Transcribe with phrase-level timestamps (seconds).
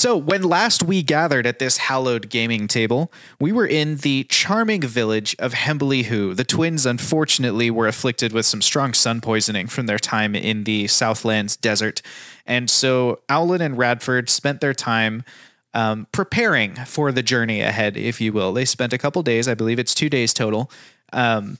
[0.00, 4.80] So, when last we gathered at this hallowed gaming table, we were in the charming
[4.80, 6.34] village of Hembelihu.
[6.34, 10.86] The twins, unfortunately, were afflicted with some strong sun poisoning from their time in the
[10.86, 12.00] Southlands desert.
[12.46, 15.22] And so, Aulen and Radford spent their time
[15.74, 18.54] um, preparing for the journey ahead, if you will.
[18.54, 20.70] They spent a couple days, I believe it's two days total,
[21.12, 21.58] um,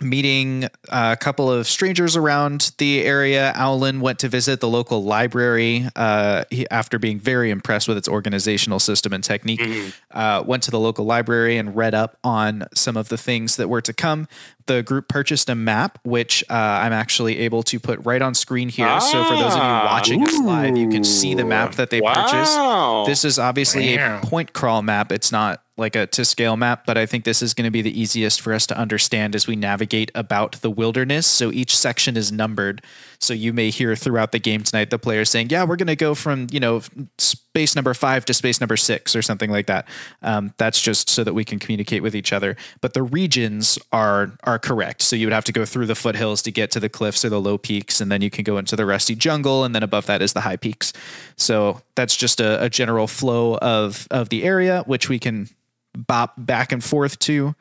[0.00, 3.52] meeting a couple of strangers around the area.
[3.56, 8.08] Aulen went to visit the local library uh, he, after being very impressed with its
[8.08, 9.60] organizational system and technique.
[9.60, 9.90] Mm-hmm.
[10.10, 13.68] Uh, went to the local library and read up on some of the things that
[13.68, 14.28] were to come.
[14.66, 18.68] The group purchased a map, which uh, I'm actually able to put right on screen
[18.68, 18.86] here.
[18.86, 20.26] Ah, so for those of you ah, watching ooh.
[20.26, 22.14] us live, you can see the map that they wow.
[22.14, 23.06] purchased.
[23.08, 25.12] This is obviously a point crawl map.
[25.12, 27.82] It's not like a to scale map, but I think this is going to be
[27.82, 31.26] the easiest for us to understand as we navigate about the wilderness.
[31.26, 32.82] So each section is numbered.
[33.18, 35.96] So you may hear throughout the game tonight the players saying, "Yeah, we're going to
[35.96, 36.82] go from you know
[37.18, 39.88] space number five to space number six or something like that."
[40.22, 42.56] Um, that's just so that we can communicate with each other.
[42.80, 45.02] But the regions are are correct.
[45.02, 47.28] So you would have to go through the foothills to get to the cliffs or
[47.28, 50.06] the low peaks, and then you can go into the rusty jungle, and then above
[50.06, 50.92] that is the high peaks.
[51.36, 55.48] So that's just a, a general flow of of the area, which we can
[55.96, 57.54] bop back and forth to.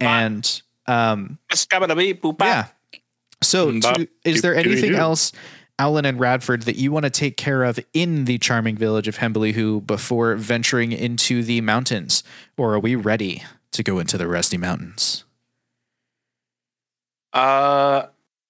[0.00, 1.38] And um,
[2.48, 2.66] yeah.
[3.42, 5.32] So, to, is there anything else,
[5.78, 9.18] Aulen and Radford, that you want to take care of in the charming village of
[9.18, 12.24] Hembelihu before venturing into the mountains?
[12.56, 15.24] Or are we ready to go into the Rusty Mountains?
[17.32, 18.06] Uh,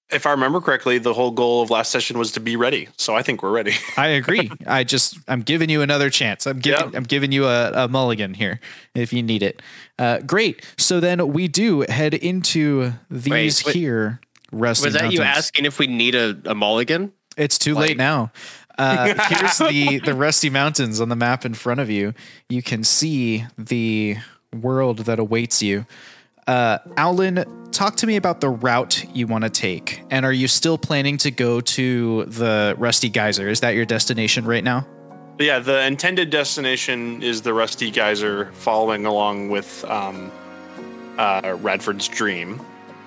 [0.09, 2.87] if I remember correctly, the whole goal of last session was to be ready.
[2.97, 3.73] So I think we're ready.
[3.97, 4.51] I agree.
[4.65, 6.47] I just I'm giving you another chance.
[6.47, 6.95] I'm giving yep.
[6.95, 8.59] I'm giving you a, a, mulligan here
[8.95, 9.61] if you need it.
[9.99, 10.65] Uh, great.
[10.77, 14.21] So then we do head into these wait, here.
[14.51, 15.19] Rusty was that mountains.
[15.19, 17.13] you asking if we need a, a mulligan?
[17.37, 18.31] It's too like, late now.
[18.77, 22.13] Uh, here's the the Rusty Mountains on the map in front of you.
[22.49, 24.17] You can see the
[24.53, 25.85] world that awaits you.
[26.47, 30.01] Uh, Aulen, talk to me about the route you want to take.
[30.09, 33.47] And are you still planning to go to the Rusty Geyser?
[33.49, 34.87] Is that your destination right now?
[35.37, 40.31] Yeah, the intended destination is the Rusty Geyser, following along with um,
[41.17, 42.59] uh, Radford's dream.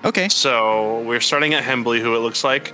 [0.03, 0.29] Okay.
[0.29, 2.73] So we're starting at Hembelihu it looks like.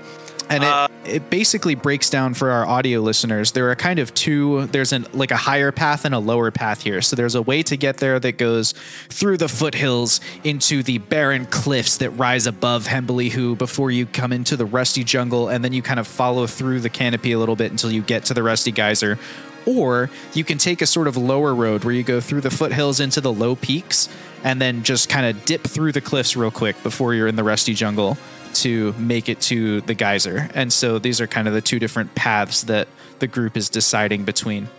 [0.50, 3.52] And uh, it, it basically breaks down for our audio listeners.
[3.52, 4.66] There are kind of two.
[4.68, 7.04] There's an like a higher path and a lower path here.
[7.04, 8.74] So there's a way to get there that goes
[9.10, 14.58] through the foothills into the barren cliffs that rise above Hembelihu before you come into
[14.58, 17.70] the rusty jungle, and then you kind of follow through the canopy a little bit
[17.70, 19.20] until you get to the rusty geyser.
[19.66, 23.00] Or you can take a sort of lower road where you go through the foothills
[23.00, 24.10] into the low peaks
[24.44, 27.44] and then just kind of dip through the cliffs real quick before you're in the
[27.44, 28.18] rusty jungle
[28.54, 30.50] to make it to the geyser.
[30.54, 32.88] And so these are kind of the two different paths that
[33.20, 34.70] the group is deciding between.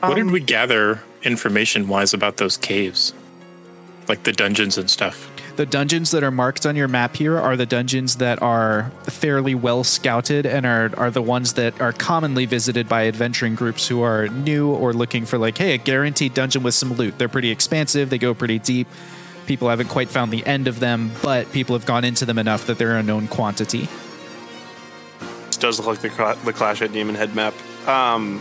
[0.00, 3.14] What did um, we gather information wise about those caves?
[4.08, 5.31] Like the dungeons and stuff?
[5.54, 9.54] The dungeons that are marked on your map here are the dungeons that are fairly
[9.54, 14.00] well scouted and are, are the ones that are commonly visited by adventuring groups who
[14.00, 17.18] are new or looking for, like, hey, a guaranteed dungeon with some loot.
[17.18, 18.88] They're pretty expansive, they go pretty deep.
[19.46, 22.66] People haven't quite found the end of them, but people have gone into them enough
[22.66, 23.88] that they're a known quantity.
[25.46, 27.52] This does look like the, the Clash at Demon Head map.
[27.86, 28.40] Um,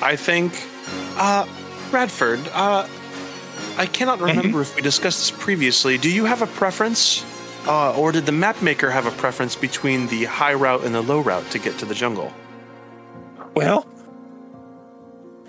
[0.00, 0.54] I think,
[1.18, 1.46] uh,
[1.90, 2.88] Radford, uh,
[3.76, 4.38] I cannot mm-hmm.
[4.38, 5.98] remember if we discussed this previously.
[5.98, 7.24] Do you have a preference,
[7.66, 11.02] uh, or did the map maker have a preference between the high route and the
[11.02, 12.32] low route to get to the jungle?
[13.54, 13.86] Well,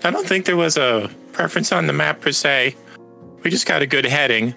[0.04, 2.76] I don't think there was a preference on the map per se.
[3.42, 4.54] We just got a good heading.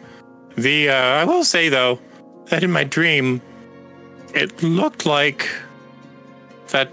[0.58, 2.00] The uh, I will say though
[2.48, 3.42] that in my dream,
[4.34, 5.50] it looked like
[6.70, 6.90] that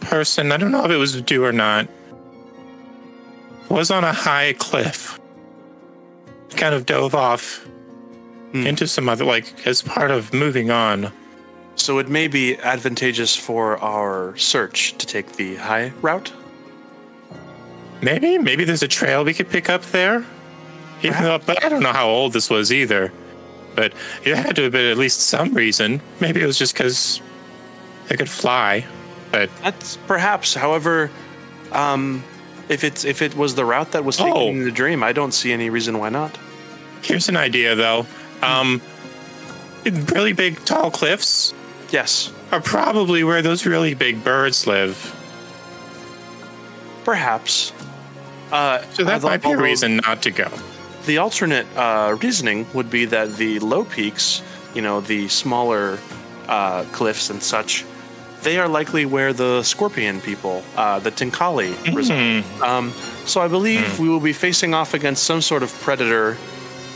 [0.00, 0.50] person.
[0.50, 1.88] I don't know if it was Dew or not.
[3.68, 5.19] Was on a high cliff.
[6.60, 7.66] Kind of dove off
[8.52, 8.66] hmm.
[8.66, 11.10] into some other, like as part of moving on.
[11.74, 16.30] So it may be advantageous for our search to take the high route.
[18.02, 20.26] Maybe, maybe there's a trail we could pick up there.
[21.02, 23.10] Even though, but I don't know how old this was either.
[23.74, 26.02] But it had to have been at least some reason.
[26.20, 27.22] Maybe it was just because
[28.08, 28.84] they could fly.
[29.32, 30.52] But that's perhaps.
[30.52, 31.10] However,
[31.72, 32.22] um,
[32.68, 34.48] if it's if it was the route that was taken oh.
[34.48, 36.36] in the dream, I don't see any reason why not.
[37.02, 38.06] Here's an idea, though.
[38.42, 38.80] Um,
[39.84, 41.54] really big, tall cliffs.
[41.90, 45.16] Yes, are probably where those really big birds live.
[47.04, 47.72] Perhaps.
[48.52, 50.50] Uh, so that might be a reason not to go
[51.06, 54.42] the alternate uh, reasoning would be that the low peaks,
[54.74, 55.98] you know, the smaller
[56.48, 57.84] uh, cliffs and such,
[58.42, 62.44] they are likely where the Scorpion people, uh, the Tinkali, reside.
[62.62, 62.92] Um,
[63.26, 66.36] so I believe we will be facing off against some sort of predator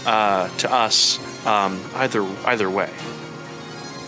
[0.06, 2.90] uh, to us um, either either way.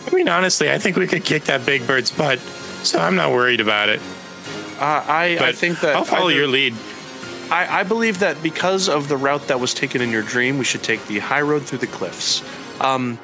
[0.06, 2.38] I mean, honestly, I think we could kick that big bird's butt,
[2.82, 4.00] so I'm not worried about it.
[4.78, 6.74] Uh, I, I think that I'll follow either- your lead.
[7.50, 10.64] I, I believe that because of the route that was taken in your dream, we
[10.64, 12.42] should take the high road through the cliffs.
[12.80, 13.18] Um,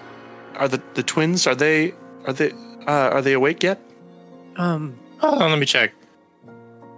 [0.54, 1.46] are the, the twins?
[1.48, 1.92] Are they
[2.26, 2.52] are they
[2.86, 3.80] uh, are they awake yet?
[4.56, 5.92] Um, Hold on, let me check.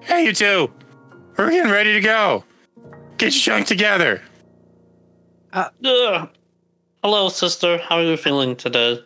[0.00, 0.70] Hey, you two!
[1.36, 2.44] We're getting ready to go.
[3.16, 4.22] Get your junk together.
[5.54, 6.28] Ugh.
[7.02, 7.78] Hello, sister.
[7.78, 9.00] How are you feeling today?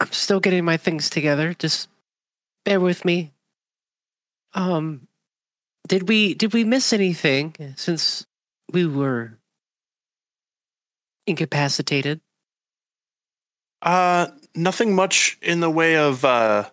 [0.00, 1.54] I'm still getting my things together.
[1.54, 1.88] Just
[2.64, 3.32] bear with me.
[4.54, 5.06] Um,
[5.86, 8.26] did we did we miss anything since
[8.72, 9.38] we were
[11.26, 12.20] incapacitated?
[13.82, 16.64] Uh, nothing much in the way of uh,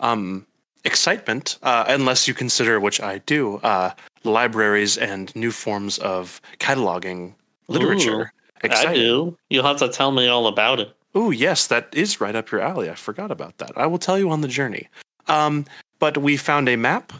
[0.00, 0.46] um,
[0.84, 3.92] excitement, uh, unless you consider, which I do, uh,
[4.24, 7.34] libraries and new forms of cataloging
[7.68, 8.32] literature.
[8.72, 9.36] I do.
[9.50, 10.94] You'll have to tell me all about it.
[11.14, 12.90] Oh, yes, that is right up your alley.
[12.90, 13.72] I forgot about that.
[13.76, 14.88] I will tell you on the journey.
[15.28, 15.64] Um,
[15.98, 17.12] but we found a map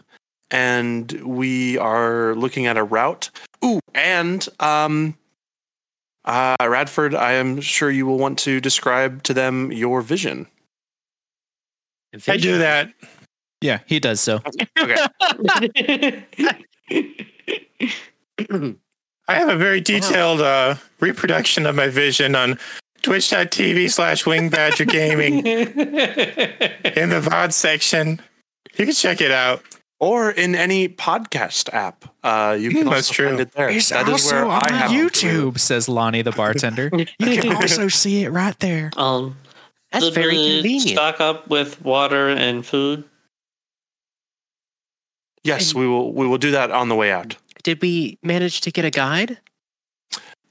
[0.51, 3.31] and we are looking at a route.
[3.65, 5.17] Ooh, and um,
[6.25, 10.47] uh, Radford, I am sure you will want to describe to them your vision.
[12.29, 12.93] I do that.
[13.61, 14.41] Yeah, he does so.
[14.79, 16.23] Okay.
[19.29, 22.59] I have a very detailed uh, reproduction of my vision on
[23.03, 28.21] twitch.tv slash wingbadger gaming in the VOD section.
[28.77, 29.63] You can check it out.
[29.99, 32.05] or in any podcast app.
[32.23, 33.29] Uh, you can Hmm, also that's true.
[33.29, 33.69] find it there.
[33.71, 36.91] It's That is also where on I have YouTube, says Lonnie the bartender.
[36.93, 37.07] You
[37.41, 38.91] can also see it right there.
[38.97, 39.37] um,
[39.93, 40.89] That's did very we convenient.
[40.91, 43.05] Stock up with water and food.
[45.43, 46.13] Yes, we will.
[46.13, 47.37] We will do that on the way out.
[47.67, 49.39] Did we manage to get a guide?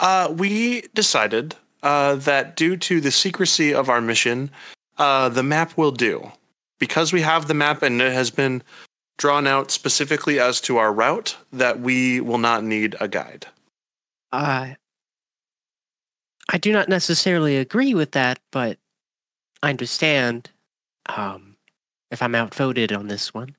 [0.02, 4.52] Uh, we decided uh, that due to the secrecy of our mission,
[4.98, 6.34] uh, the map will do.
[6.78, 8.64] Because we have the map and it has been
[9.18, 13.48] drawn out specifically as to our route, that we will not need a guide.
[14.34, 14.72] Uh,
[16.50, 18.78] I do not necessarily agree with that, but
[19.64, 20.50] I understand
[21.06, 21.56] um,
[22.12, 23.56] if I'm outvoted on this one.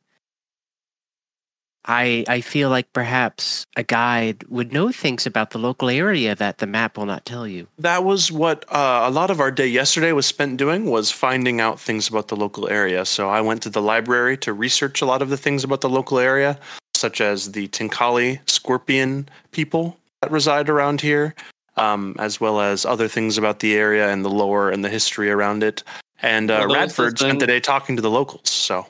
[1.86, 6.58] I I feel like perhaps a guide would know things about the local area that
[6.58, 7.68] the map will not tell you.
[7.78, 11.60] That was what uh, a lot of our day yesterday was spent doing was finding
[11.60, 13.04] out things about the local area.
[13.04, 15.88] So I went to the library to research a lot of the things about the
[15.88, 16.58] local area,
[16.94, 21.34] such as the Tinkali scorpion people that reside around here,
[21.76, 25.30] um, as well as other things about the area and the lore and the history
[25.30, 25.82] around it.
[26.22, 28.48] And uh, Well, those are Radford spent the day talking to the locals.
[28.48, 28.86] So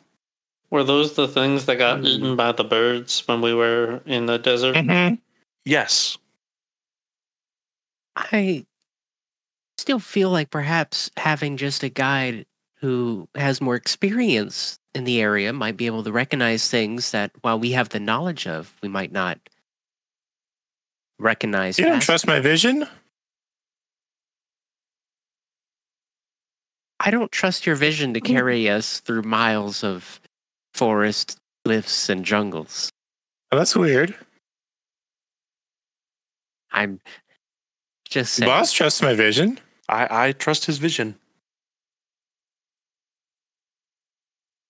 [0.70, 4.38] Were those the things that got eaten by the birds when we were in the
[4.38, 4.74] desert?
[4.74, 5.18] Mhm.
[5.64, 6.18] yes,
[8.16, 8.66] I
[9.78, 12.46] still feel like perhaps having just a guide
[12.80, 17.58] who has more experience in the area might be able to recognize things that while
[17.58, 19.38] we have the knowledge of, we might not
[21.19, 21.78] recognize.
[21.78, 22.86] You don't fast trust my vision?
[26.98, 30.20] I don't trust your vision to carry us through miles of
[30.76, 32.90] forest, cliffs, and jungles.
[33.50, 34.14] Well, that's weird.
[36.70, 37.00] I'm
[38.08, 38.48] just saying.
[38.50, 39.58] boss trusts my vision.
[39.89, 41.17] I, I trust his vision.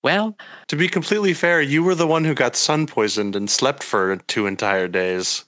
[0.05, 0.37] Well,
[0.69, 4.17] To be completely fair, you were the one who got sun poisoned and slept for
[4.29, 5.45] two entire days.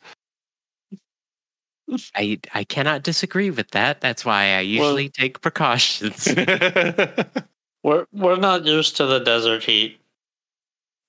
[2.16, 4.00] I I cannot disagree with that.
[4.00, 6.26] That's why I usually take precautions.
[7.84, 10.00] We're we're not used to the desert heat.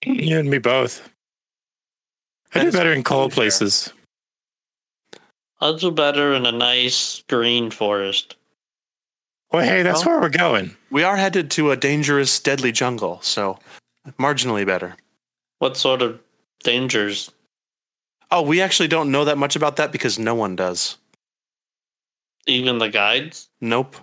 [0.05, 1.09] You and me both.
[2.53, 3.93] I That do better in cold completely places.
[5.61, 8.35] I'll do better in a nice green forest.
[9.51, 10.77] Well, hey, that's Well- where we're going.
[10.89, 13.59] We are headed to a dangerous, deadly jungle, so
[14.17, 14.95] marginally better.
[15.59, 16.19] What sort of
[16.63, 17.31] dangers?
[18.31, 20.97] Oh, we actually don't know that much about that because no one does.
[22.47, 23.49] Even the guides?
[23.59, 23.95] Nope.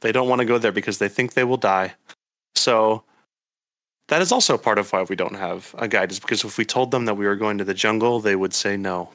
[0.00, 1.94] They don't want to go there because they think they will die.
[2.54, 3.04] So
[4.08, 6.64] that is also part of why we don't have a guide, is because if we
[6.64, 9.10] told them that we were going to the jungle, they would say no.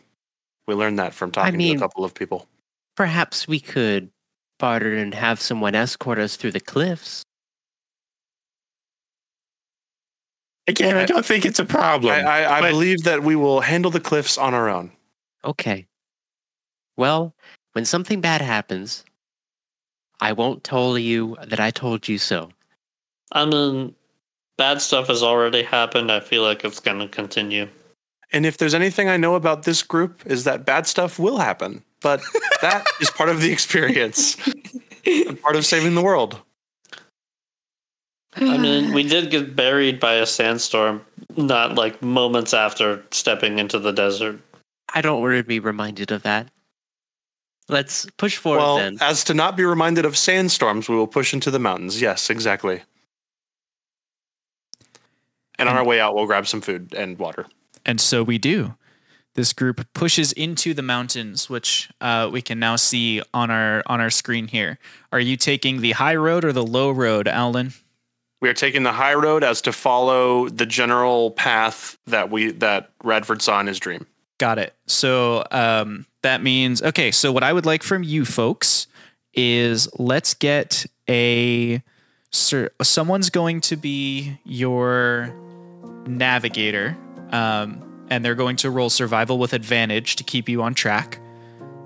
[0.68, 2.48] We learned that from talking to mean- a couple of people.
[2.96, 4.12] Perhaps we could
[4.60, 7.24] barter and have someone escort us through the cliffs.
[10.68, 12.14] Again, I don't think it's a problem.
[12.14, 14.92] I, I, I but- believe that we will handle the cliffs on our own.
[15.44, 15.88] Okay.
[16.96, 17.34] Well,
[17.74, 19.04] when something bad happens,
[20.22, 22.50] I won't tell you that I told you so.
[23.34, 23.96] I mean,
[24.58, 26.12] bad stuff has already happened.
[26.12, 27.68] I feel like it's going to continue.
[28.32, 31.84] And if there's anything I know about this group, is that bad stuff will happen.
[32.02, 32.22] But
[32.62, 34.38] that is part of the experience,
[35.06, 36.40] and part of saving the world.
[38.36, 41.06] I mean, we did get buried by a sandstorm,
[41.38, 44.40] not like moments after stepping into the desert.
[44.94, 46.50] I don't want to be reminded of that.
[47.70, 48.98] Let's push forward well, then.
[49.00, 52.02] as to not be reminded of sandstorms, we will push into the mountains.
[52.02, 52.82] Yes, exactly.
[55.60, 57.46] And on our way out, we'll grab some food and water.
[57.86, 58.76] And so we do.
[59.36, 64.00] This group pushes into the mountains, which uh, we can now see on our on
[64.00, 64.78] our screen here.
[65.12, 67.74] Are you taking the high road or the low road, Aulen?
[68.42, 72.92] We are taking the high road as to follow the general path that we that
[73.04, 74.06] Radford saw in his dream.
[74.38, 74.76] Got it.
[74.86, 77.10] So um, that means okay.
[77.10, 78.86] So what I would like from you folks
[79.34, 81.82] is let's get a
[82.34, 82.70] sir.
[82.82, 85.34] Someone's going to be your
[86.06, 86.98] navigator,
[87.32, 91.20] um, and they're going to roll survival with advantage to keep you on track.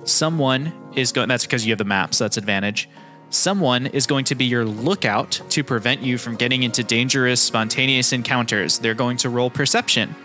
[0.04, 1.28] Someone is going.
[1.28, 2.18] That's because you have the maps.
[2.18, 2.90] that's advantage.
[3.30, 8.14] Someone is going to be your lookout to prevent you from getting into dangerous, spontaneous
[8.14, 8.80] encounters.
[8.80, 10.16] They're going to roll perception.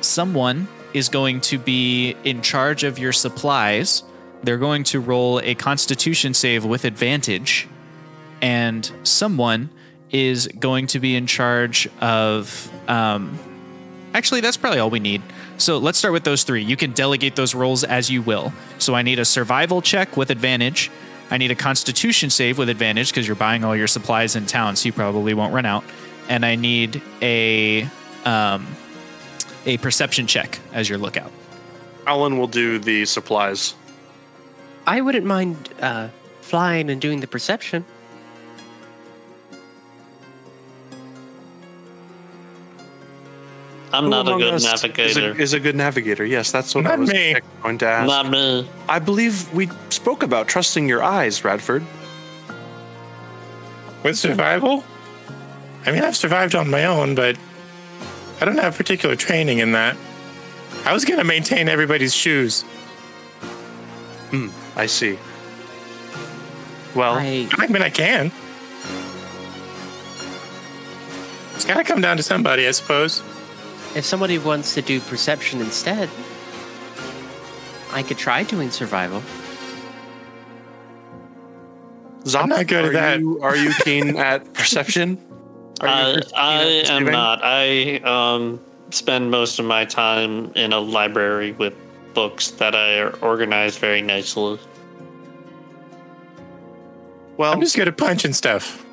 [0.00, 4.04] Someone is going to be in charge of your supplies.
[4.44, 7.68] They're going to roll a constitution save with advantage.
[8.42, 9.70] And someone
[10.10, 12.70] is going to be in charge of.
[12.88, 13.38] Um,
[14.14, 15.22] actually, that's probably all we need.
[15.58, 16.62] So let's start with those three.
[16.62, 18.52] You can delegate those roles as you will.
[18.78, 20.90] So I need a survival check with advantage.
[21.30, 24.74] I need a constitution save with advantage because you're buying all your supplies in town,
[24.74, 25.84] so you probably won't run out.
[26.28, 27.88] And I need a
[28.24, 28.66] um,
[29.66, 31.30] a perception check as your lookout.
[32.06, 33.74] Aulen will do the supplies.
[34.86, 36.08] I wouldn't mind uh,
[36.40, 37.84] flying and doing the perception.
[43.92, 45.02] I'm Who not a good navigator.
[45.02, 46.24] Is a, is a good navigator.
[46.24, 47.36] Yes, that's what I was me.
[47.62, 48.06] going to ask.
[48.06, 48.68] Not me.
[48.88, 51.84] I believe we spoke about trusting your eyes, Radford.
[54.04, 54.84] With survival?
[55.84, 57.36] I mean, I've survived on my own, but
[58.40, 59.96] I don't have particular training in that.
[60.84, 62.62] I was going to maintain everybody's shoes.
[64.30, 65.18] Hmm, I see.
[66.94, 68.30] Well, I I mean, I can.
[71.54, 73.22] It's got to come down to somebody, I suppose.
[73.94, 76.08] If somebody wants to do perception instead,
[77.92, 79.22] I could try doing survival.
[82.24, 83.20] Zop, I'm not good are at that.
[83.20, 85.18] You, are you keen at perception?
[85.80, 87.40] Are you I, I at am not.
[87.42, 91.74] I um, spend most of my time in a library with
[92.14, 94.58] books that I organize very nicely.
[97.36, 98.84] Well, I'm just good at punching stuff.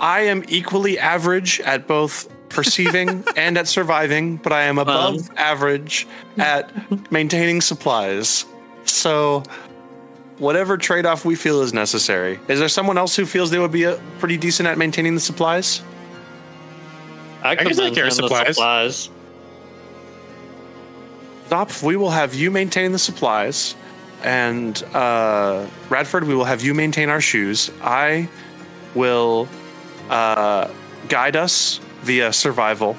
[0.00, 6.06] I am equally average at both perceiving and at surviving, but I am above average
[6.38, 6.70] at
[7.12, 8.44] maintaining supplies.
[8.84, 9.42] So,
[10.38, 12.38] whatever trade off we feel is necessary.
[12.48, 15.20] Is there someone else who feels they would be uh pretty decent at maintaining the
[15.20, 15.82] supplies?
[17.42, 18.56] I can could take care of maintain the supplies.
[18.56, 19.10] supplies.
[21.48, 23.74] Zop, we will have you maintain the supplies,
[24.22, 27.70] and uh, Radford, we will have you maintain our shoes.
[27.80, 28.28] I
[28.94, 29.48] will
[30.10, 30.70] uh,
[31.08, 32.96] guide us via survival,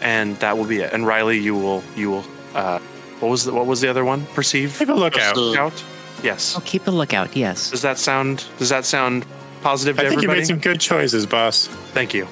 [0.00, 0.92] and that will be it.
[0.92, 2.24] And Riley, you will you will.
[2.54, 2.78] Uh,
[3.20, 4.24] what was the, what was the other one?
[4.34, 4.76] Perceive.
[4.78, 5.34] Keep a lookout.
[5.34, 5.56] Perceive.
[5.58, 5.84] Out.
[6.22, 6.54] Yes.
[6.54, 7.36] I'll keep a lookout.
[7.36, 7.70] Yes.
[7.70, 9.26] Does that sound Does that sound
[9.62, 11.66] positive to I think you made some good choices, boss.
[11.92, 12.26] Thank you.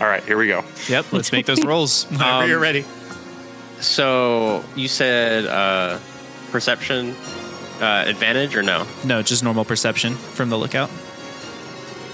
[0.00, 0.62] All right, here we go.
[0.88, 2.04] Yep, let's make those rolls.
[2.10, 2.84] Whenever Um, you're ready.
[3.80, 5.98] So you said uh,
[6.50, 7.16] perception
[7.80, 8.86] uh, advantage or no?
[9.04, 10.90] No, just normal perception from the lookout.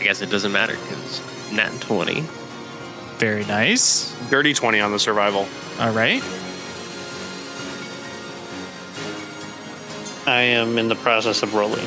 [0.03, 2.23] I guess it doesn't matter because nat 20.
[3.19, 4.13] Very nice.
[4.31, 5.47] Dirty twenty on the survival.
[5.79, 6.21] All right.
[10.27, 11.87] I am in the process of rolling.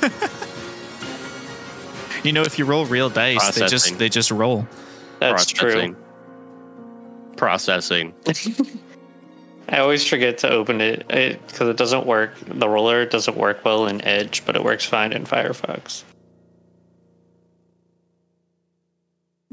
[2.22, 4.66] You know, if you roll real dice, they just they just roll.
[5.20, 5.94] That's true.
[7.36, 8.14] Processing.
[9.68, 12.32] I always forget to open it because it, doesn't work.
[12.46, 16.04] The roller doesn't work well in Edge, but it works fine in Firefox.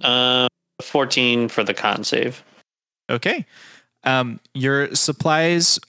[0.04, 0.48] Uh,
[0.82, 2.44] 14 for the con save.
[3.10, 3.46] Okay.
[4.04, 5.80] Um, your supplies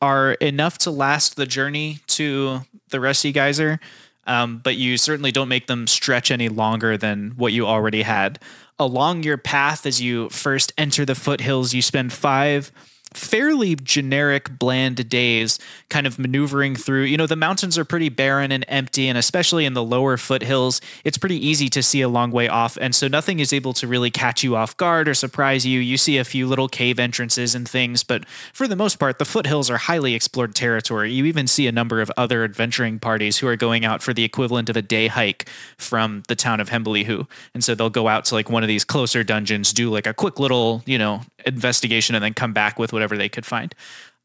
[0.00, 3.78] are enough to last the journey to the Rusty Geyser,
[4.26, 8.38] um, but you certainly don't make them stretch any longer than what you already had.
[8.78, 12.72] Along your path, as you first enter the foothills, you spend five
[13.18, 15.58] fairly generic, bland days,
[15.90, 17.02] kind of maneuvering through.
[17.02, 20.80] You know, the mountains are pretty barren and empty, and especially in the lower foothills,
[21.04, 22.78] it's pretty easy to see a long way off.
[22.80, 25.80] And so nothing is able to really catch you off guard or surprise you.
[25.80, 29.24] You see a few little cave entrances and things, but for the most part, the
[29.24, 31.12] foothills are highly explored territory.
[31.12, 34.24] You even see a number of other adventuring parties who are going out for the
[34.24, 37.26] equivalent of a day hike from the town of Hembelihu.
[37.54, 40.14] And so they'll go out to like one of these closer dungeons, do like a
[40.14, 43.74] quick little, you know, investigation, and then come back with whatever they could find.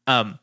[0.06, 0.38] Um,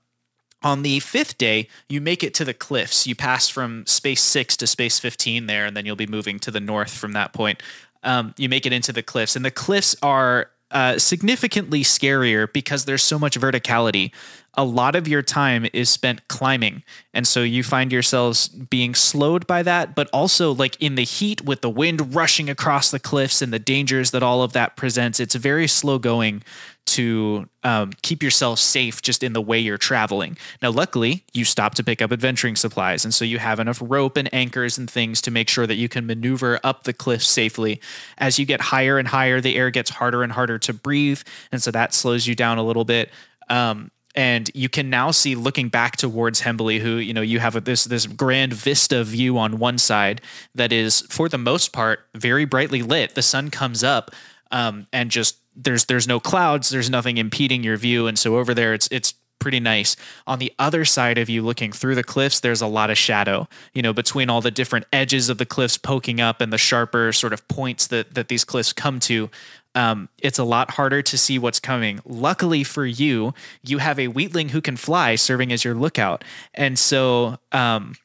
[0.63, 3.07] on the fifth day, you make it to the cliffs.
[3.07, 6.51] You pass from space six to space 15 there, and then you'll be moving to
[6.51, 7.61] the north from that point.
[8.03, 12.85] Um, you make it into the cliffs, and the cliffs are uh, significantly scarier because
[12.85, 14.11] there's so much verticality.
[14.55, 16.83] A lot of your time is spent climbing.
[17.13, 21.45] And so you find yourselves being slowed by that, but also like in the heat
[21.45, 25.19] with the wind rushing across the cliffs and the dangers that all of that presents.
[25.19, 26.43] It's very slow going
[26.87, 30.37] to um, keep yourself safe just in the way you're traveling.
[30.61, 33.05] Now, luckily, you stop to pick up adventuring supplies.
[33.05, 35.87] And so you have enough rope and anchors and things to make sure that you
[35.87, 37.79] can maneuver up the cliff safely.
[38.17, 41.21] As you get higher and higher, the air gets harder and harder to breathe.
[41.51, 43.09] And so that slows you down a little bit.
[43.49, 47.61] Um, and you can now see looking back towards Hembelihu you know you have a,
[47.61, 50.21] this this grand vista view on one side
[50.55, 54.11] that is for the most part very brightly lit the sun comes up
[54.51, 58.53] um, and just there's there's no clouds, there's nothing impeding your view, and so over
[58.53, 59.95] there it's it's pretty nice.
[60.27, 63.47] On the other side of you looking through the cliffs, there's a lot of shadow,
[63.73, 67.11] you know, between all the different edges of the cliffs poking up and the sharper
[67.11, 69.29] sort of points that that these cliffs come to.
[69.73, 72.01] Um, it's a lot harder to see what's coming.
[72.05, 76.23] Luckily for you, you have a wheatling who can fly serving as your lookout.
[76.53, 77.95] And so um,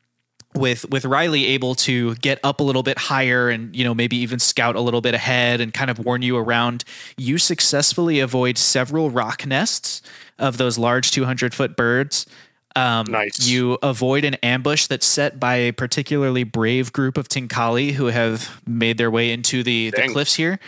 [0.55, 4.17] with with Riley able to get up a little bit higher and you know maybe
[4.17, 6.85] even scout a little bit ahead and kind of warn you around,
[7.17, 10.03] you successfully avoid several rock nests
[10.39, 12.27] of those large 200 foot birds.
[12.75, 13.49] Um, Nice.
[13.49, 18.61] You avoid an ambush that's set by a particularly brave group of Tinkali who have
[18.67, 20.59] made their way into the, the cliffs here.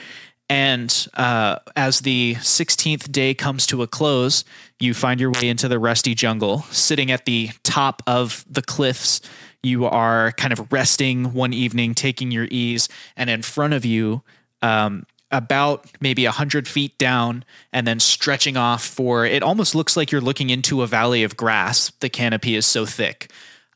[0.49, 4.45] And uh, as the 16th day comes to a close,
[4.80, 6.63] you find your way into the rusty jungle.
[6.71, 9.21] Sitting at the top of the cliffs,
[9.63, 14.23] you are kind of resting one evening, taking your ease, and in front of you,
[14.63, 20.11] um, about maybe 100 feet down, and then stretching off for it almost looks like
[20.11, 21.93] you're looking into a valley of grass.
[22.00, 23.30] The canopy is so thick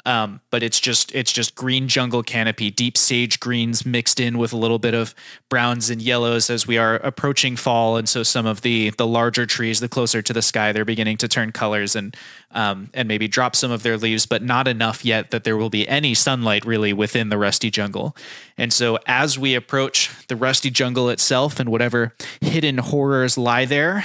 [0.04, 4.52] um, but it's just it's just green jungle canopy, deep sage greens mixed in with
[4.52, 5.14] a little bit of
[5.48, 9.46] browns and yellows as we are approaching fall, and so some of the the larger
[9.46, 12.16] trees, the closer to the sky, they're beginning to turn colors and
[12.50, 15.70] um, and maybe drop some of their leaves, but not enough yet that there will
[15.70, 18.16] be any sunlight really within the rusty jungle.
[18.58, 24.04] And so as we approach the rusty jungle itself and whatever hidden horrors lie there,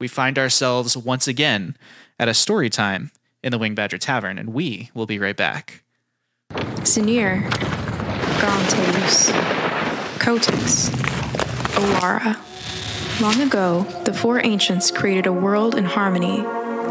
[0.00, 1.76] we find ourselves once again
[2.18, 5.82] at a story time in the Wing Badger Tavern, and we will be right back.
[6.82, 7.48] Sinir,
[8.40, 9.30] Gronteus,
[10.18, 10.90] Kotix,
[11.74, 12.36] Awara.
[13.20, 16.42] Long ago, the four ancients created a world in harmony.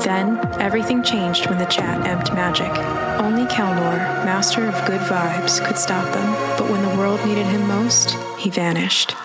[0.04, 2.70] Then, everything changed when the chat emped magic.
[3.20, 7.68] Only Kelnor, master of good vibes, could stop them, but when the world needed him
[7.68, 9.16] most, he vanished.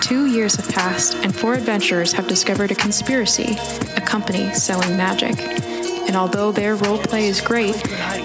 [0.00, 3.56] Two years have passed, and four adventurers have discovered a conspiracy,
[3.96, 5.36] a company selling magic.
[6.08, 7.76] And although their roleplay is great,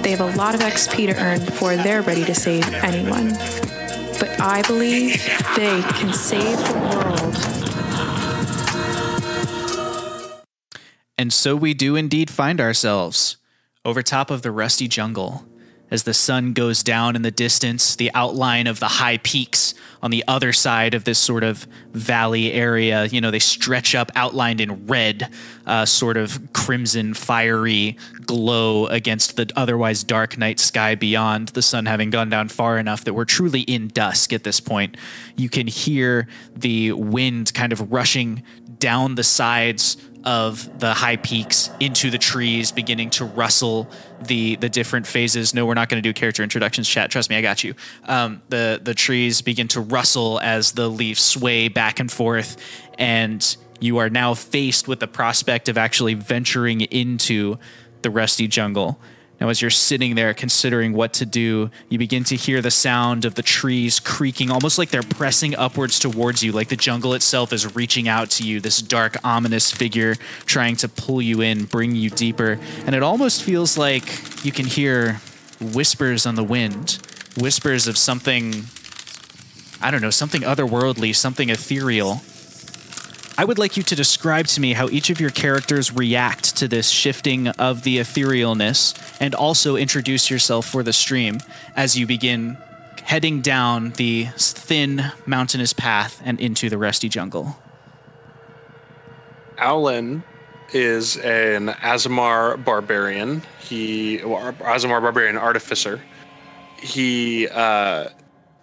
[0.02, 3.30] they have a lot of XP to earn before they're ready to save anyone.
[4.20, 5.22] But I believe
[5.56, 7.64] they can save the world.
[11.18, 13.38] And so we do indeed find ourselves
[13.86, 15.46] over top of the rusty jungle.
[15.94, 20.10] As the sun goes down in the distance, the outline of the high peaks on
[20.10, 24.60] the other side of this sort of valley area, you know, they stretch up outlined
[24.60, 25.32] in red,
[25.68, 31.86] uh, sort of crimson, fiery glow against the otherwise dark night sky beyond, the sun
[31.86, 34.98] having gone down far enough that we're truly in dusk at this point.
[35.38, 38.42] You can hear the wind kind of rushing
[38.80, 43.90] down the sides of the high peaks into the trees, beginning to rustle
[44.22, 45.54] the the different phases.
[45.54, 46.88] No, we're not going to do character introductions.
[46.88, 47.76] Chat, trust me, I got you.
[48.06, 52.58] Um, the the trees begin to rustle as the leaves sway back and forth,
[52.98, 57.58] and you are now faced with the prospect of actually venturing into
[58.02, 59.00] the rusty jungle.
[59.44, 63.26] Now, as you're sitting there considering what to do, you begin to hear the sound
[63.26, 67.52] of the trees creaking, almost like they're pressing upwards towards you, like the jungle itself
[67.52, 71.94] is reaching out to you, this dark, ominous figure trying to pull you in, bring
[71.94, 72.58] you deeper.
[72.86, 74.06] And it almost feels like
[74.46, 75.20] you can hear
[75.60, 77.00] whispers on the wind,
[77.38, 78.64] whispers of something,
[79.82, 82.22] I don't know, something otherworldly, something ethereal.
[83.36, 86.68] I would like you to describe to me how each of your characters react to
[86.68, 91.40] this shifting of the etherealness and also introduce yourself for the stream
[91.76, 92.58] as you begin
[93.04, 97.58] heading down the thin mountainous path and into the rusty jungle.
[99.58, 100.24] Aulen
[100.72, 103.42] is an Aasimar barbarian.
[103.60, 106.00] He well, Aasimar barbarian artificer.
[106.78, 108.10] He uh,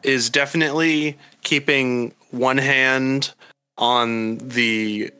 [0.04, 3.32] is definitely keeping one hand
[3.80, 5.10] on the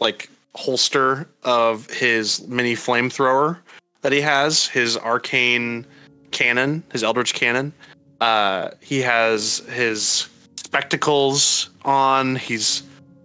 [0.00, 3.58] like holster of his mini flamethrower
[4.02, 5.86] that he has, his arcane
[6.32, 7.72] cannon, his eldritch cannon.
[8.20, 12.36] Uh, he has his spectacles on.
[12.36, 12.82] He's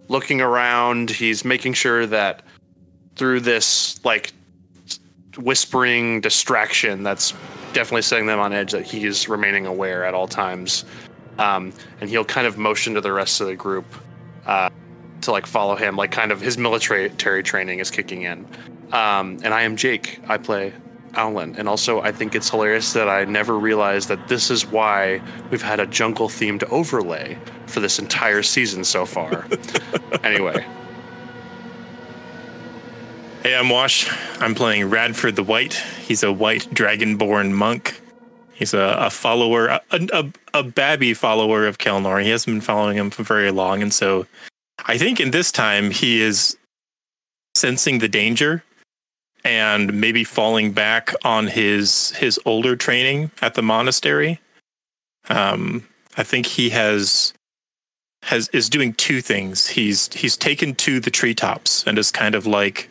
[0.08, 1.10] looking around.
[1.10, 2.42] He's making sure that
[3.16, 4.32] through this like
[5.36, 7.32] whispering distraction that's
[7.72, 10.84] definitely setting them on edge that he is remaining aware at all times.
[11.38, 13.86] Um, and he'll kind of motion to the rest of the group
[14.46, 14.70] uh,
[15.22, 18.46] to like follow him, like kind of his military training is kicking in.
[18.92, 20.20] Um, and I am Jake.
[20.28, 20.72] I play
[21.16, 21.56] Aulen.
[21.58, 25.62] And also, I think it's hilarious that I never realized that this is why we've
[25.62, 29.46] had a jungle themed overlay for this entire season so far.
[30.24, 30.64] anyway.
[33.42, 34.10] Hey, I'm Wash.
[34.40, 35.74] I'm playing Radford the White.
[35.74, 38.00] He's a white dragonborn monk.
[38.54, 42.22] He's a, a follower, a, a, a babby follower of Kelnor.
[42.22, 43.82] He hasn't been following him for very long.
[43.82, 44.26] And so
[44.86, 46.56] I think in this time he is
[47.54, 48.64] sensing the danger
[49.44, 54.40] and maybe falling back on his his older training at the monastery.
[55.28, 55.86] Um,
[56.16, 57.34] I think he has
[58.24, 59.68] has is doing two things.
[59.68, 62.88] He's he's taken to the treetops and is kind of like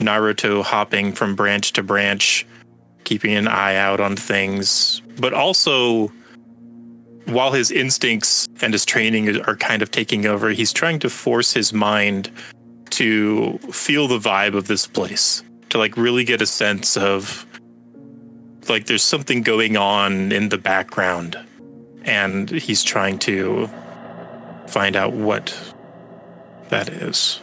[0.00, 2.46] Naruto hopping from branch to branch,
[3.04, 6.12] keeping an eye out on things, but also
[7.26, 11.52] while his instincts and his training are kind of taking over, he's trying to force
[11.52, 12.30] his mind
[12.90, 17.46] to feel the vibe of this place, to like really get a sense of
[18.68, 21.38] like there's something going on in the background,
[22.04, 23.68] and he's trying to
[24.66, 25.54] find out what
[26.68, 27.40] that is.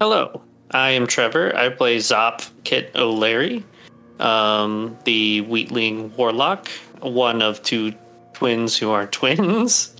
[0.00, 1.54] Hello, I am Trevor.
[1.56, 3.64] I play Zop Kit O'Leary,
[4.18, 6.68] um, the Wheatling Warlock,
[7.00, 7.94] one of two
[8.34, 9.94] twins who are twins.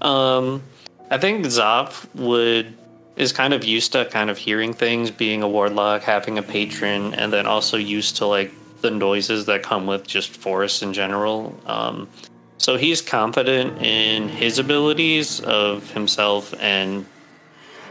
[0.00, 0.62] Um,
[1.10, 2.76] I think Zop would
[3.16, 7.12] is kind of used to kind of hearing things, being a warlock, having a patron,
[7.14, 11.58] and then also used to like the noises that come with just forests in general.
[11.66, 12.08] Um,
[12.56, 17.04] so he's confident in his abilities of himself and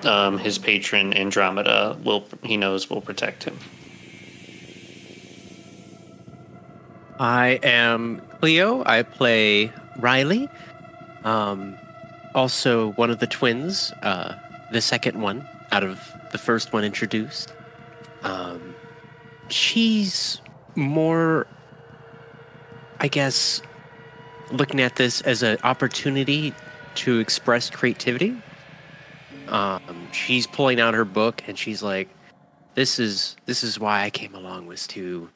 [0.06, 3.58] um, his patron Andromeda will he knows will protect him.
[7.20, 8.84] I am Cleo.
[8.86, 10.50] I play Riley.
[11.24, 11.78] Um,
[12.34, 14.36] also one of the twins, uh,
[14.72, 16.00] the second one out of
[16.32, 17.54] the first one introduced.
[18.24, 18.76] Um,
[19.50, 20.42] she's
[20.76, 21.48] more,
[23.00, 23.62] I guess,
[24.52, 26.54] looking at this as an opportunity
[26.96, 28.42] to express creativity.
[29.50, 29.82] Um,
[30.12, 32.10] she's pulling out her book and she's like,
[32.76, 35.30] "This is this is why I came along was to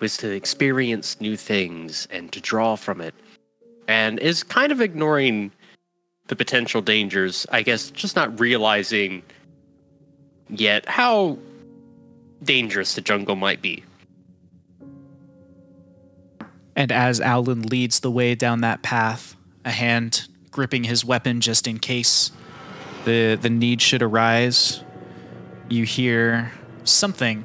[0.00, 3.14] was to experience new things and to draw from it,
[3.88, 5.52] and is kind of ignoring
[6.28, 7.46] the potential dangers.
[7.50, 9.22] I guess just not realizing
[10.48, 11.38] yet how
[12.42, 13.82] dangerous the jungle might be.
[16.74, 21.66] And as Aulen leads the way down that path, a hand gripping his weapon just
[21.66, 22.30] in case
[23.04, 24.82] the the need should arise,
[25.68, 26.52] you hear
[26.84, 27.44] something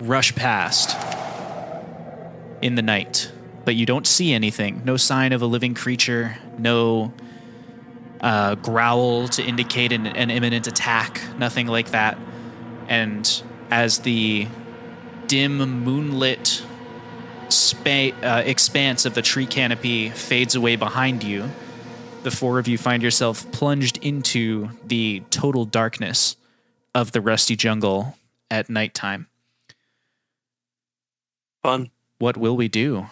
[0.00, 0.96] rush past
[2.62, 3.30] in the night,
[3.64, 4.82] but you don't see anything.
[4.84, 7.12] No sign of a living creature, no
[8.20, 12.18] uh, growl to indicate an, an imminent attack, nothing like that.
[12.88, 14.48] And as the
[15.26, 16.62] dim moonlit
[17.48, 21.50] spa- uh, expanse of the tree canopy fades away behind you,
[22.22, 26.36] the four of you find yourself plunged into the total darkness
[26.94, 28.16] of the rusty jungle
[28.50, 29.26] at nighttime.
[31.62, 31.90] Fun.
[32.18, 33.06] What will we do?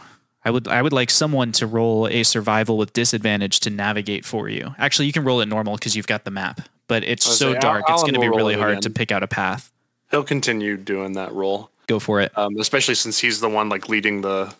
[0.45, 4.49] I would I would like someone to roll a survival with disadvantage to navigate for
[4.49, 4.75] you.
[4.79, 7.61] Actually, you can roll it normal because you've got the map, but it's so saying,
[7.61, 8.83] dark Al- it's going to be really hard again.
[8.83, 9.73] to pick out a path.
[10.11, 12.37] He'll continue doing that role, Go for it.
[12.39, 14.55] um, especially since he's the one like leading the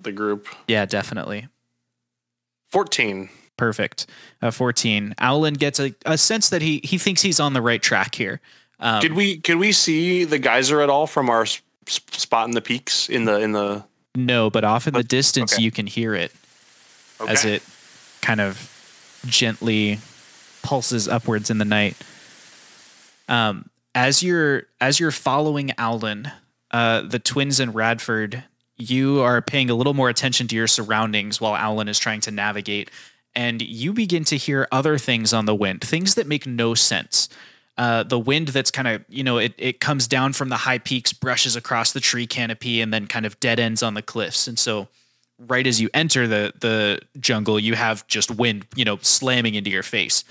[0.00, 0.46] the group.
[0.68, 1.48] Yeah, definitely.
[2.70, 3.28] Fourteen.
[3.56, 4.06] Perfect.
[4.42, 5.14] Uh, 14.
[5.18, 8.40] Aulen gets a, a sense that he he thinks he's on the right track here.
[8.80, 12.46] Um, Did we could we see the geyser at all from our s- s- spot
[12.48, 13.84] in the peaks in the in the?
[14.16, 15.62] No, but off in the distance okay.
[15.62, 16.32] you can hear it
[17.20, 17.32] Okay.
[17.32, 17.62] as it
[18.22, 18.70] kind of
[19.26, 19.98] gently
[20.62, 21.96] pulses upwards in the night.
[23.28, 26.30] Um, as you're as you're following Aulen,
[26.72, 28.42] uh, the twins and Radford,
[28.76, 32.30] you are paying a little more attention to your surroundings while Aulen is trying to
[32.30, 32.90] navigate,
[33.36, 37.28] and you begin to hear other things on the wind, things that make no sense.
[37.76, 40.78] Uh, the wind that's kind of you know it it comes down from the high
[40.78, 44.46] peaks, brushes across the tree canopy, and then kind of dead ends on the cliffs,
[44.46, 44.88] and so
[45.38, 49.70] right as you enter the the jungle, you have just wind, you know, slamming into
[49.70, 50.24] your face.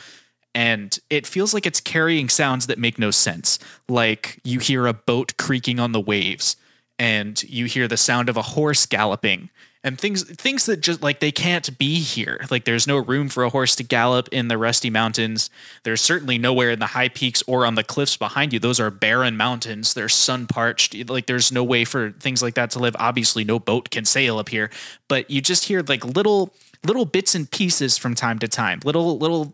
[0.56, 3.58] And it feels like it's carrying sounds that make no sense.
[3.90, 6.56] Like you hear a boat creaking on the waves,
[7.00, 9.50] and you hear the sound of a horse galloping,
[9.84, 12.40] and things things that just like they can't be here.
[12.50, 15.50] Like there's no room for a horse to gallop in the Rusty Mountains.
[15.84, 18.60] There's certainly nowhere in the high peaks or on the cliffs behind you.
[18.60, 19.94] Those are barren mountains.
[19.94, 21.10] They're sun parched.
[21.10, 22.96] Like there's no way for things like that to live.
[22.98, 24.70] Obviously, no boat can sail up here.
[25.10, 26.54] But you just hear like little
[26.86, 28.80] little bits and pieces from time to time.
[28.86, 29.54] Little little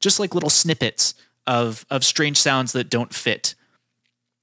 [0.00, 1.14] just like little snippets
[1.46, 3.54] of of strange sounds that don't fit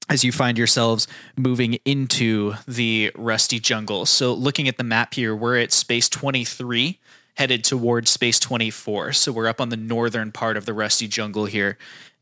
[0.08, 4.06] as you find yourselves moving into the rusty jungle.
[4.06, 6.98] So, looking at the map here, we're at space 23,
[7.34, 9.12] headed towards space 24.
[9.12, 11.76] So, we're up on the northern part of the rusty jungle here.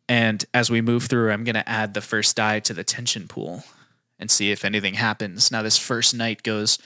[0.08, 3.26] And as we move through, I'm going to add the first die to the tension
[3.28, 3.64] pool
[4.18, 5.50] and see if anything happens.
[5.52, 6.78] Now, this first night goes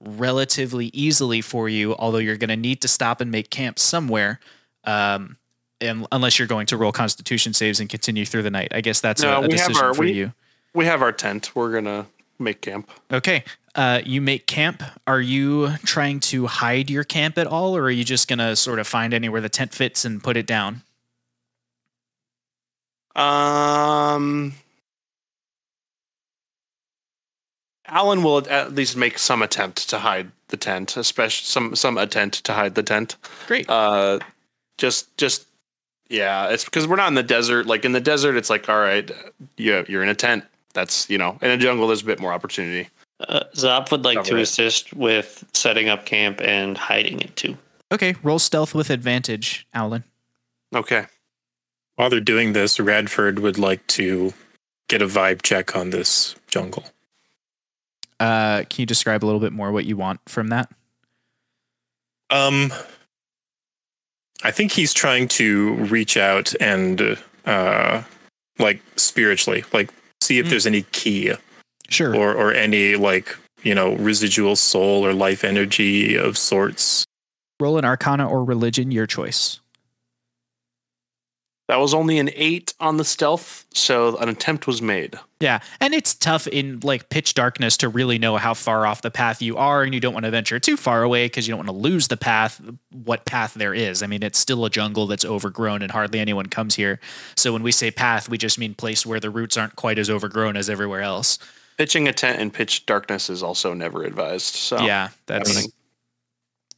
[0.00, 4.40] relatively easily for you, although you're going to need to stop and make camp somewhere.
[4.84, 5.36] Um,
[5.80, 8.68] and unless you're going to roll constitution saves and continue through the night.
[8.72, 10.32] I guess that's No, a, a decision our- for we- you.
[10.74, 11.54] We have our tent.
[11.54, 12.06] We're gonna
[12.38, 12.90] make camp.
[13.12, 13.44] Okay.
[13.74, 14.82] Uh, you make camp.
[15.06, 18.78] Are you trying to hide your camp at all, or are you just gonna sort
[18.78, 20.82] of find anywhere the tent fits and put it down?
[23.16, 24.54] Um,
[27.88, 32.44] Aulen will at least make some attempt to hide the tent, especially some some attempt
[32.44, 33.16] to hide the tent.
[33.46, 33.68] Great.
[33.68, 34.18] Uh,
[34.78, 35.46] just just
[36.08, 37.66] yeah, it's because we're not in the desert.
[37.66, 39.10] Like in the desert, it's like all right,
[39.56, 40.44] you you're in a tent.
[40.74, 42.88] That's you know, in a jungle, there's a bit more opportunity.
[43.20, 44.42] Uh, Zop would like Cover to it.
[44.42, 47.56] assist with setting up camp and hiding it too.
[47.92, 48.16] Okay.
[48.22, 50.02] Roll stealth with advantage, Aulen.
[50.74, 51.06] Okay.
[51.94, 54.34] While they're doing this, Radford would like to
[54.88, 56.84] get a vibe check on this jungle.
[58.18, 60.70] Uh, can you describe a little bit more what you want from that?
[62.30, 62.72] Um,
[64.42, 68.02] I think he's trying to reach out and, uh,
[68.58, 69.90] like spiritually, like
[70.24, 70.50] see if Mm.
[70.50, 71.32] there's any key
[71.88, 72.14] Sure.
[72.16, 77.04] or or any like you know residual soul or life energy of sorts.
[77.60, 79.60] Roll an Arcana or Religion, your choice.
[81.66, 85.18] That was only an eight on the stealth, so an attempt was made.
[85.40, 89.10] Yeah, and it's tough in like pitch darkness to really know how far off the
[89.10, 91.66] path you are, and you don't want to venture too far away because you don't
[91.66, 92.60] want to lose the path,
[92.92, 94.02] what path there is.
[94.02, 97.00] I mean, it's still a jungle that's overgrown, and hardly anyone comes here.
[97.34, 100.10] So when we say path, we just mean place where the roots aren't quite as
[100.10, 101.38] overgrown as everywhere else.
[101.78, 104.54] Pitching a tent in pitch darkness is also never advised.
[104.54, 105.66] So yeah, that's.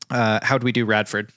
[0.09, 1.33] Uh, how do we do, Radford?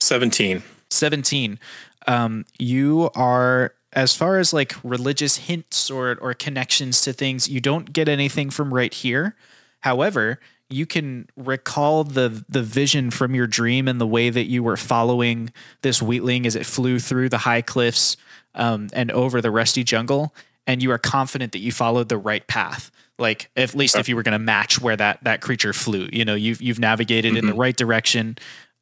[0.00, 0.64] Seventeen.
[0.90, 1.58] 17
[2.06, 7.60] um, you are as far as like religious hints or or connections to things you
[7.60, 9.36] don't get anything from right here.
[9.80, 10.40] However
[10.70, 14.76] you can recall the the vision from your dream and the way that you were
[14.76, 18.16] following this wheatling as it flew through the high cliffs
[18.54, 20.34] um, and over the rusty jungle
[20.66, 22.90] and you are confident that you followed the right path.
[23.18, 26.08] Like at least if you were going to match where that that creature flew.
[26.12, 28.36] You know you've you've navigated in the right direction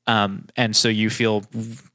[0.06, 1.44] um, and so you feel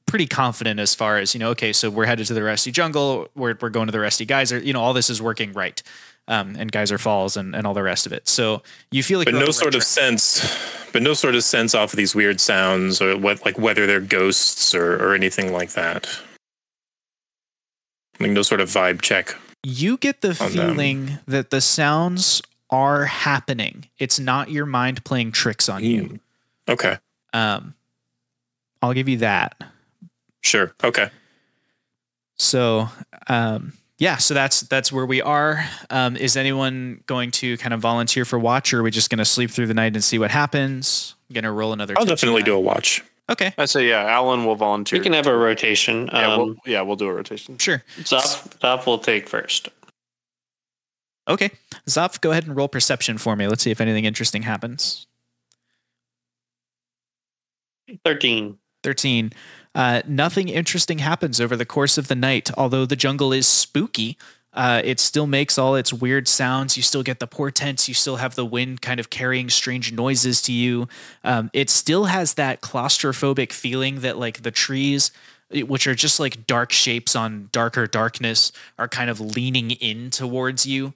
[0.08, 3.28] pretty confident as far as you know okay so we're headed to the rusty jungle
[3.36, 5.84] we're, we're going to the rusty geyser you know all this is working right
[6.28, 8.28] um, and geyser falls and, and all the rest of it.
[8.28, 9.88] So you feel like but no right sort of track.
[9.88, 13.86] sense but no sort of sense off of these weird sounds or what like whether
[13.86, 16.08] they're ghosts or, or anything like that.
[18.20, 20.70] Like no sort of vibe check you get the on them.
[20.70, 23.86] feeling that the sounds are happening.
[23.98, 26.20] It's not your mind playing tricks on you.
[26.68, 26.98] Okay.
[27.34, 27.76] Um,
[28.82, 29.62] i'll give you that
[30.42, 31.10] sure okay
[32.40, 32.88] So,
[33.28, 35.66] um, yeah, so that's that's where we are.
[35.90, 39.18] Um, is anyone going to kind of volunteer for watch, or are we just going
[39.18, 41.16] to sleep through the night and see what happens?
[41.34, 41.96] Going to roll another.
[41.98, 44.06] i'll definitely do a watch Okay, I say yeah.
[44.18, 45.00] Aulen will volunteer.
[45.00, 46.08] We can have a rotation.
[46.14, 47.58] yeah, we'll, Um, yeah, we'll do a rotation.
[47.58, 47.84] sure.
[48.02, 49.68] Zop, Zop will take first.
[51.28, 51.50] Okay,
[51.90, 53.48] Zop, go ahead and roll perception for me.
[53.48, 55.08] Let's see if anything interesting happens.
[58.06, 58.58] 13.
[58.84, 59.34] 13.
[59.78, 62.50] Uh, nothing interesting happens over the course of the night.
[62.58, 64.18] Although the jungle is spooky,
[64.54, 66.76] uh, it still makes all its weird sounds.
[66.78, 67.88] You still get the portents.
[67.88, 70.88] You still have the wind kind of carrying strange noises to you.
[71.24, 75.12] Um, it still has that claustrophobic feeling that, like, the trees
[75.50, 80.66] which are just like dark shapes on darker darkness, are kind of leaning in towards
[80.66, 80.94] you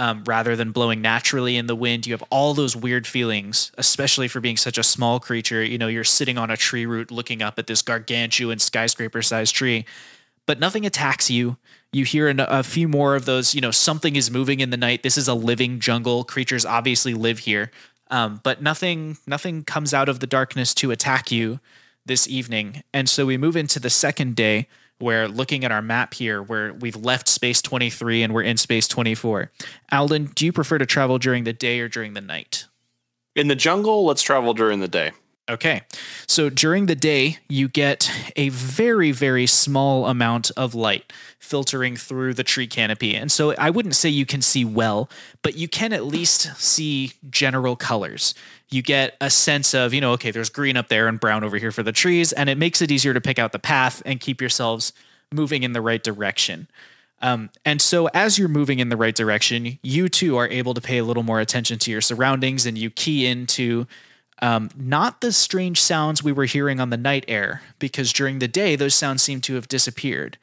[0.00, 2.06] um, rather than blowing naturally in the wind.
[2.06, 5.62] You have all those weird feelings, especially for being such a small creature.
[5.62, 9.54] You know, you're sitting on a tree root looking up at this gargantuan skyscraper sized
[9.54, 9.84] tree,
[10.46, 11.58] but nothing attacks you.
[11.92, 14.78] You hear an, a few more of those, you know, something is moving in the
[14.78, 15.02] night.
[15.02, 16.24] This is a living jungle.
[16.24, 17.70] Creatures obviously live here.
[18.10, 21.60] Um, but nothing nothing comes out of the darkness to attack you
[22.06, 22.82] this evening.
[22.94, 24.66] And so we move into the second day
[25.00, 28.86] where looking at our map here, where we've left space 23 and we're in space
[28.88, 29.50] 24.
[29.92, 32.66] Aulen, do you prefer to travel during the day or during the night?
[33.36, 35.12] In the jungle, let's travel during the day.
[35.50, 35.82] Okay.
[36.28, 42.34] So during the day, you get a very, very small amount of light filtering through
[42.34, 43.16] the tree canopy.
[43.16, 45.10] And so I wouldn't say you can see well,
[45.42, 48.32] but you can at least see general colors.
[48.68, 51.56] You get a sense of, you know, okay, there's green up there and brown over
[51.56, 54.20] here for the trees, and it makes it easier to pick out the path and
[54.20, 54.92] keep yourselves
[55.32, 56.68] moving in the right direction.
[57.22, 60.80] Um, and so, as you're moving in the right direction, you too are able to
[60.80, 63.86] pay a little more attention to your surroundings and you key into
[64.42, 68.48] um, not the strange sounds we were hearing on the night air, because during the
[68.48, 70.38] day, those sounds seem to have disappeared.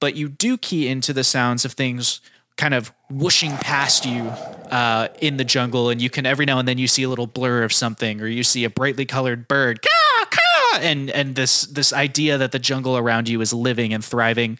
[0.00, 2.20] But you do key into the sounds of things
[2.56, 4.22] kind of whooshing past you
[4.70, 7.26] uh, in the jungle, and you can every now and then you see a little
[7.26, 11.62] blur of something, or you see a brightly colored bird, caw, caw, and and this
[11.62, 14.58] this idea that the jungle around you is living and thriving.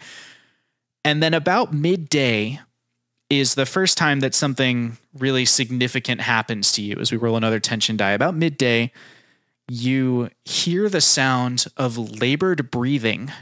[1.04, 2.60] And then about midday
[3.30, 7.60] is the first time that something really significant happens to you as we roll another
[7.60, 8.12] tension die.
[8.12, 8.92] About midday,
[9.68, 13.32] you hear the sound of labored breathing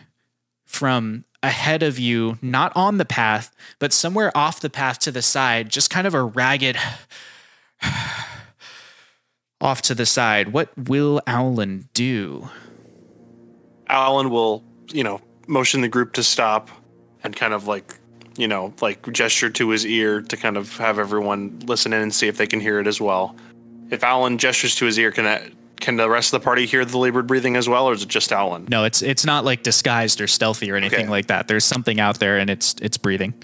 [0.65, 5.23] from ahead of you, not on the path, but somewhere off the path to the
[5.23, 6.77] side, just kind of a ragged
[9.61, 10.53] off to the side.
[10.53, 12.49] What will Aulen do?
[13.91, 16.71] Aulen will, you know, motion the group to stop
[17.25, 17.95] and kind of like,
[18.37, 22.15] you know, like gesture to his ear to kind of have everyone listen in and
[22.15, 23.37] see if they can hear it as well.
[23.91, 25.43] If Aulen gestures to his ear, can that,
[25.81, 28.09] can the rest of the party hear the labored breathing as well, or is it
[28.09, 28.69] just Aulen?
[28.69, 31.09] No, it's it's not like disguised or stealthy or anything Okay.
[31.09, 31.49] like that.
[31.49, 33.35] There's something out there and it's it's breathing.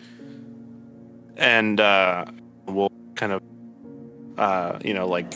[1.37, 2.25] and uh,
[2.67, 3.43] we'll kind of,
[4.39, 5.31] uh, you know, like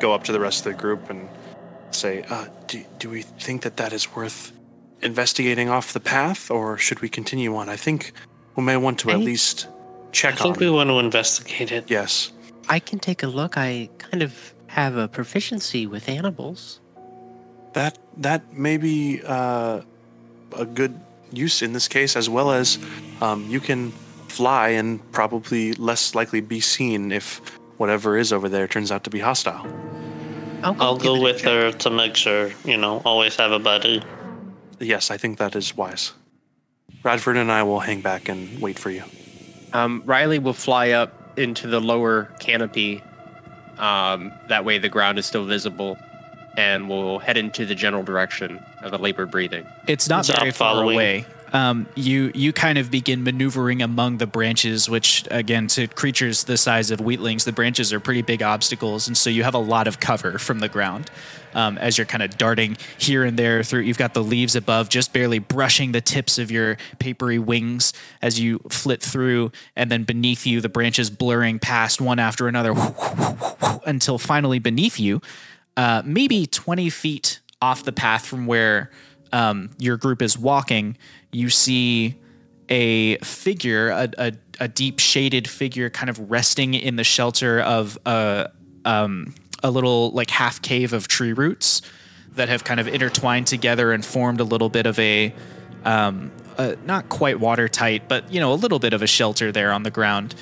[0.00, 1.28] go up to the rest of the group and
[1.90, 4.52] say, uh, do, do we think that that is worth
[5.02, 7.68] investigating off the path, or should we continue on?
[7.68, 8.12] I think
[8.56, 10.54] we may want to at I- least I check on.
[10.54, 11.90] think we want to investigate it.
[11.90, 12.32] Yes,
[12.68, 13.56] I can take a look.
[13.56, 16.80] I kind of have a proficiency with animals.
[17.74, 19.80] that that may be uh,
[20.56, 20.98] a good
[21.32, 22.78] use in this case, as well as
[23.20, 23.92] um, you can
[24.28, 27.40] fly and probably less likely be seen if
[27.78, 29.62] whatever is over there turns out to be hostile.
[30.64, 33.58] I'll give go it a with her to make sure, you know, always have a
[33.60, 34.02] buddy.
[34.80, 36.12] Yes, I think that is wise.
[37.02, 39.04] Radford and I will hang back and wait for you.
[39.72, 43.02] Um, Riley will fly up into the lower canopy.
[43.78, 45.98] Um, that way, the ground is still visible,
[46.56, 49.66] and we'll head into the general direction of the labored breathing.
[49.86, 51.26] It's not Zop very far away.
[51.52, 56.58] Um, you you kind of begin maneuvering among the branches, which again to creatures the
[56.58, 59.86] size of wheatlings, the branches are pretty big obstacles, and so you have a lot
[59.86, 61.10] of cover from the ground
[61.54, 63.80] um, as you're kind of darting here and there through.
[63.80, 68.38] You've got the leaves above, just barely brushing the tips of your papery wings as
[68.38, 72.74] you flit through, and then beneath you, the branches blurring past one after another,
[73.86, 75.20] until finally beneath you,
[75.76, 78.90] uh, maybe 20 feet off the path from where
[79.32, 80.96] um, your group is walking,
[81.32, 82.18] you see
[82.68, 87.98] a figure, a, a, a deep shaded figure, kind of resting in the shelter of
[88.04, 88.50] a,
[88.84, 91.82] um, a little like half cave of tree roots
[92.34, 95.34] that have kind of intertwined together and formed a little bit of a,
[95.84, 99.72] um, uh, not quite watertight, but you know, a little bit of a shelter there
[99.72, 100.34] on the ground.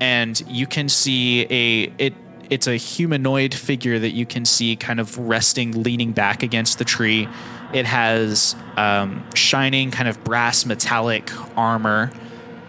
[0.00, 2.14] And you can see a it
[2.50, 6.84] it's a humanoid figure that you can see kind of resting, leaning back against the
[6.84, 7.26] tree.
[7.72, 12.12] It has um, shining, kind of brass metallic armor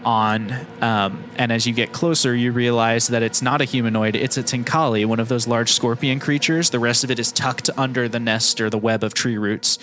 [0.05, 0.53] on.
[0.81, 4.43] Um, and as you get closer, you realize that it's not a humanoid, it's a
[4.43, 6.69] Tinkali, one of those large scorpion creatures.
[6.69, 9.79] The rest of it is tucked under the nest or the web of tree roots.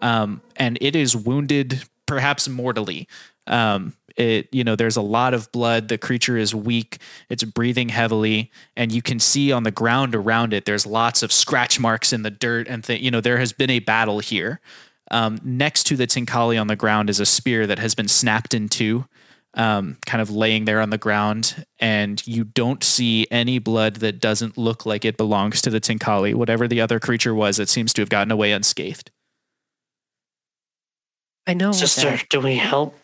[0.00, 3.06] Um, and it is wounded, perhaps mortally.
[3.46, 5.88] Um, it, you know, there's a lot of blood.
[5.88, 6.98] The creature is weak.
[7.28, 10.64] It's breathing heavily, and you can see on the ground around it.
[10.64, 13.70] There's lots of scratch marks in the dirt, and th- you know there has been
[13.70, 14.60] a battle here.
[15.10, 18.54] Um, next to the Tinkali on the ground is a spear that has been snapped
[18.54, 19.06] in two,
[19.54, 24.20] um, kind of laying there on the ground, and you don't see any blood that
[24.20, 26.34] doesn't look like it belongs to the Tinkali.
[26.34, 29.10] Whatever the other creature was, it seems to have gotten away unscathed.
[31.46, 31.72] I know.
[31.72, 32.94] Sister, that- do we help?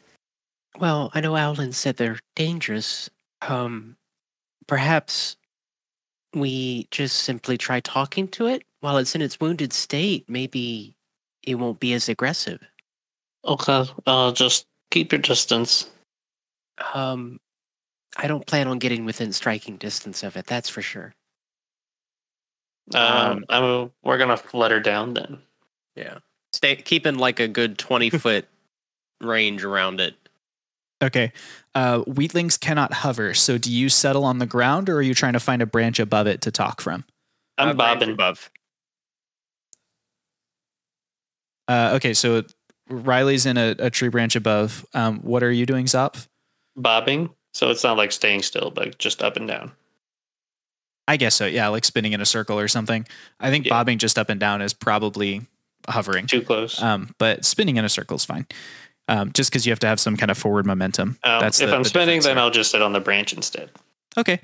[0.79, 3.09] well, I know Aulen said they're dangerous.
[3.43, 3.97] Um,
[4.67, 5.37] perhaps
[6.35, 10.25] we just simply try talking to it while it's in its wounded state.
[10.29, 10.97] Maybe
[11.43, 12.61] it won't be as aggressive.
[13.45, 15.89] Okay, uh, just keep your distance.
[16.93, 17.39] Um,
[18.17, 20.47] I don't plan on getting within striking distance of it.
[20.47, 21.15] That's for sure.
[22.95, 25.39] Um, I'm, we're gonna flutter down then.
[25.97, 26.19] Yeah.
[26.53, 28.47] Stay keeping like a good 20 foot
[29.21, 30.15] range around it.
[31.03, 31.33] Okay.
[31.75, 33.35] Uh, wheatlings cannot hover.
[33.35, 35.99] So do you settle on the ground or are you trying to find a branch
[35.99, 37.05] above it to talk from?
[37.59, 38.11] I'm Uh, range bobbing.
[38.11, 38.51] above.
[41.69, 42.15] Uh, okay.
[42.15, 42.43] So
[42.89, 44.85] Riley's in a, a tree branch above.
[44.95, 46.27] Um, what are you doing, Zop?
[46.77, 49.73] Bobbing, so it's not like staying still, but just up and down.
[51.07, 51.47] I guess so.
[51.47, 51.69] Yeah.
[51.69, 53.07] Like spinning in a circle or something.
[53.39, 53.71] I think Yeah.
[53.71, 55.43] bobbing just up and down is probably
[55.89, 56.27] hovering.
[56.27, 56.83] Too close.
[56.83, 58.47] Um, but spinning in a circle is fine.
[59.07, 61.19] Um, just because you have to have some kind of forward momentum.
[61.23, 62.39] Um, That's if the- I'm the spinning, then.
[62.39, 63.71] I'll just sit on the branch instead.
[64.17, 64.41] Okay.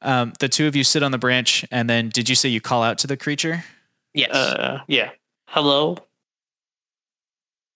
[0.00, 2.60] Um, the two of you sit on the branch, and then did you say you
[2.60, 3.64] call out to the creature?
[4.12, 4.34] Yes.
[4.34, 5.10] Uh, yeah.
[5.46, 5.96] Hello.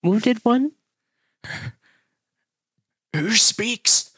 [0.02, 0.72] Wounded one?
[3.16, 4.10] Who speaks?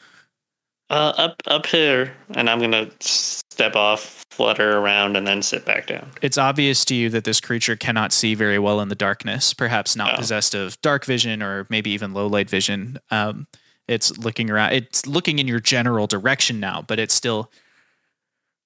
[0.89, 5.85] Uh, up up here, and I'm gonna step off, flutter around, and then sit back
[5.85, 6.09] down.
[6.23, 9.95] It's obvious to you that this creature cannot see very well in the darkness, perhaps
[9.95, 10.17] not Oh.
[10.17, 12.97] possessed of dark vision or maybe even low light vision.
[13.11, 13.45] Um,
[13.87, 17.51] it's looking around, it's looking in your general direction now, but it's still.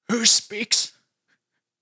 [0.10, 0.94] Who speaks?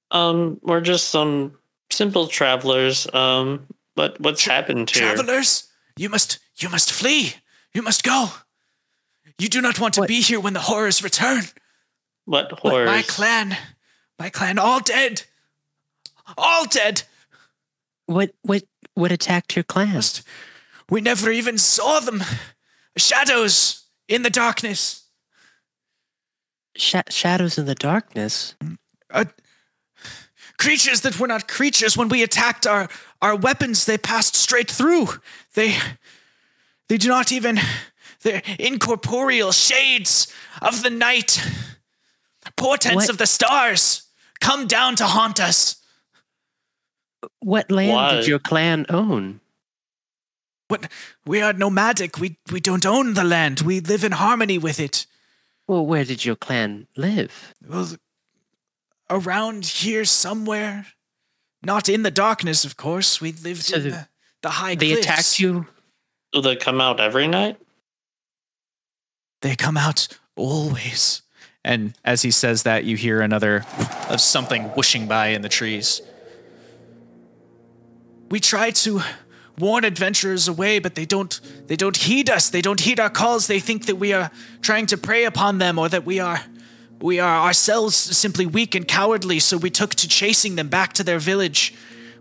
[0.10, 1.58] Um, we're just some
[1.92, 3.08] simple travelers.
[3.14, 5.14] Um, but what's happened here?
[5.14, 7.36] Travelers, you must, you must flee.
[7.74, 8.30] You must go.
[9.38, 10.08] You do not want to What?
[10.08, 11.44] be here when the horrors return.
[12.26, 12.88] What But horrors?
[12.88, 13.58] My clan,
[14.20, 15.24] my clan, all dead.
[16.38, 17.04] All dead.
[18.06, 18.64] What what
[18.94, 19.94] what attacked your clan?
[19.94, 20.24] Must-
[20.90, 22.24] We never even saw them.
[22.98, 25.04] Shadows in the darkness.
[26.76, 28.56] Sha- shadows in the darkness.
[29.10, 29.26] Uh,
[30.58, 32.90] creatures that were not creatures when we attacked our
[33.22, 35.08] our weapons they passed straight through
[35.54, 35.76] they
[36.92, 37.58] they do not even
[38.22, 40.28] they're incorporeal shades
[40.62, 41.40] of the night
[42.58, 43.10] portents What?
[43.10, 44.04] of the stars
[44.42, 45.78] come down to haunt us
[47.40, 48.16] What land Why?
[48.16, 49.40] did your clan own?
[50.68, 50.92] what
[51.26, 55.06] we are nomadic we we don't own the land we live in harmony with it
[55.68, 57.54] Well, where did your clan live?
[57.66, 57.88] well
[59.10, 60.88] around here somewhere
[61.64, 64.08] not in the darkness of course we lived So in the- the,
[64.42, 65.06] the high They cliffs.
[65.06, 65.68] attacked you.
[66.32, 67.58] Do they come out every night?
[69.42, 71.22] They come out always.
[71.64, 73.66] And as he says that, you hear another
[74.10, 76.02] of something whooshing by in the trees.
[78.30, 79.02] We try to
[79.60, 82.50] warn adventurers away, but they don't they don't heed us.
[82.50, 83.48] They don't heed our calls.
[83.48, 86.42] They think that we are trying to prey upon them or that we are
[87.02, 91.04] we are ourselves simply weak and cowardly, so we took to chasing them back to
[91.04, 91.74] their village.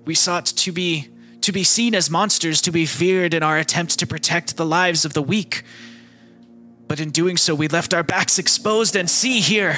[0.05, 1.09] We sought to be
[1.43, 5.05] to be seen as monsters, to be feared in our attempt to protect the lives
[5.05, 5.63] of the weak.
[6.89, 9.77] But in doing so, we left our backs exposed and see here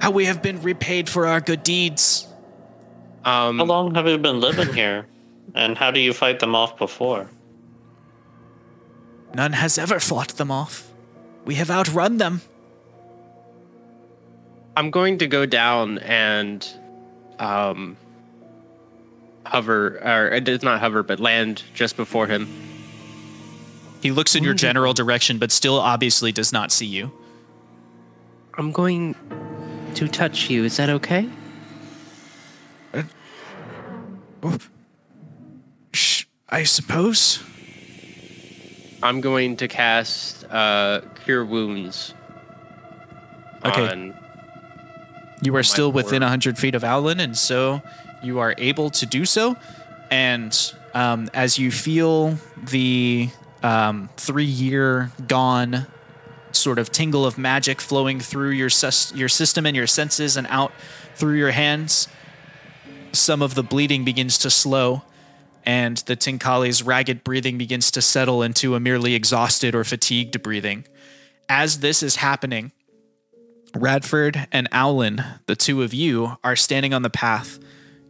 [0.00, 2.26] how we have been repaid for our good deeds.
[3.24, 5.06] Um, How long have you been living here?
[5.54, 7.28] And how do you fight them off before?
[9.34, 10.90] None has ever fought them off.
[11.44, 12.40] We have outrun them.
[14.76, 16.66] I'm going to go down and
[17.38, 17.96] um,
[19.46, 22.48] hover, or it does not hover, but land just before him.
[24.02, 27.12] He looks in your general direction, but still obviously does not see you.
[28.54, 29.14] I'm going
[29.94, 30.64] to touch you.
[30.64, 31.28] Is that okay?
[35.92, 37.42] Shh, I suppose.
[39.02, 42.14] I'm going to cast uh, Cure Wounds.
[43.64, 43.88] Okay.
[43.88, 44.14] On,
[45.42, 46.30] You are still within lord.
[46.30, 47.82] 100 feet of Aulen, and so
[48.22, 49.56] you are able to do so.
[50.10, 52.36] And um, as you feel
[52.70, 53.30] the
[53.62, 55.86] um, three year gone
[56.52, 58.70] sort of tingle of magic flowing through your,
[59.14, 60.72] your system and your senses and out
[61.14, 62.08] through your hands,
[63.12, 65.02] some of the bleeding begins to slow,
[65.64, 70.84] and the Tinkali's ragged breathing begins to settle into a merely exhausted or fatigued breathing.
[71.48, 72.72] As this is happening,
[73.74, 77.58] Radford and Aulen, the two of you, are standing on the path.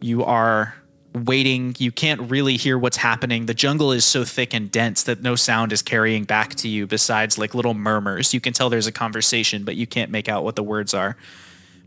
[0.01, 0.75] You are
[1.13, 1.75] waiting.
[1.77, 3.45] You can't really hear what's happening.
[3.45, 6.87] The jungle is so thick and dense that no sound is carrying back to you
[6.87, 8.33] besides like little murmurs.
[8.33, 11.17] You can tell there's a conversation, but you can't make out what the words are.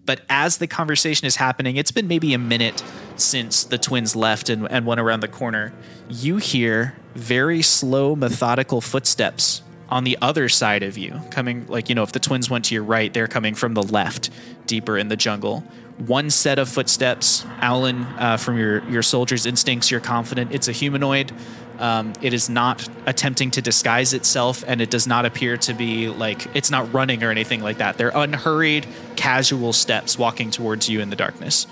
[0.07, 2.85] But as the conversation is happening, it's been maybe a minute
[3.17, 5.73] since the twins left and, and went around the corner.
[6.09, 11.95] You hear very slow, methodical footsteps on the other side of you, coming like, you
[11.95, 14.29] know, if the twins went to your right, they're coming from the left,
[14.67, 15.65] deeper in the jungle.
[15.99, 17.45] One set of footsteps.
[17.61, 21.33] Aulen, uh, from your, your soldier's instincts, you're confident it's a humanoid.
[21.79, 26.09] Um, it is not attempting to disguise itself, and it does not appear to be
[26.09, 27.97] like it's not running or anything like that.
[27.97, 28.87] They're unhurried,
[29.17, 31.67] casual steps walking towards you in the darkness.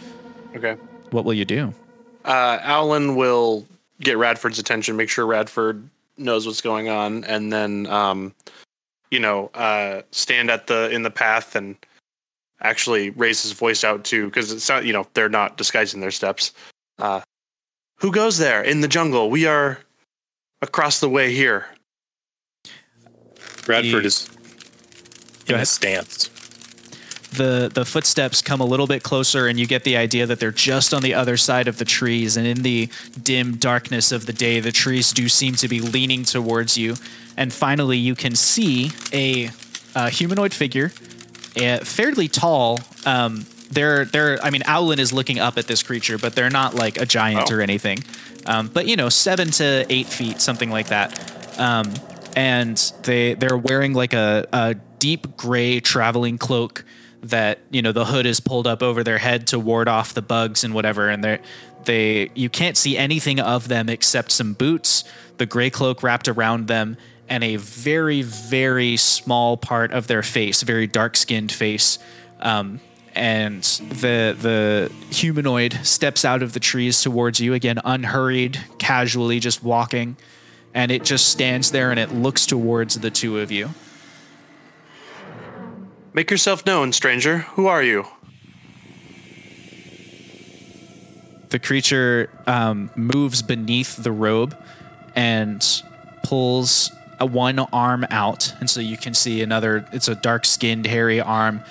[0.57, 0.77] Okay.
[1.11, 1.73] What will you do?
[2.25, 3.67] Uh, Aulen will
[4.01, 8.35] get Radford's attention, make sure Radford knows what's going on, and then, um,
[9.11, 11.77] you know, uh, stand at the in the path and
[12.63, 16.11] actually raise his voice out too, because it's not, you know, they're not disguising their
[16.11, 16.53] steps.
[16.99, 17.21] Uh,
[17.99, 19.31] who goes there in the jungle?
[19.31, 19.79] We are
[20.61, 21.67] across the way here.
[23.67, 24.29] Radford The- is
[25.47, 26.29] Go in a stance.
[27.33, 30.51] the the footsteps come a little bit closer and you get the idea that they're
[30.53, 32.89] just on the other side of the trees and in the
[33.23, 36.95] dim darkness of the day the trees do seem to be leaning towards you
[37.37, 39.51] and finally you can see a,
[39.97, 40.93] uh humanoid figure
[41.61, 46.19] uh, fairly tall um, they're they're I mean Aulen is looking up at this creature
[46.19, 47.57] but they're not like a giant Oh.
[47.57, 47.99] or anything
[48.47, 51.93] um, but you know seven to eight feet something like that um,
[52.37, 56.85] and they they're wearing like a, a deep gray traveling cloak
[57.23, 60.23] that you know the hood is pulled up over their head to ward off the
[60.23, 61.39] bugs and whatever and they
[61.85, 65.05] they you can't see anything of them except some boots
[65.39, 66.97] the gray cloak wrapped around them
[67.29, 71.99] and a very very small part of their face very dark skinned face
[72.41, 72.81] um,
[73.15, 79.63] and the the humanoid steps out of the trees towards you again unhurried casually just
[79.63, 80.17] walking
[80.75, 83.71] and it just stands there and it looks towards the two of you
[86.15, 87.39] Make yourself known, stranger.
[87.39, 88.07] Who are you?
[91.53, 94.57] the creature um, moves beneath the robe
[95.15, 95.83] and
[96.25, 96.91] pulls
[97.27, 101.63] one arm out and so you can see another it's a dark skinned hairy arm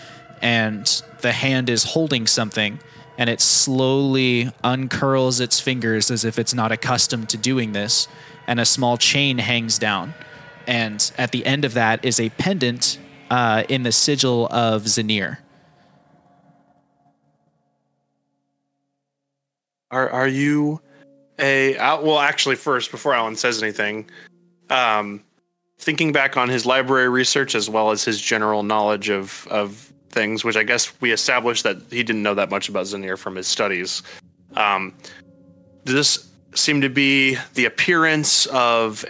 [0.42, 2.80] and the hand is holding something
[3.18, 8.08] and it slowly uncurls its fingers as if it's not accustomed to doing this
[8.48, 10.14] and a small chain hangs down
[10.68, 12.98] and at the end of that is a pendant
[13.32, 15.38] uh, in the sigil of Zanir.
[19.90, 20.82] Are are you
[21.40, 22.20] a Al- well?
[22.20, 24.10] Actually, first before Aulen says anything,
[24.70, 25.24] um,
[25.82, 30.44] thinking back on his library research as well as his general knowledge of of things,
[30.44, 33.48] which I guess we established that he didn't know that much about Zanir from his
[33.48, 34.04] studies.
[34.56, 34.94] Um,
[35.86, 39.06] does this seem to be the appearance of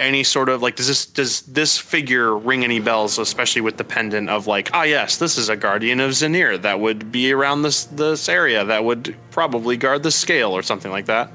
[0.00, 3.84] any sort of like does this does this figure ring any bells especially with the
[3.84, 7.62] pendant of like ah yes this is a guardian of Zanir that would be around
[7.62, 11.30] this this area that would probably guard the scale or something like that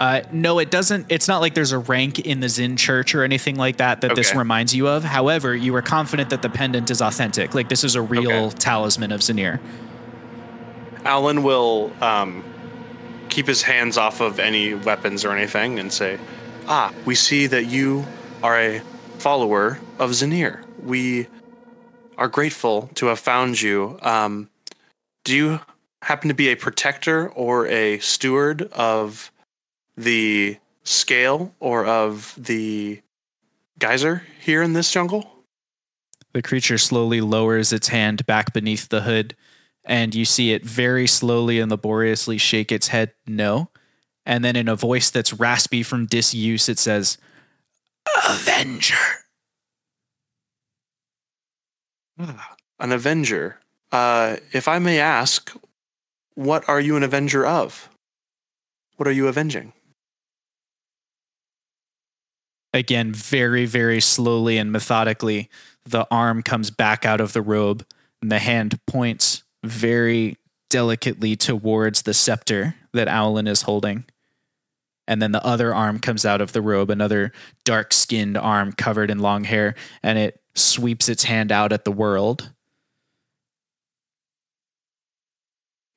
[0.00, 1.04] Uh, no, it doesn't.
[1.10, 4.16] It's not like there's a rank in the Zen church or anything like that that
[4.16, 5.04] this reminds you of.
[5.04, 7.54] However, you are confident that the pendant is authentic.
[7.54, 8.56] Like this is a real Okay.
[8.56, 9.60] talisman of Zanir.
[11.04, 12.42] Aulen will um,
[13.28, 16.18] keep his hands off of any weapons or anything and say,
[16.66, 18.06] Ah, we see that you
[18.42, 18.80] are a
[19.18, 20.64] follower of Zanir.
[20.82, 21.26] We
[22.16, 23.98] are grateful to have found you.
[24.00, 24.48] Um,
[25.24, 25.60] do you
[26.02, 29.30] happen to be a protector or a steward of
[29.96, 33.02] the scale or of the
[33.78, 35.30] geyser here in this jungle?
[36.32, 39.34] The creature slowly lowers its hand back beneath the hood,
[39.84, 43.70] and you see it very slowly and laboriously shake its head no.
[44.24, 47.18] And then in a voice that's raspy from disuse, it says,
[48.28, 48.94] Avenger.
[52.78, 53.58] An avenger.
[53.90, 55.52] Uh, if I may ask,
[56.34, 57.88] what are you an avenger of?
[58.96, 59.72] What are you avenging?
[62.72, 65.50] Again, very, very slowly and methodically,
[65.84, 67.84] the arm comes back out of the robe,
[68.22, 70.36] and the hand points very
[70.68, 74.04] delicately towards the scepter that Aulen is holding.
[75.08, 77.32] And then the other arm comes out of the robe, another
[77.64, 81.90] dark skinned arm covered in long hair, and it sweeps its hand out at the
[81.90, 82.52] world.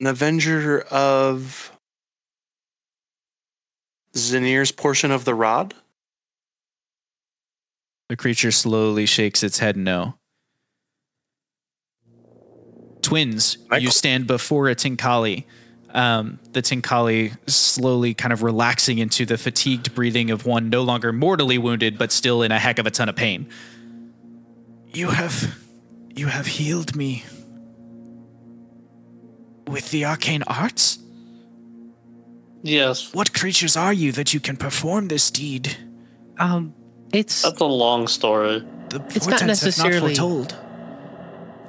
[0.00, 1.70] An avenger of
[4.16, 5.74] Zanir's portion of the rod?
[8.08, 10.14] The creature slowly shakes its head no.
[13.02, 15.44] Twins, you stand before a Tinkali.
[15.90, 21.12] Um, the Tinkali slowly kind of relaxing into the fatigued breathing of one no longer
[21.12, 23.48] mortally wounded, but still in a heck of a ton of pain.
[24.92, 25.58] You have.
[26.16, 27.24] You have healed me.
[29.66, 30.98] With the arcane arts?
[32.62, 35.76] Yes, What creatures are you that you can perform this deed?
[36.38, 36.74] Um,
[37.14, 38.62] it's that's a long story.
[38.90, 40.56] The It's not necessarily- not foretold.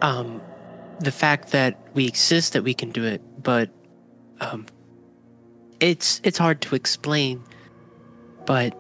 [0.02, 0.42] um
[1.00, 3.70] the fact that we exist that we can do it, but
[4.40, 4.66] um
[5.80, 7.44] it's it's hard to explain.
[8.46, 8.74] But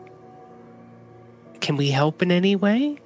[1.61, 2.97] can we help in any way?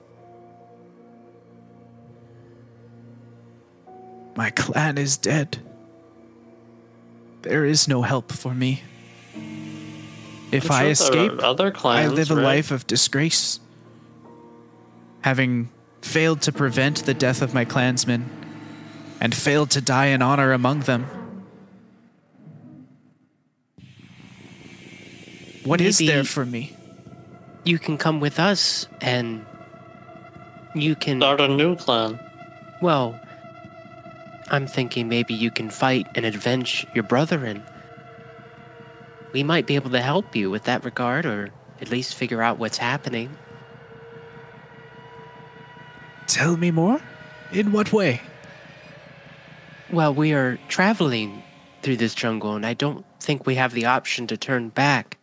[4.36, 5.58] My clan is dead.
[7.42, 8.84] There is no help for me.
[10.52, 12.44] If I'm I sure there are escape, other I live a right?
[12.44, 13.60] life of disgrace.
[15.22, 15.70] Having
[16.02, 18.30] failed to prevent the death of my clansmen
[19.22, 21.06] and failed to die in honor among them.
[25.66, 26.74] What is Maybe- there for me?
[27.66, 29.46] You can come with us and
[30.74, 32.18] you can Start a new clan.
[32.82, 33.20] well
[34.50, 37.62] I'm thinking maybe you can fight and avenge your brother and
[39.32, 41.50] we might be able to help you with that regard or
[41.82, 43.30] at least figure out what's happening.
[46.28, 47.02] Tell me more?
[47.52, 48.22] In what way?
[49.92, 51.42] Well, we are traveling
[51.82, 55.18] through this jungle, and I don't think we have the option to turn back.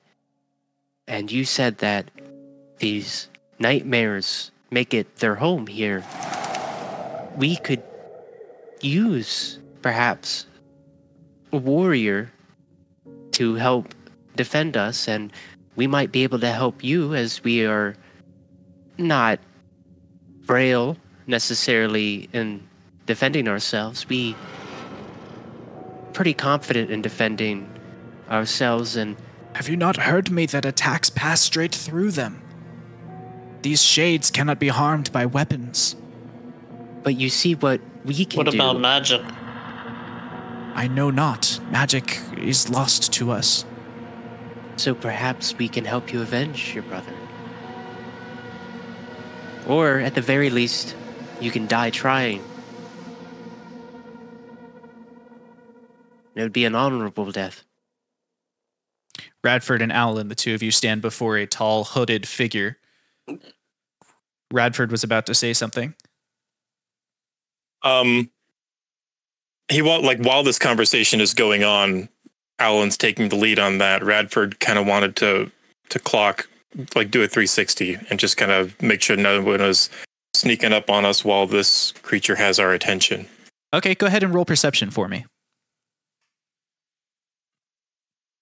[1.07, 2.11] And you said that
[2.79, 3.29] these
[3.59, 6.05] nightmares make it their home here.
[7.37, 7.83] We could
[8.81, 10.47] use, perhaps,
[11.53, 12.33] a warrior
[13.33, 13.95] to help
[14.37, 15.33] defend us, and
[15.75, 17.95] we might be able to help you as we are
[18.99, 19.39] not
[20.45, 22.67] frail necessarily in
[23.07, 24.09] defending ourselves.
[24.09, 24.35] We
[26.13, 27.69] pretty confident in defending
[28.31, 29.17] ourselves and
[29.55, 32.43] Have you not heard me that attacks pass straight through them?
[33.63, 35.97] These shades cannot be harmed by weapons.
[37.03, 38.57] but you see what we can What do.
[38.57, 39.21] about magic?
[40.75, 41.61] I know not.
[41.71, 43.65] Magic is lost to us.
[44.77, 47.13] So perhaps we can help you avenge your brother.
[49.67, 50.95] Or at the very least,
[51.41, 52.43] you can die trying.
[56.35, 57.65] It would be an honorable death.
[59.43, 62.79] Radford and Aulen, the two of you stand before a tall, hooded figure.
[64.53, 65.95] Radford was about to say something.
[67.83, 68.31] Um,
[69.69, 72.09] he wa- like while this conversation is going on,
[72.61, 74.03] Aulen's taking the lead on that.
[74.03, 75.51] Radford kind of wanted to
[75.91, 76.49] to clock,
[76.95, 79.89] like do a 360 and just kind of make sure no one was
[80.35, 83.29] sneaking up on us while this creature has our attention.
[83.73, 85.27] Okay, go ahead and roll perception for me.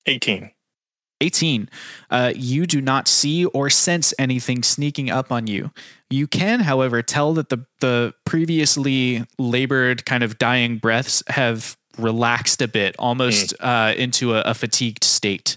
[0.06, 0.50] 18.
[1.20, 1.70] 18.
[2.10, 5.70] Uh, you do not see or sense anything sneaking up on you.
[6.10, 12.62] You can, however, tell that the, the previously labored, kind of dying breaths have relaxed
[12.62, 15.56] a bit, almost uh, into a, a fatigued state.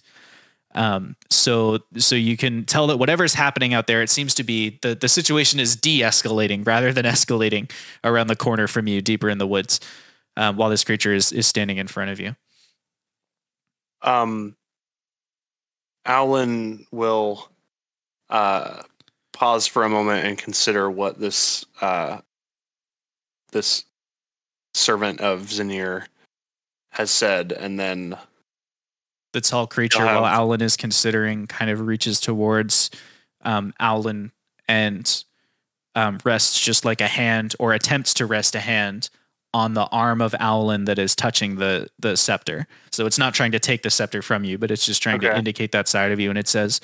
[0.76, 4.78] Um, so, so you can tell that whatever's happening out there, it seems to be
[4.82, 7.72] the, the situation is de-escalating rather than escalating
[8.04, 9.80] around the corner from you, deeper in the woods,
[10.36, 12.36] um, while this creature is is standing in front of you.
[14.04, 14.56] Um,
[16.06, 17.50] Aulen will
[18.30, 18.84] uh,
[19.34, 22.20] pause for a moment and consider what this uh,
[23.52, 23.86] this
[24.76, 26.06] servant of Zanir
[26.98, 28.18] has said, and then
[29.32, 32.90] the tall creature You'll while have- Aulen is considering kind of reaches towards
[33.44, 34.32] um, Aulen
[34.68, 35.24] and
[35.94, 39.12] um, rests just like a hand or attempts to rest a hand
[39.54, 42.66] on the arm of Aulen that is touching the the scepter.
[42.92, 45.38] So it's not trying to take the scepter from you, but it's just trying to
[45.38, 46.30] indicate that side of you.
[46.32, 46.82] And it says,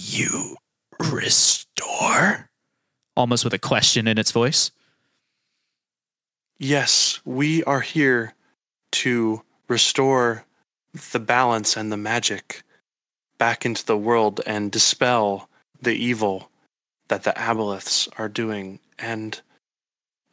[0.00, 0.56] "You
[1.10, 2.50] restore,"
[3.16, 4.70] almost with a question in its voice.
[6.56, 8.34] yes, we are here
[8.92, 10.44] to restore
[11.12, 12.62] the balance and the magic
[13.38, 15.48] back into the world and dispel
[15.80, 16.50] the evil
[17.08, 18.80] that the aboleths are doing.
[18.98, 19.40] And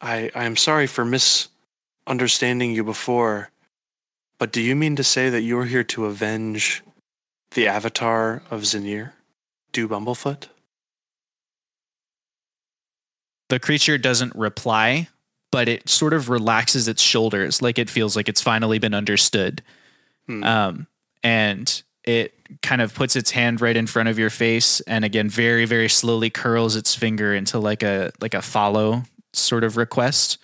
[0.00, 3.50] I I am sorry for misunderstanding you before,
[4.38, 6.82] but do you mean to say that you are here to avenge
[7.52, 9.12] the avatar of Zanir,
[9.72, 10.48] Do Bumblefoot?
[13.48, 15.08] The creature doesn't reply,
[15.50, 19.62] but it sort of relaxes its shoulders, like it feels like it's finally been understood.
[20.26, 20.44] Hmm.
[20.44, 20.86] Um,
[21.22, 25.28] and it kind of puts its hand right in front of your face, and again,
[25.28, 30.38] very, very slowly curls its finger into like a like a follow sort of request,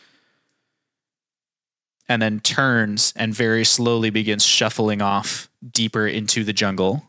[2.09, 7.05] and then turns and very slowly begins shuffling off deeper into the jungle.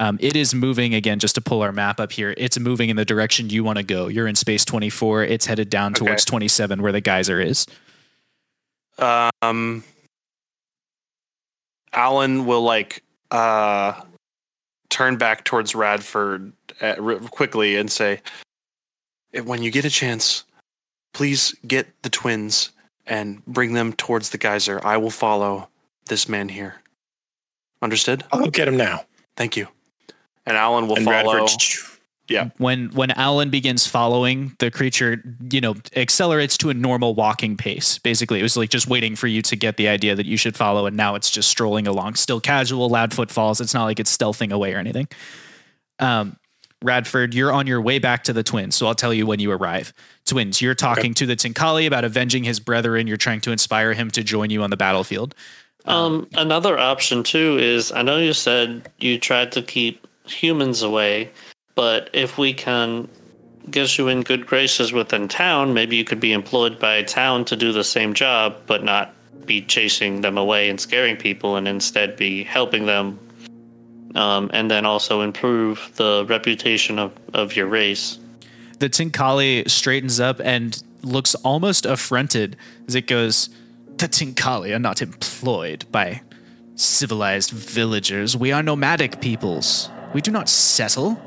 [0.00, 2.32] Um, it is moving again, just to pull our map up here.
[2.38, 4.08] It's moving in the direction you want to go.
[4.08, 5.24] You're in space 24.
[5.24, 6.06] It's headed down Okay.
[6.06, 7.66] towards 27, where the geyser is.
[8.98, 9.84] Um,
[11.92, 14.00] Aulen will like uh
[14.88, 18.20] turn back towards Radford uh, r- quickly and say,
[19.34, 20.44] "Eh, "When you get a chance,
[21.12, 22.70] please get the twins
[23.06, 24.80] and bring them towards the geyser.
[24.84, 25.68] I will follow
[26.06, 26.82] this man here.
[27.82, 28.24] Understood?
[28.32, 29.04] I'll get him now.
[29.36, 29.68] Thank you."
[30.46, 31.34] And Aulen will and follow.
[31.34, 31.90] Radford,
[32.58, 37.98] When when Aulen begins following, the creature, you know, accelerates to a normal walking pace.
[37.98, 40.56] Basically, it was like just waiting for you to get the idea that you should
[40.56, 43.60] follow, and now it's just strolling along, still casual, loud footfalls.
[43.60, 45.08] It's not like it's stealthing away or anything.
[45.98, 46.36] Um,
[46.82, 49.50] Radford, you're on your way back to the twins, so I'll tell you when you
[49.50, 49.92] arrive.
[50.24, 53.06] Twins, you're talking to the Tinkali about avenging his brethren.
[53.06, 55.34] You're trying to inspire him to join you on the battlefield.
[55.84, 61.30] Um, another option too is I know you said you tried to keep humans away,
[61.74, 63.08] but if we can
[63.70, 67.56] get you in good graces within town, maybe you could be employed by town to
[67.56, 69.14] do the same job, but not
[69.46, 73.18] be chasing them away and scaring people, and instead be helping them,
[74.14, 78.18] um, and then also improve the reputation of, of your race.
[78.78, 82.56] the Tinkali straightens up and looks almost affronted
[82.88, 83.50] as it goes,
[83.98, 86.22] The Tinkali are not employed by
[86.76, 88.36] civilized villagers.
[88.36, 89.90] We are nomadic peoples.
[90.12, 91.20] We do not settle.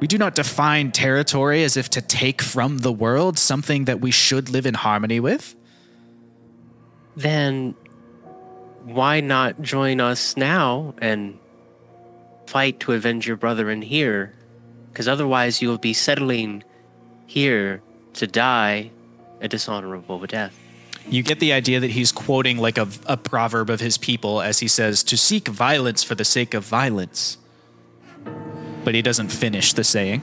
[0.00, 4.10] We do not define territory as if to take from the world something that we
[4.10, 5.54] should live in harmony with.
[7.16, 7.74] Then
[8.84, 11.38] why not join us now and
[12.46, 14.34] fight to avenge your brother in here?
[14.92, 16.62] Because otherwise you will be settling
[17.26, 17.82] here
[18.14, 18.90] to die
[19.40, 20.58] a dishonorable death.
[21.08, 24.60] You get the idea that he's quoting like a, a proverb of his people as
[24.60, 27.38] he says, to seek violence for the sake of violence.
[28.84, 30.22] But he doesn't finish the saying.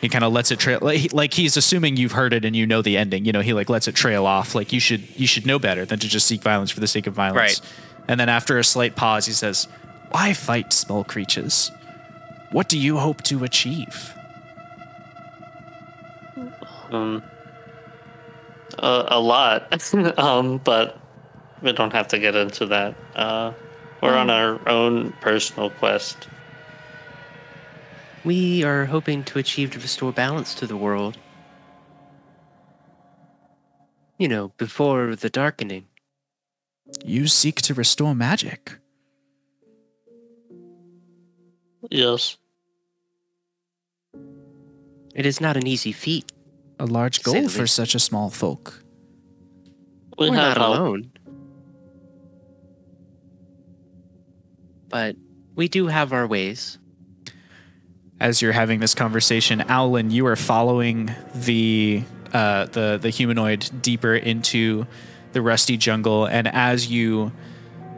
[0.00, 2.66] he kind of lets it trail like, like he's assuming you've heard it and you
[2.66, 3.24] know the ending.
[3.24, 4.54] You know, he like lets it trail off.
[4.54, 7.06] Like you should you should know better than to just seek violence for the sake
[7.06, 7.60] of violence.
[7.60, 7.72] Right.
[8.08, 9.68] And then after a slight pause, he says,
[10.10, 11.70] Why fight small creatures?
[12.50, 14.14] What do you hope to achieve?
[16.90, 17.22] Um,
[18.78, 20.98] a, a lot, um, but
[21.62, 22.94] we don't have to get into that.
[23.14, 23.52] Uh,
[24.02, 26.28] we're on our own personal quest.
[28.24, 31.18] We are hoping to achieve to restore balance to the world.
[34.18, 35.86] You know, before the darkening.
[37.04, 38.78] You seek to restore magic.
[41.90, 42.36] Yes.
[45.14, 46.30] It is not an easy feat.
[46.78, 48.82] A large goal for such a small folk.
[50.18, 50.78] We We're not help.
[50.78, 51.10] alone.
[54.88, 55.16] But
[55.54, 56.78] we do have our ways.
[58.22, 64.14] As you're having this conversation, Aulen, you are following the uh, the the humanoid deeper
[64.14, 64.86] into
[65.32, 67.32] the rusty jungle, and as you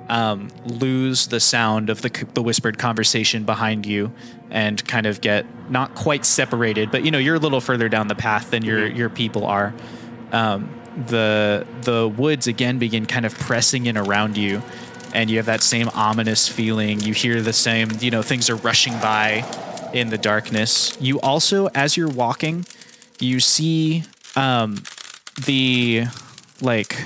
[0.08, 4.12] um, lose the sound of the the whispered conversation behind you,
[4.48, 8.08] and kind of get not quite separated, but you know you're a little further down
[8.08, 9.74] the path than your your people are.
[10.32, 10.70] Um,
[11.06, 14.62] the the woods again begin kind of pressing in around you,
[15.12, 17.00] and you have that same ominous feeling.
[17.00, 19.44] You hear the same, you know, things are rushing by
[19.94, 20.96] in the darkness.
[21.00, 22.66] You also, as you're walking,
[23.20, 24.02] you see
[24.36, 24.82] um,
[25.46, 26.04] the
[26.60, 26.96] like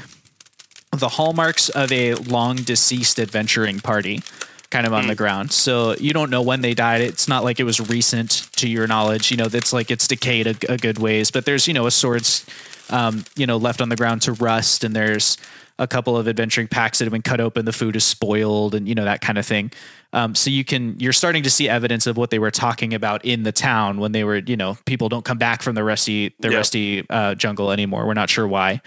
[0.90, 4.22] the hallmarks of a long deceased adventuring party
[4.70, 5.52] kind of on the ground.
[5.52, 7.00] So you don't know when they died.
[7.00, 9.30] It's not like it was recent to your knowledge.
[9.30, 11.90] You know, that's like it's decayed a, a good ways, but there's, you know, a
[11.90, 12.44] swords,
[12.90, 15.38] um, you know, left on the ground to rust and there's
[15.78, 17.64] a couple of adventuring packs that have been cut open.
[17.64, 19.70] The food is spoiled and, you know, that kind of thing.
[20.12, 23.24] Um, so you can, you're starting to see evidence of what they were talking about
[23.24, 26.34] in the town when they were, you know, people don't come back from the rusty,
[26.40, 26.56] the Yeah.
[26.56, 28.06] rusty uh, jungle anymore.
[28.06, 28.80] We're not sure why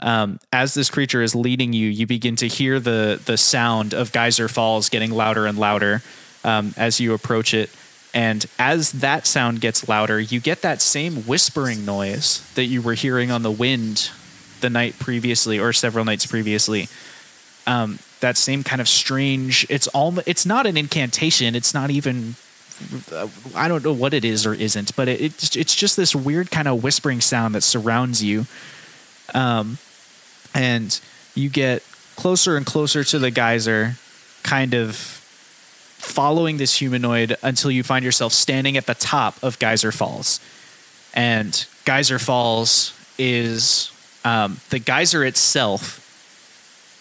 [0.00, 4.12] um, as this creature is leading you, you begin to hear the the sound of
[4.12, 6.02] Geyser Falls getting louder and louder
[6.42, 7.70] um, as you approach it.
[8.12, 12.94] And as that sound gets louder, you get that same whispering noise that you were
[12.94, 14.10] hearing on the wind
[14.60, 16.88] the night previously, or several nights previously.
[17.66, 19.66] Um, that same kind of strange.
[19.68, 20.18] It's all.
[20.26, 21.54] It's not an incantation.
[21.54, 22.36] It's not even.
[23.54, 26.50] I don't know what it is or isn't, but it, it's it's just this weird
[26.50, 28.46] kind of whispering sound that surrounds you
[29.34, 29.78] um,
[30.54, 31.00] and
[31.34, 31.82] you get
[32.16, 33.96] closer and closer to the geyser,
[34.42, 39.92] kind of following this humanoid until you find yourself standing at the top of Geyser
[39.92, 40.40] Falls.
[41.14, 43.89] And Geyser Falls is
[44.24, 46.06] um, the geyser itself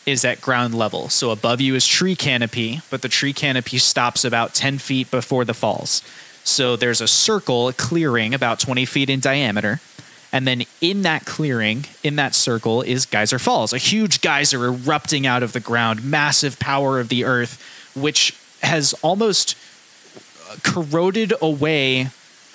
[0.05, 1.09] is at ground level.
[1.09, 5.45] So above you is tree canopy, but the tree canopy stops about 10 feet before
[5.45, 6.01] the falls.
[6.43, 9.79] So there's a circle, a clearing about 20 feet in diameter.
[10.31, 15.25] And then in that clearing, in that circle, is Geyser Falls, a huge geyser erupting
[15.25, 17.61] out of the ground, massive power of the earth,
[17.95, 19.57] which has almost
[20.63, 22.09] corroded away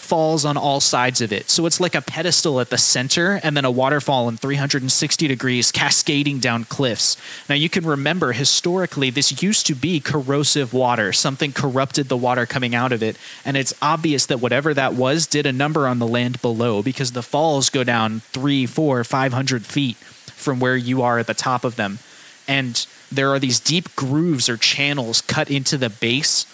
[0.05, 1.51] falls on all sides of it.
[1.51, 5.73] So it's like a pedestal at the center and then a waterfall in 360 degrees
[5.73, 7.17] cascading down cliffs.
[7.49, 11.13] Now you can remember historically this used to be corrosive water.
[11.13, 13.17] Something corrupted the water coming out of it.
[13.45, 17.13] And it's obvious that whatever that was did a number on the land below because
[17.13, 21.65] the falls go down three, four, 500 feet from where you are at the top
[21.65, 21.99] of them.
[22.47, 26.47] And there are these deep grooves or channels cut into the base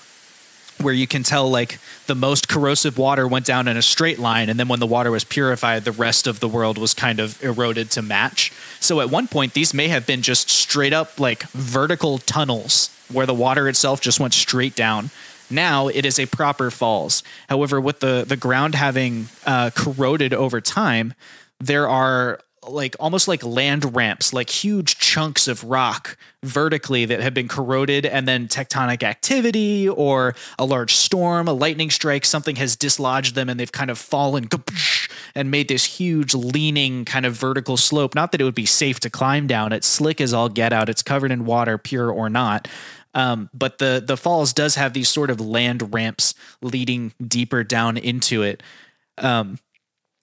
[0.80, 4.48] where you can tell like the most corrosive water went down in a straight line
[4.48, 7.42] and then when the water was purified the rest of the world was kind of
[7.42, 8.52] eroded to match.
[8.80, 13.26] So at one point these may have been just straight up like vertical tunnels where
[13.26, 15.10] the water itself just went straight down.
[15.50, 17.22] Now it is a proper falls.
[17.48, 21.14] However with the the ground having uh, corroded over time
[21.60, 22.40] there are
[22.70, 28.06] like almost like land ramps, like huge chunks of rock vertically that have been corroded,
[28.06, 33.48] and then tectonic activity or a large storm, a lightning strike, something has dislodged them
[33.48, 34.48] and they've kind of fallen
[35.34, 38.14] and made this huge leaning kind of vertical slope.
[38.14, 39.72] Not that it would be safe to climb down.
[39.72, 40.88] It's slick as all get out.
[40.88, 42.68] It's covered in water, pure or not.
[43.12, 47.96] Um, but the the falls does have these sort of land ramps leading deeper down
[47.96, 48.62] into it.
[49.18, 49.58] Um,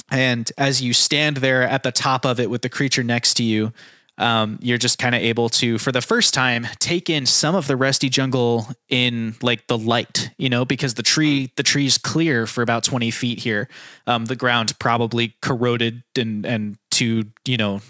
[0.09, 3.43] and as you stand there at the top of it with the creature next to
[3.43, 3.73] you,
[4.17, 7.67] um, you're just kind of able to, for the first time, take in some of
[7.67, 12.47] the rusty jungle in like the light, you know, because the tree, the tree's clear
[12.47, 13.67] for about 20 feet here.
[14.07, 17.81] Um, the ground probably corroded and, and to, you know,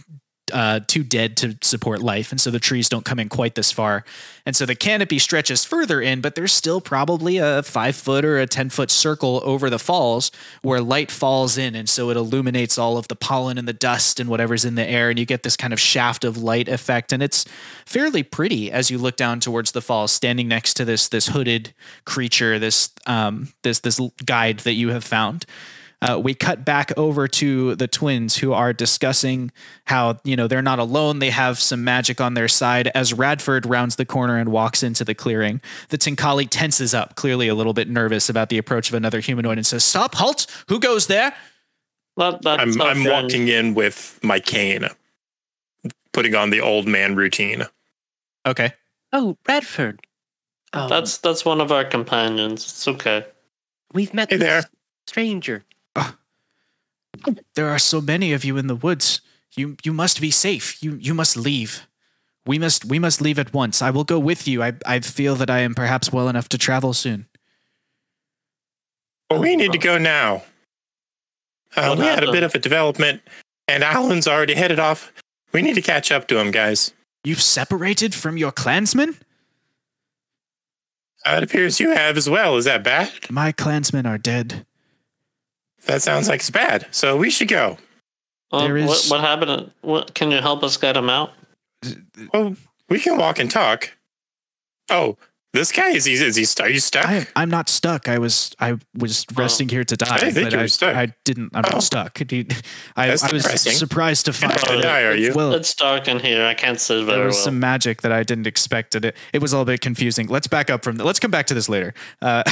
[0.53, 3.71] uh, too dead to support life, and so the trees don't come in quite this
[3.71, 4.03] far.
[4.47, 8.39] And so the canopy stretches further in, but there's still probably a five foot or
[8.39, 10.31] a 10 foot circle over the falls
[10.61, 11.75] where light falls in.
[11.75, 14.87] And so it illuminates all of the pollen and the dust and whatever's in the
[14.87, 15.09] air.
[15.09, 17.11] And you get this kind of shaft of light effect.
[17.11, 17.43] And it's
[17.85, 21.73] fairly pretty as you look down towards the falls, standing next to this, this hooded
[22.05, 25.45] creature, this, um, this, this guide that you have found
[26.01, 29.51] uh, we cut back over to the twins who are discussing
[29.85, 33.65] how you know they're not alone they have some magic on their side as radford
[33.65, 37.73] rounds the corner and walks into the clearing the tinkali tenses up clearly a little
[37.73, 41.33] bit nervous about the approach of another humanoid and says stop halt who goes there
[42.17, 44.87] That, that's I'm, I'm walking in with my cane,
[46.13, 47.63] putting on the old man routine.
[48.45, 48.73] okay
[49.13, 50.01] Oh, Radford.
[50.73, 52.65] Oh, That's that's one of our companions.
[52.65, 53.25] It's okay.
[53.93, 54.61] we've met Hey there.
[54.63, 54.69] this
[55.07, 55.63] stranger.
[57.55, 59.21] There are so many of you in the woods
[59.55, 61.87] you you must be safe you you must leave
[62.45, 65.35] we must we must leave at once i will go with you i i feel
[65.35, 67.25] that i am perhaps well enough to travel soon
[69.31, 70.43] Well, we need to go now.
[71.75, 73.21] Uh, we had a bit of a development,
[73.67, 75.11] and Aulen's already headed off.
[75.53, 76.93] We need to catch up to him, guys.
[77.23, 79.17] you've separated from your clansmen
[81.25, 82.55] Uh, it appears you have as well.
[82.57, 83.09] Is that bad?
[83.29, 84.65] my clansmen are dead
[85.87, 86.87] That sounds like it's bad.
[86.91, 87.77] So we should go.
[88.51, 89.71] Well, There what, is- what happened?
[89.81, 91.31] What can you help us get him out?
[92.33, 92.55] Well,
[92.89, 93.91] we can walk and talk.
[94.89, 95.17] Oh,
[95.57, 96.13] this guy is he?
[96.13, 96.63] Is he?
[96.63, 97.05] Are you stuck?
[97.05, 98.07] I, I'm not stuck.
[98.07, 100.15] I was I was resting here to die.
[100.15, 100.95] I think but you were I, stuck.
[100.95, 101.51] I didn't.
[101.55, 101.71] I'm Oh.
[101.73, 102.19] not stuck.
[102.21, 102.45] I,
[102.95, 103.73] I was depressing.
[103.73, 105.33] surprised to find not gonna die, are you?
[105.33, 106.45] Well, It's dark in here.
[106.45, 107.43] I can't see very there was well.
[107.45, 108.95] some magic that I didn't expect.
[108.95, 110.27] It it was a little bit confusing.
[110.27, 110.95] Let's back up from.
[110.97, 111.93] The, Let's come back to this later.
[112.21, 112.43] Uh,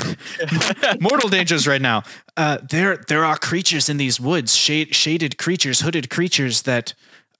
[0.99, 2.03] mortal dangers right now.
[2.37, 6.93] Uh, there there are creatures in these woods, shade, shaded creatures, hooded creatures that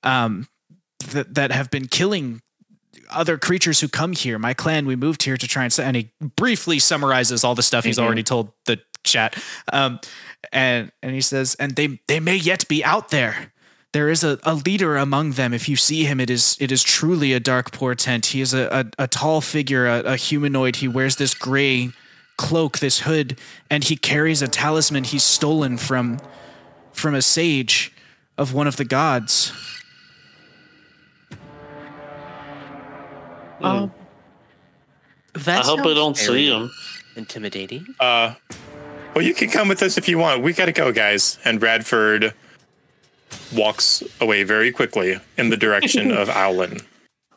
[0.04, 0.48] um
[1.12, 2.42] that that have been killing
[3.10, 4.38] other creatures who come here.
[4.40, 7.86] My clan, we moved here to try and and he briefly summarizes all the stuff
[7.86, 8.04] he's Mhm.
[8.04, 9.36] already told the chat.
[9.72, 10.00] Um,
[10.52, 13.52] and and he says, and they they may yet be out there.
[13.94, 15.54] There is a, a leader among them.
[15.54, 18.28] If you see him, it is it is truly a dark portent.
[18.28, 18.68] He is a,
[19.00, 20.78] a, a tall figure, a, a humanoid.
[20.78, 21.92] He wears this gray
[22.38, 23.40] cloak, this hood,
[23.70, 26.20] and he carries a talisman he's stolen from
[26.92, 27.94] from a sage
[28.38, 29.54] of one of the gods.
[33.62, 33.92] Um,
[35.34, 36.72] that I hope I don't very see him.
[37.16, 37.86] Intimidating.
[38.00, 38.36] Uh,
[39.14, 40.44] well, you can come with us if you want.
[40.44, 41.40] We gotta go, guys.
[41.46, 42.34] And Radford
[43.54, 46.82] walks away very quickly in the direction of Aulen.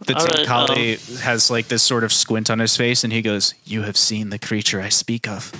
[0.06, 3.20] The All right, Tinkali has like this sort of squint on his face, and he
[3.20, 5.50] goes, "You have seen the creature I speak of."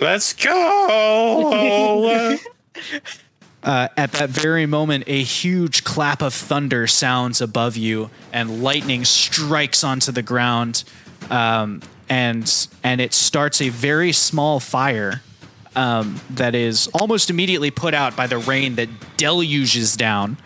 [0.00, 2.38] Let's go.
[3.66, 9.04] Uh, at that very moment, a huge clap of thunder sounds above you, and lightning
[9.04, 10.84] strikes onto the ground,
[11.30, 15.20] um, and and it starts a very small fire
[15.74, 20.36] um, that is almost immediately put out by the rain that deluges down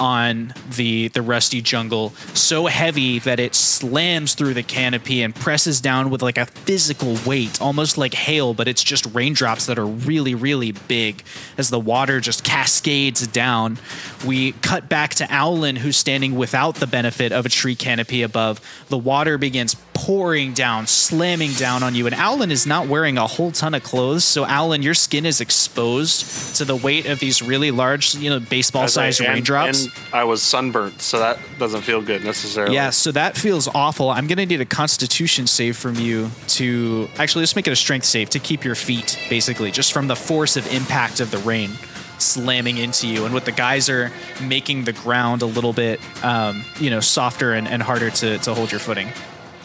[0.00, 5.80] on the the rusty jungle so heavy that it slams through the canopy and presses
[5.80, 9.86] down with like a physical weight almost like hail but it's just raindrops that are
[9.86, 11.22] really really big.
[11.58, 13.78] As the water just cascades down
[14.26, 18.60] we cut back to Aulen who's standing without the benefit of a tree canopy above.
[18.88, 19.74] The water begins
[20.06, 23.82] pouring down slamming down on you and Aulen is not wearing a whole ton of
[23.82, 28.30] clothes so Aulen your skin is exposed to the weight of these really large you
[28.30, 32.74] know baseball sized And- raindrops And I was sunburnt, so that doesn't feel good necessarily.
[32.74, 34.10] yeah, so that feels awful.
[34.10, 37.76] I'm going to need a constitution save from you to actually let's make it a
[37.76, 41.38] strength save to keep your feet, basically, just from the force of impact of the
[41.38, 41.70] rain
[42.18, 43.24] slamming into you.
[43.24, 44.10] And with the geyser
[44.42, 48.54] making the ground a little bit, um, you know, softer and, and harder to, to
[48.54, 49.08] hold your footing.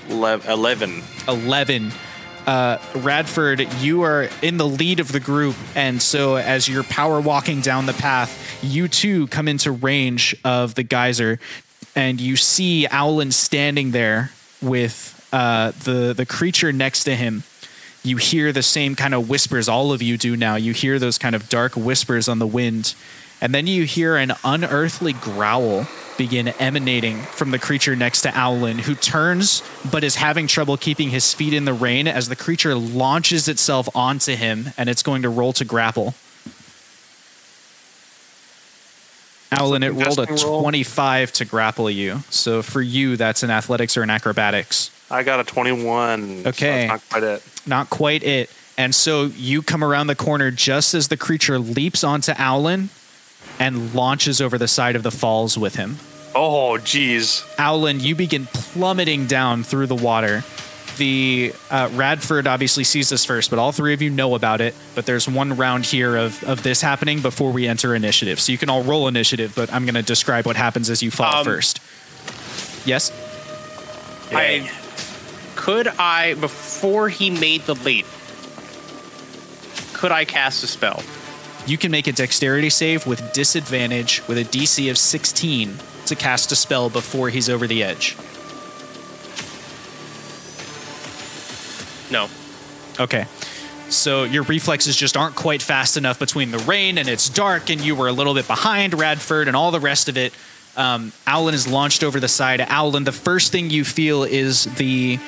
[0.10, 1.04] Le- Eleven.
[1.28, 1.92] 11.
[2.46, 7.20] Uh, Radford, you are in the lead of the group, and so as you're power
[7.20, 11.40] walking down the path, you too come into range of the geyser,
[11.96, 14.32] and you see Aulen standing there
[14.62, 17.44] with uh, the the creature next to him.
[18.04, 20.56] You hear the same kind of whispers all of you do now.
[20.56, 22.94] You hear those kind of dark whispers on the wind,
[23.46, 25.86] and then you hear an unearthly growl
[26.18, 31.12] begin emanating from the creature next to Aulen, who turns but is having trouble keeping
[31.12, 35.22] his feet in the rain as the creature launches itself onto him and it's going
[35.22, 36.16] to roll to grapple.
[39.52, 40.62] Aulen, it rolled a roll.
[40.62, 42.22] 25 to grapple you.
[42.32, 44.90] So for you, that's an athletics or an acrobatics.
[45.12, 46.42] I got a twenty-one.
[46.46, 46.88] so Okay.
[46.88, 47.44] that's not quite it.
[47.68, 48.50] Not quite it.
[48.76, 52.90] And so you come around the corner just as the creature leaps onto Aulen
[53.60, 55.98] and launches over the side of the falls with him.
[56.34, 57.46] Oh, jeez.
[57.58, 60.44] Aulen, you begin plummeting down through the water.
[60.98, 64.76] The uh, Radford obviously sees this first, but all three of you know about it.
[64.96, 68.40] But there's one round here of, of this happening before we enter initiative.
[68.40, 71.12] So you can all roll initiative, but I'm going to describe what happens as you
[71.12, 71.80] fall Um, first.
[72.86, 73.12] Yes?
[74.32, 74.70] I
[75.56, 78.06] could I before he made the leap.
[79.94, 81.02] Could I cast a spell?
[81.68, 86.52] You can make a dexterity save with disadvantage with a DC of 16 to cast
[86.52, 88.16] a spell before he's over the edge.
[92.12, 92.30] No.
[93.00, 93.26] Okay.
[93.90, 97.82] So your reflexes just aren't quite fast enough between the rain and it's dark, and
[97.82, 100.34] you were a little bit behind Radford and all the rest of it.
[100.78, 102.60] Um, Aulen is launched over the side.
[102.60, 105.20] Aulen, the first thing you feel is the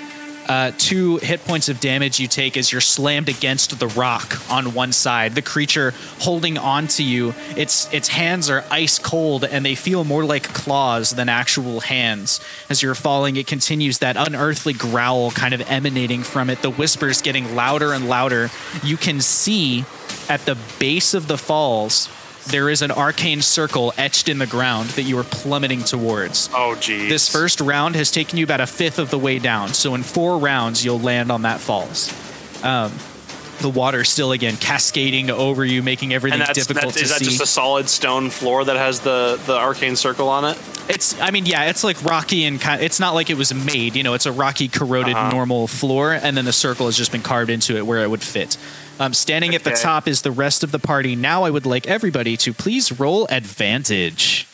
[0.47, 4.73] uh, two hit points of damage you take as you're slammed against the rock on
[4.73, 5.35] one side.
[5.35, 10.03] The creature holding on to you, its its hands are ice cold and they feel
[10.03, 12.39] more like claws than actual hands.
[12.69, 16.61] As you're falling, it continues that unearthly growl kind of emanating from it.
[16.61, 18.49] The whispers getting louder and louder.
[18.83, 19.85] You can see
[20.29, 22.09] at the base of the falls.
[22.49, 26.49] There is an arcane circle etched in the ground that you are plummeting towards.
[26.53, 27.09] Oh, geez.
[27.09, 29.69] This first round has taken you about a fifth of the way down.
[29.73, 32.09] So in four rounds, you'll land on that falls.
[32.63, 32.93] Um,
[33.59, 37.19] the water still again cascading over you, making everything and that's, difficult that's is that
[37.19, 37.25] see.
[37.25, 40.57] just a solid stone floor that has the the arcane circle on it?
[40.89, 42.81] it's, I mean, yeah, it's like rocky and kind.
[42.81, 43.95] It's not like it was made.
[43.95, 45.31] You know, it's a rocky, corroded, Uh-huh.
[45.31, 48.21] normal floor, and then the circle has just been carved into it where it would
[48.23, 48.57] fit.
[48.99, 51.15] Um, standing at the top is the rest of the party.
[51.15, 54.47] Now, I would like everybody to please roll advantage.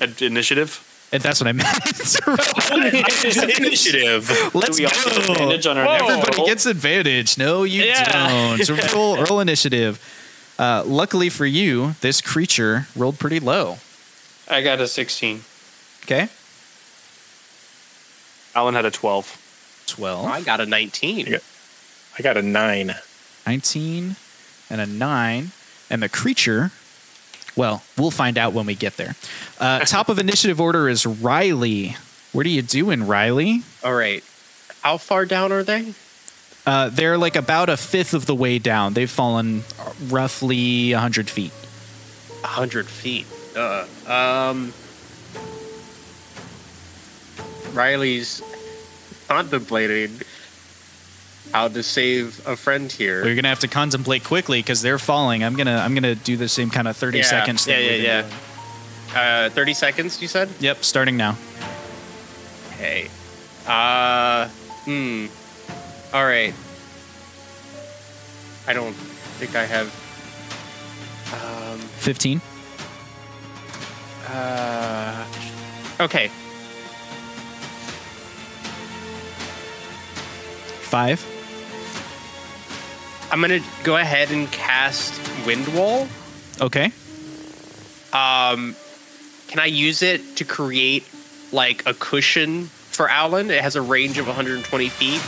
[0.00, 0.82] Ad- Initiative.
[1.12, 1.68] And that's what I meant.
[3.58, 4.28] Initiative.
[4.54, 5.32] Let's Do we get go.
[5.32, 6.46] advantage on our next Everybody roll?
[6.46, 7.38] gets advantage.
[7.38, 8.56] No, you Yeah.
[8.56, 8.68] don't.
[8.94, 10.00] roll, roll initiative.
[10.58, 13.78] Uh, luckily for you, this creature rolled pretty low.
[14.48, 15.42] I got a 16.
[16.04, 16.28] Okay.
[18.54, 19.42] Alan had a twelve.
[19.86, 21.26] 12, I got a 19.
[21.26, 21.38] Yeah.
[22.18, 22.94] I got a nine.
[23.46, 24.16] 19,
[24.70, 25.50] and a 9.
[25.88, 26.72] And the creature,
[27.54, 29.14] well, we'll find out when we get there.
[29.58, 31.96] Uh, top of initiative order is Riley.
[32.32, 33.62] What are you doing, Riley?
[33.84, 34.24] All right.
[34.82, 35.94] How far down are they?
[36.66, 38.94] Uh, they're like about a fifth of the way down.
[38.94, 39.62] They've fallen
[40.08, 41.52] roughly 100 feet.
[42.42, 43.26] A hundred feet.
[43.56, 44.72] Uh, um,
[47.72, 48.42] Riley's
[49.28, 50.20] contemplating
[51.52, 53.18] how to save a friend here.
[53.20, 55.42] Well, you're gonna have to contemplate quickly because they're falling.
[55.44, 57.66] I'm gonna I'm gonna do the same kind of 30 Yeah, seconds.
[57.66, 58.22] Yeah, yeah,
[59.14, 59.18] yeah.
[59.46, 60.20] Uh, Thirty seconds.
[60.20, 60.48] You said.
[60.60, 61.36] Yep, starting now.
[62.74, 63.08] Okay.
[63.66, 64.48] Uh,
[64.84, 65.26] hmm.
[66.12, 66.52] All right.
[68.66, 69.86] I don't think I have.
[71.32, 71.78] Um.
[71.78, 72.40] 15.
[74.28, 75.24] Uh.
[76.00, 76.28] Okay.
[80.82, 81.24] Five.
[83.30, 85.12] I'm gonna go ahead and cast
[85.46, 86.06] Wind Wall.
[86.60, 86.86] Okay.
[88.12, 88.76] Um,
[89.48, 91.04] can I use it to create
[91.52, 93.50] like a cushion for Alan?
[93.50, 95.20] It has a range of 120 feet.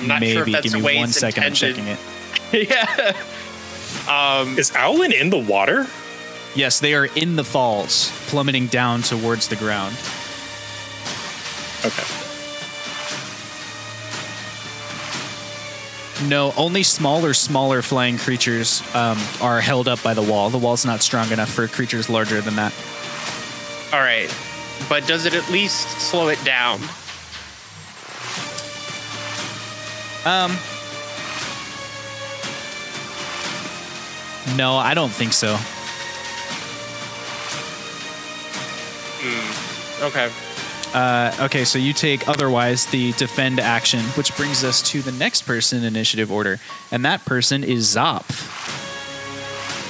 [0.00, 0.32] I'm not Maybe.
[0.32, 1.44] sure if that's Give the me way one it's second.
[1.44, 1.98] I'm checking it.
[2.70, 3.12] yeah.
[4.08, 5.86] Um, Is Aulen in the water?
[6.54, 9.96] Yes, they are in the falls, plummeting down towards the ground.
[11.84, 12.04] Okay.
[16.28, 20.50] No, only smaller, smaller flying creatures um, are held up by the wall.
[20.50, 22.72] The wall's not strong enough for creatures larger than that.
[23.92, 24.34] all right,
[24.88, 26.80] but does it at least slow it down?
[30.24, 30.56] Um.
[34.56, 35.58] No, I don't think so.
[40.02, 40.30] Okay.
[40.94, 45.42] Uh, okay, so you take otherwise the defend action, which brings us to the next
[45.42, 46.58] person in initiative order,
[46.90, 48.24] and that person is Zop,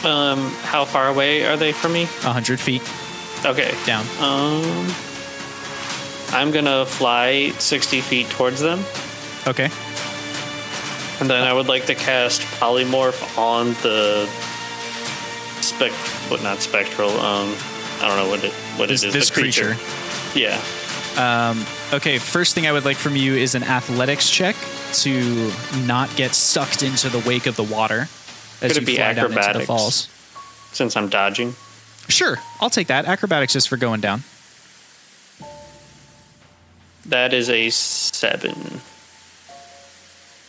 [0.04, 2.04] Um, how far away are they from me?
[2.22, 2.82] 100 feet
[3.44, 3.74] Okay.
[3.86, 4.04] down.
[4.20, 4.94] Um,
[6.32, 8.84] I'm gonna fly 60 feet towards them,
[9.46, 9.70] Okay.
[11.20, 14.28] and then I would like to cast polymorph on the
[15.60, 15.92] spec,
[16.28, 17.10] but not spectral.
[17.20, 17.56] Um,
[18.00, 19.14] I don't know what it what This, it is.
[19.14, 19.74] this the creature.
[20.34, 20.58] creature.
[21.16, 21.64] Yeah.
[21.92, 24.56] Okay, first thing I would like from you is an athletics check
[24.94, 25.52] to
[25.86, 28.08] not get sucked into the wake of the water
[28.62, 30.08] as Could it you be fly down into the falls.
[30.72, 31.54] Since I'm dodging.
[32.08, 33.04] Sure, I'll take that.
[33.04, 34.22] Acrobatics is for going down.
[37.06, 38.80] That is a seven.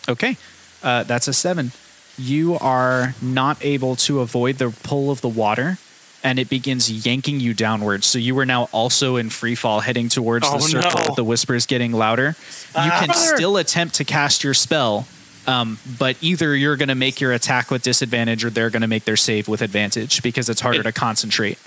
[0.08, 0.38] Okay,
[0.84, 1.72] uh, that's a seven.
[2.18, 5.78] You are not able to avoid the pull of the water,
[6.24, 8.06] and it begins yanking you downwards.
[8.08, 11.06] So you are now also in free fall, heading towards Oh, the circle no.
[11.08, 12.36] with the whispers getting louder.
[12.76, 15.06] You can still attempt to cast your spell,
[15.48, 18.88] um, but either you're going to make your attack with disadvantage, or they're going to
[18.88, 21.58] make their save with advantage because it's harder It- to concentrate.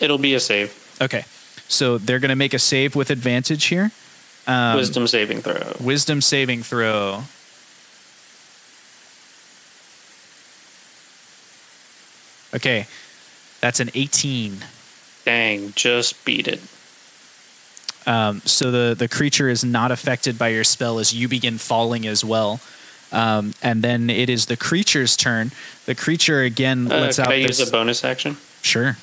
[0.00, 0.74] It'll be a save.
[1.00, 1.24] Okay,
[1.68, 3.92] so they're going to make a save with advantage here.
[4.48, 5.76] Um, Wisdom saving throw.
[5.78, 7.22] Wisdom saving throw.
[12.54, 12.86] Okay,
[13.62, 14.58] that's an 18.
[15.24, 16.60] Dang, just beat it.
[18.06, 22.06] Um, so the the creature is not affected by your spell as you begin falling
[22.06, 22.60] as well.
[23.12, 25.52] Um, and then it is the creature's turn.
[25.86, 27.58] The creature again Uh, lets out I this.
[27.60, 28.36] use a bonus action?
[28.62, 28.96] sure.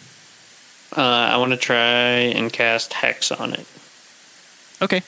[0.98, 3.66] Uh, I want to try and cast Hex on it.
[4.82, 5.02] Okay.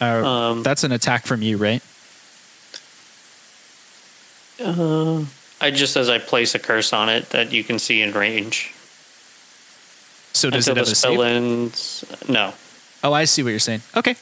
[0.00, 1.82] Uh, Um, that's an attack from you, right?
[4.62, 5.24] Uh,
[5.60, 8.72] I just as I place a curse on it that you can see in range.
[10.32, 12.04] So does Until it have the a spell ends.
[12.28, 12.54] No.
[13.02, 13.82] Oh, I see what you're saying.
[13.96, 14.14] Okay,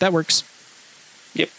[0.00, 0.42] that works.
[1.34, 1.50] Yep.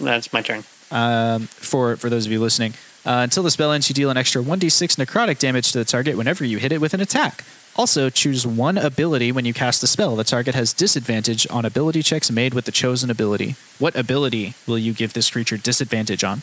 [0.00, 0.64] That's my turn.
[0.90, 2.74] um, for for those of you listening.
[3.04, 6.16] Uh, until the spell ends, you deal an extra 1d6 necrotic damage to the target
[6.16, 7.44] whenever you hit it with an attack.
[7.76, 10.16] Also, choose one ability when you cast the spell.
[10.16, 13.54] The target has disadvantage on ability checks made with the chosen ability.
[13.78, 16.42] What ability will you give this creature disadvantage on?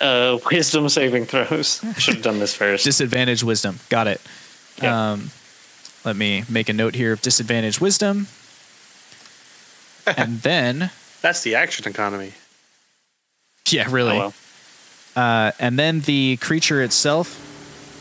[0.00, 1.80] Uh, wisdom saving throws.
[1.98, 2.84] Should have done this first.
[2.84, 3.80] Disadvantage wisdom.
[3.88, 4.20] Got it.
[4.82, 5.12] Yeah.
[5.12, 5.30] Um,
[6.04, 8.26] let me make a note here of disadvantage wisdom.
[10.06, 10.90] and then,
[11.22, 12.32] That's the action economy.
[13.70, 14.16] yeah, really.
[14.16, 14.34] Oh, well.
[15.16, 17.40] Uh, and then the creature itself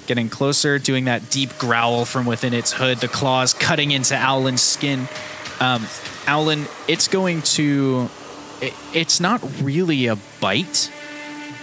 [0.08, 4.62] getting closer, doing that deep growl from within its hood, the claws cutting into Aulen's
[4.62, 5.08] skin.
[5.60, 5.84] Um,
[6.28, 8.10] Aulen, it's going to.
[8.62, 10.92] It, it's not really a bite,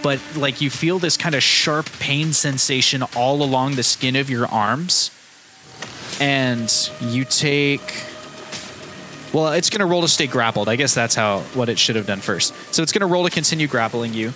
[0.03, 4.31] but like you feel this kind of sharp pain sensation all along the skin of
[4.31, 5.11] your arms.
[6.21, 6.71] And
[7.01, 8.05] you take.
[9.33, 10.69] Well, it's going to roll to stay grappled.
[10.69, 12.55] I guess that's how what it should have done first.
[12.75, 14.33] So it's going to roll to continue grappling you.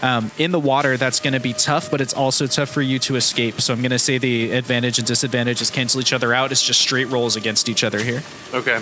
[0.00, 3.00] Um, in the water, that's going to be tough, but it's also tough for you
[3.00, 3.60] to escape.
[3.60, 6.52] So I'm going to say the advantage and disadvantages cancel each other out.
[6.52, 8.22] It's just straight rolls against each other here.
[8.54, 8.76] Okay.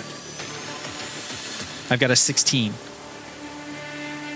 [1.89, 2.73] I've got a 16.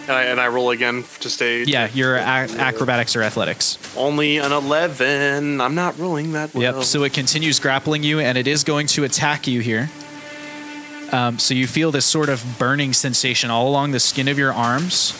[0.03, 1.63] And I, and I roll again to stay.
[1.63, 3.77] Yeah, your ac- acrobatics or athletics.
[3.95, 5.61] Only an 11.
[5.61, 6.77] I'm not rolling that well.
[6.77, 6.83] Yep.
[6.85, 9.89] So it continues grappling you, and it is going to attack you here.
[11.11, 14.53] Um, so you feel this sort of burning sensation all along the skin of your
[14.53, 15.13] arms,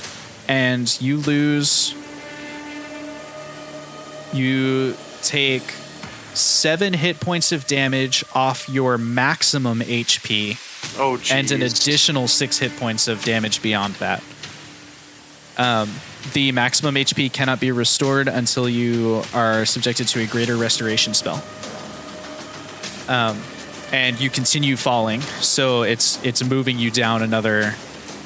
[0.48, 1.94] and you lose.
[4.34, 5.64] You take
[6.34, 10.58] seven hit points of damage off your maximum HP,
[10.98, 14.24] oh, and an additional six hit points of damage beyond that.
[15.62, 15.90] Um,
[16.34, 21.44] the maximum HP cannot be restored until you are subjected to a greater restoration spell.
[23.08, 23.40] Um,
[23.92, 25.22] and you continue falling.
[25.42, 27.76] So it's it's moving you down another,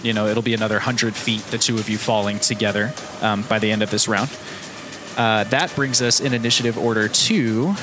[0.03, 1.41] you know, it'll be another hundred feet.
[1.47, 4.29] The two of you falling together um, by the end of this round.
[5.17, 7.73] Uh, that brings us in initiative order to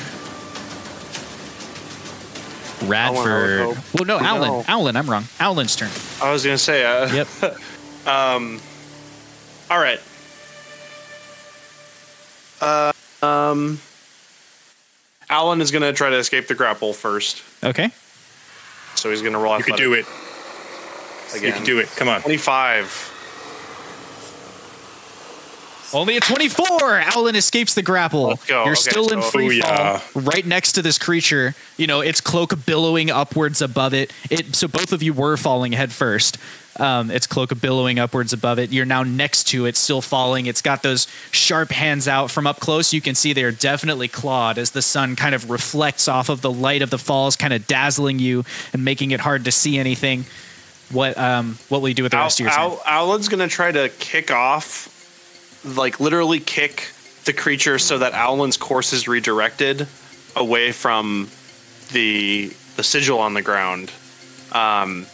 [2.85, 3.77] Radford.
[3.93, 4.49] well, no, Alan.
[4.49, 4.63] No.
[4.67, 5.25] Alan, I'm wrong.
[5.39, 5.89] Alan's turn.
[6.21, 6.85] I was gonna say.
[6.85, 7.27] Uh, Yep.
[9.73, 9.99] All right.
[12.61, 12.91] Uh,
[13.23, 13.79] um,
[15.31, 17.89] Alan is gonna try to escape the grapple first, Okay.
[18.93, 19.57] so he's gonna roll.
[19.57, 20.05] You could do it.
[21.33, 21.43] Again.
[21.47, 21.87] You can do it.
[21.95, 22.21] Come on.
[22.21, 22.85] Twenty-five.
[25.93, 26.99] Only a 24.
[26.99, 28.39] Alan escapes the grapple.
[28.47, 29.99] You're Okay, still in so- free Booyah.
[29.99, 31.55] fall, right next to this creature.
[31.77, 34.11] You know, its cloak billowing upwards above it.
[34.29, 36.37] It so both of you were falling head first.
[36.79, 38.71] Um, its cloak billowing upwards above it.
[38.71, 40.47] You're now next to it, still falling.
[40.47, 42.91] It's got those sharp hands out from up close.
[42.93, 46.41] You can see they are definitely clawed as the sun kind of reflects off of
[46.41, 48.43] the light of the falls, kind of dazzling you
[48.73, 50.25] and making it hard to see anything.
[50.89, 52.59] What um what will you do with the Al- rest of your turn?
[52.63, 54.89] Al- Alan's gonna try to kick off,
[55.63, 56.91] like literally kick
[57.25, 59.87] the creature so that Alan's course is redirected
[60.35, 61.29] away from
[61.91, 63.91] the the sigil on the ground,
[64.51, 65.05] um,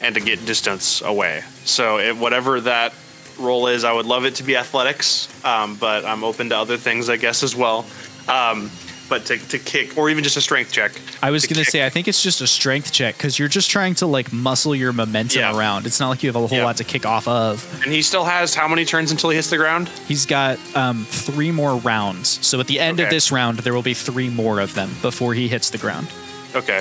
[0.00, 1.42] and to get distance away.
[1.64, 2.92] So it, whatever that
[3.38, 6.76] role is, I would love it to be athletics, um, but I'm open to other
[6.76, 7.86] things, I guess, as well.
[8.28, 8.70] Um,
[9.10, 10.92] but to, to kick, or even just a strength check.
[11.22, 13.48] I was to gonna kick- say I think it's just a strength check because you're
[13.48, 15.54] just trying to like muscle your momentum Yeah.
[15.54, 15.84] around.
[15.84, 16.64] It's not like you have a whole Yeah.
[16.64, 17.82] lot to kick off of.
[17.82, 19.90] and he still has how many turns until he hits the ground?
[20.08, 22.38] He's got um, three more rounds.
[22.46, 25.34] So at the end of this round, there will be three more of them before
[25.34, 26.06] he hits the ground.
[26.54, 26.80] Okay.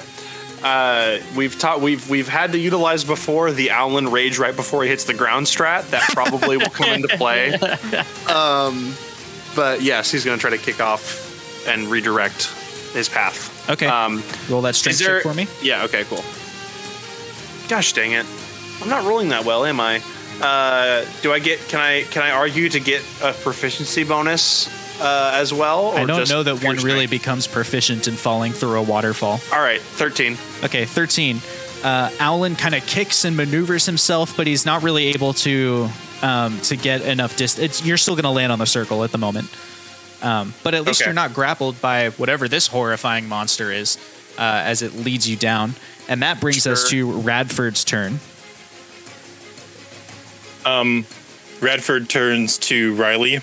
[0.62, 4.90] Uh, we've taught we've we've had to utilize before the Aulen rage right before he
[4.90, 5.90] hits the ground strat.
[5.92, 7.54] That probably will come into play.
[8.28, 8.94] Um,
[9.56, 11.29] but yes, he's going to try to kick off
[11.70, 12.48] and redirect
[12.94, 13.70] his path.
[13.70, 13.86] Okay.
[13.88, 15.48] Um, Roll that strength there check for me.
[15.62, 15.84] Yeah.
[15.86, 16.04] Okay.
[16.06, 16.24] Cool.
[17.70, 18.26] Gosh dang it!
[18.82, 20.02] I'm not rolling that well, am I?
[20.42, 21.60] Uh, do I get?
[21.68, 22.04] Can I?
[22.04, 24.68] Can I argue to get a proficiency bonus
[25.02, 25.88] uh, as well?
[25.88, 27.12] Or I don't just know that pure one really strength?
[27.12, 29.40] becomes proficient in falling through a waterfall.
[29.54, 30.38] All right, thirteen.
[30.64, 31.38] Okay, 13.
[31.84, 35.90] Uh, Aulen kind of kicks and maneuvers himself, but he's not really able to
[36.22, 37.86] um, to get enough distance.
[37.86, 39.50] You're still going to land on the circle at the moment.
[40.22, 41.08] Um, but at least Okay.
[41.10, 43.98] you're not grappled by whatever this horrifying monster is
[44.38, 45.76] uh, as it leads you down.
[46.10, 48.20] And that brings us to Radford's turn.
[51.62, 53.40] Radford turns to Riley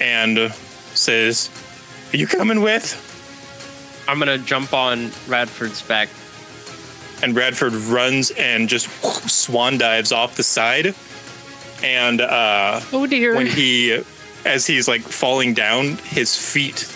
[0.00, 0.52] and
[0.94, 1.48] says,
[2.12, 3.08] Are you coming with?
[4.08, 6.08] I'm gonna jump on Radford's back.
[7.22, 8.88] And Radford runs and just
[9.30, 10.94] swan dives off the side.
[11.84, 13.34] And uh, Oh dear.
[13.36, 14.02] when he,
[14.44, 16.90] as he's like falling down, his feet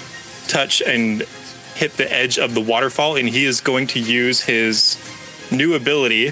[0.49, 1.23] touch and
[1.75, 4.97] hit the edge of the waterfall, and he is going to use his
[5.51, 6.29] new ability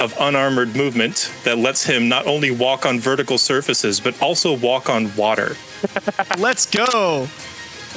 [0.00, 4.88] of unarmored movement that lets him not only walk on vertical surfaces but also walk
[4.88, 5.56] on water.
[6.38, 7.28] Let's go.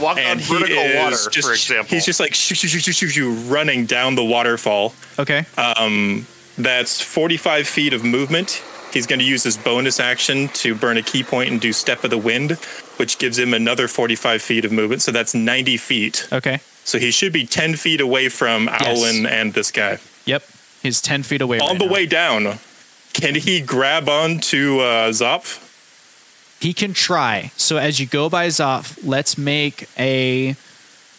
[0.02, 1.96] Walk And on vertical water, just, for example.
[1.96, 4.94] he's just like shoo, shoo, shoo, shoo, shoo, shoo, running down the waterfall.
[5.18, 5.46] Okay.
[5.58, 6.28] Um,
[6.58, 8.62] that's 45 feet of movement.
[8.94, 12.04] He's going to use his bonus action to burn a ki point and do Step
[12.04, 12.52] of the Wind,
[12.98, 15.02] which gives him another 45 feet of movement.
[15.02, 16.28] So that's 90 feet.
[16.32, 16.60] Okay.
[16.84, 19.98] So he should be 10 feet away from Aulen and this guy.
[20.26, 20.44] Yep.
[20.84, 21.60] He's 10 feet away.
[21.60, 21.92] On right the now.
[21.92, 22.60] way down,
[23.14, 25.60] can he grab on to uh, Zop?
[26.60, 27.52] He can try.
[27.58, 30.56] So as you go by Zop, let's make a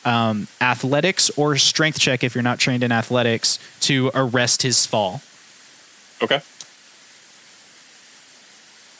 [0.04, 5.22] um, athletics or strength check if you're not trained in athletics to arrest his fall.
[6.22, 6.40] Okay.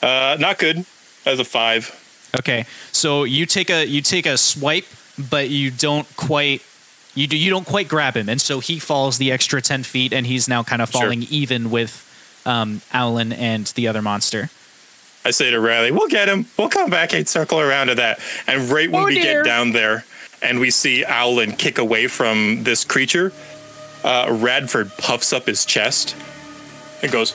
[0.05, 0.85] Uh, not good.
[1.25, 1.89] As a five.
[2.37, 4.85] Okay, so you take a you take a swipe,
[5.31, 6.61] but you don't quite
[7.15, 10.13] you do you don't quite grab him, and so he falls the extra ten feet,
[10.13, 11.01] and he's now kind of Sure.
[11.01, 12.01] falling even with
[12.45, 14.49] um, Aulen and the other monster.
[15.23, 16.45] I say to Riley, we'll get him.
[16.59, 18.19] We'll come back and circle around to that.
[18.45, 19.41] And right when Oh, we dear.
[19.41, 20.05] get down there
[20.43, 23.33] and we see Aulen kick away from this creature,
[24.03, 26.15] uh, Radford puffs up his chest
[27.01, 27.33] and goes,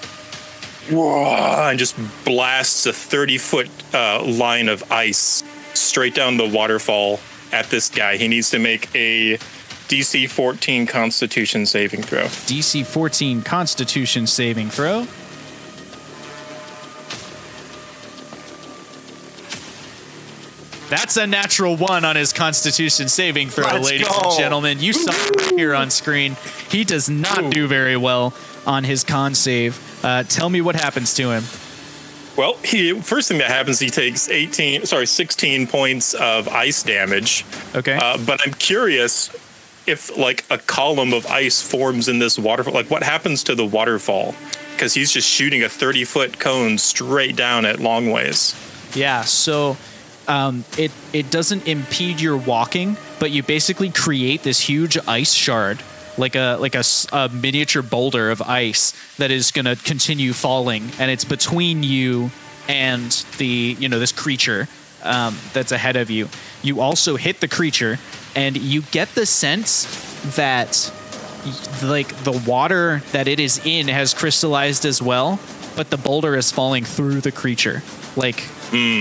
[0.91, 5.43] and just blasts a 30 foot uh, line of ice
[5.75, 7.21] straight down the waterfall
[7.53, 8.17] at this guy.
[8.17, 9.37] He needs to make a
[9.89, 12.25] DC 14 Constitution saving throw.
[12.25, 15.07] DC 14 Constitution saving throw.
[20.89, 24.31] That's a natural one on his Constitution saving throw, Let's ladies go.
[24.31, 24.81] and gentlemen.
[24.81, 26.37] You saw it here on screen.
[26.69, 28.35] He does not do very well
[28.67, 29.79] on his con save.
[30.02, 31.44] Uh, tell me what happens to him.
[32.36, 37.44] Well, he first thing that happens, he takes 18, sorry, 16 points of ice damage.
[37.74, 37.98] Okay.
[38.01, 39.28] Uh, but I'm curious,
[39.86, 43.66] if like a column of ice forms in this waterfall, like what happens to the
[43.66, 44.35] waterfall?
[44.72, 48.56] Because he's just shooting a 30 foot cone straight down at Longways.
[48.97, 49.77] Yeah, so
[50.27, 55.82] um, it it doesn't impede your walking, but you basically create this huge ice shard,
[56.20, 60.90] like a like a, a miniature boulder of ice that is going to continue falling,
[60.98, 62.30] and it's between you
[62.68, 64.68] and the you know this creature
[65.02, 66.28] um, that's ahead of you.
[66.62, 67.98] You also hit the creature,
[68.36, 69.86] and you get the sense
[70.36, 70.92] that
[71.82, 75.40] like the water that it is in has crystallized as well,
[75.74, 77.82] but the boulder is falling through the creature.
[78.16, 78.47] Like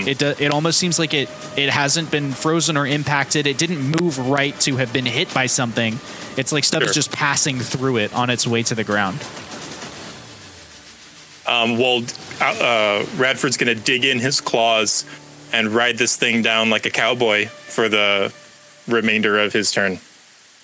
[0.07, 3.45] it do, it almost seems like it it hasn't been frozen or impacted.
[3.45, 5.99] It didn't move right to have been hit by something.
[6.37, 9.19] It's like stuff is just passing through it on its way to the ground.
[11.45, 12.03] Um, well,
[12.39, 15.03] uh, uh, Radford's going to dig in his claws
[15.51, 18.31] and ride this thing down like a cowboy for the
[18.87, 19.99] remainder of his turn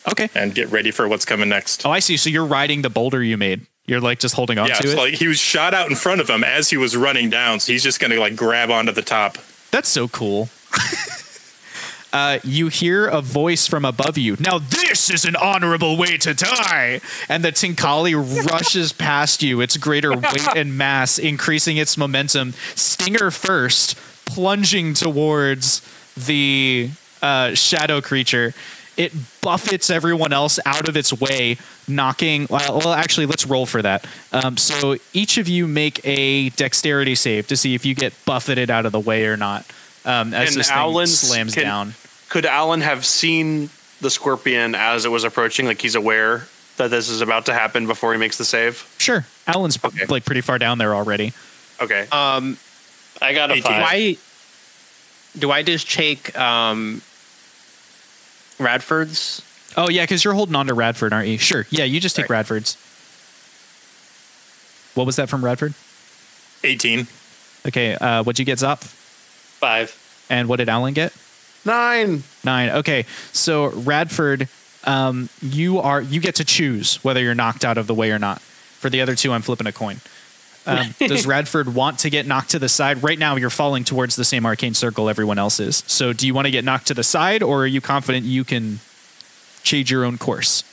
[0.07, 0.29] Okay.
[0.35, 1.85] and get ready for what's coming next.
[1.85, 2.17] Oh, I see.
[2.17, 3.65] So you're riding the boulder you made.
[3.87, 4.97] You're like just holding on yeah, to it's it.
[4.97, 7.71] like he was shot out in front of him as he was running down, so
[7.71, 9.37] he's just going to like grab onto the top.
[9.71, 10.49] That's so cool.
[12.15, 14.37] Uh, you hear a voice from above you.
[14.39, 17.01] Now this is an honorable way to die.
[17.27, 18.15] And the Tinkali
[18.49, 19.59] rushes past you.
[19.59, 22.53] Its greater weight and mass increasing its momentum.
[22.73, 25.81] Stinger first, plunging towards
[26.15, 26.89] the
[27.21, 28.53] uh, shadow creature.
[28.95, 29.11] It
[29.41, 32.47] buffets everyone else out of its way, knocking.
[32.49, 34.07] Well, well, actually, let's roll for that.
[34.31, 38.69] Um, so each of you make a dexterity save to see if you get buffeted
[38.71, 39.65] out of the way or not.
[40.05, 41.93] Um, as Can this thing slams can- down.
[42.29, 43.69] Could Alan have seen
[44.01, 45.65] the scorpion as it was approaching?
[45.65, 46.47] Like he's aware
[46.77, 48.93] that this is about to happen before he makes the save.
[48.97, 50.05] Sure, Alan's Okay.
[50.07, 51.33] like pretty far down there already.
[51.81, 52.07] Okay.
[52.11, 52.57] Um,
[53.21, 53.63] I got a 18.
[53.63, 53.83] do five.
[53.85, 54.17] I
[55.37, 57.01] do I just take um,
[58.59, 59.41] Radford's?
[59.77, 61.37] Oh yeah, because you're holding on to Radford, aren't you?
[61.37, 61.65] Sure.
[61.69, 62.37] Yeah, you just take Right.
[62.37, 62.77] Radford's.
[64.95, 65.73] What was that from Radford?
[66.63, 67.07] 18.
[67.67, 68.81] Okay, uh, what'd you get, Zop?
[68.81, 69.95] Five.
[70.29, 71.11] And what did Alan get?
[71.65, 72.23] Nine.
[72.43, 72.69] Nine.
[72.69, 74.47] Okay, so Radford,
[74.83, 78.19] um, you are you get to choose whether you're knocked out of the way or
[78.19, 78.41] not.
[78.41, 79.99] For the other two, I'm flipping a coin.
[80.67, 83.03] Um, does Radford want to get knocked to the side?
[83.03, 85.83] Right now, you're falling towards the same arcane circle everyone else is.
[85.87, 88.43] So, do you want to get knocked to the side, or are you confident you
[88.43, 88.79] can
[89.63, 90.63] change your own course?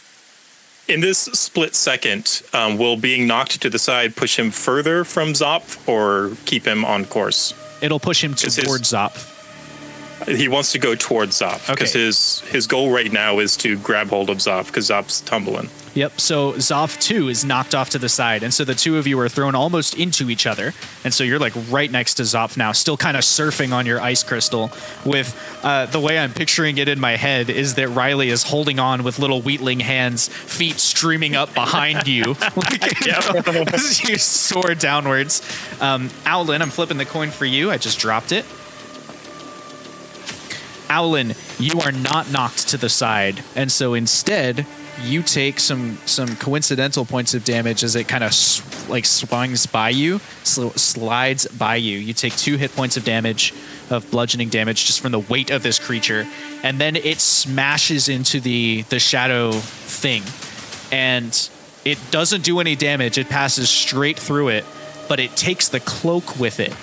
[0.88, 5.32] In this split second, um, will being knocked to the side push him further from
[5.32, 7.54] Zop or keep him on course?
[7.80, 9.28] It'll push him Is his- towards Zop.
[10.26, 12.04] He wants to go towards Zop because Okay.
[12.06, 15.68] his his goal right now is to grab hold of Zop because Zop's tumbling.
[15.94, 16.20] Yep.
[16.22, 19.20] So Zop too is knocked off to the side, and so the two of you
[19.20, 20.72] are thrown almost into each other,
[21.04, 24.00] and so you're like right next to Zop now, still kind of surfing on your
[24.00, 24.70] ice crystal.
[25.04, 28.78] With uh, the way I'm picturing it in my head is that Riley is holding
[28.78, 34.16] on with little wheatling hands, feet streaming up behind you, like, you know, as you
[34.16, 35.42] soar downwards.
[35.78, 37.70] Um, Aulen, I'm flipping the coin for you.
[37.70, 38.46] I just dropped it.
[40.92, 44.66] Aulen, you are not knocked to the side, and so instead
[45.00, 49.66] you take some some coincidental points of damage as it kind of s- like swings
[49.66, 51.98] by you, sl- slides by you.
[51.98, 53.54] You take two hit points of damage
[53.90, 56.26] of bludgeoning damage just from the weight of this creature,
[56.62, 60.22] and then it smashes into the the shadow thing,
[60.92, 61.48] and
[61.84, 63.16] it doesn't do any damage.
[63.18, 64.64] It passes straight through it,
[65.08, 66.74] but it takes the cloak with it,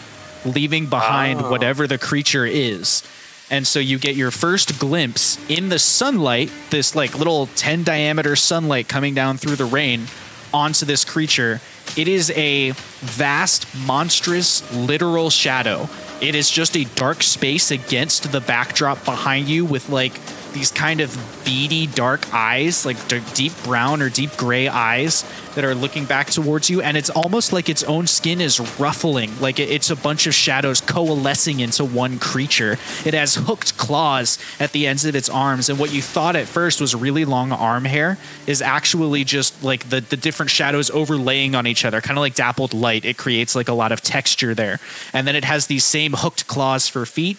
[0.46, 1.52] leaving behind oh.
[1.52, 3.04] whatever the creature is.
[3.52, 8.36] And so you get your first glimpse in the sunlight, this like little 10 diameter
[8.36, 10.06] sunlight coming down through the rain
[10.54, 11.62] onto this creature.
[11.98, 12.72] It is a
[13.02, 15.90] vast, monstrous, literal shadow.
[16.22, 20.14] It is just a dark space against the backdrop behind you with like
[20.54, 21.16] these kind of
[21.46, 22.98] beady, dark eyes, like
[23.34, 25.24] deep brown or deep gray eyes
[25.56, 26.82] that are looking back towards you.
[26.82, 30.34] And it's almost like its own skin is ruffling, like it- it's a bunch of
[30.34, 32.78] shadows coalescing into one creature.
[33.06, 35.70] It has hooked claws at the ends of its arms.
[35.70, 38.18] And what you thought at first was really long arm hair
[38.48, 42.36] is actually just like the, the different shadows overlaying on each other, kind of like
[42.36, 43.06] dappled light.
[43.06, 44.80] It creates like a lot of texture there.
[45.14, 47.38] And then it has these same hooked claws for feet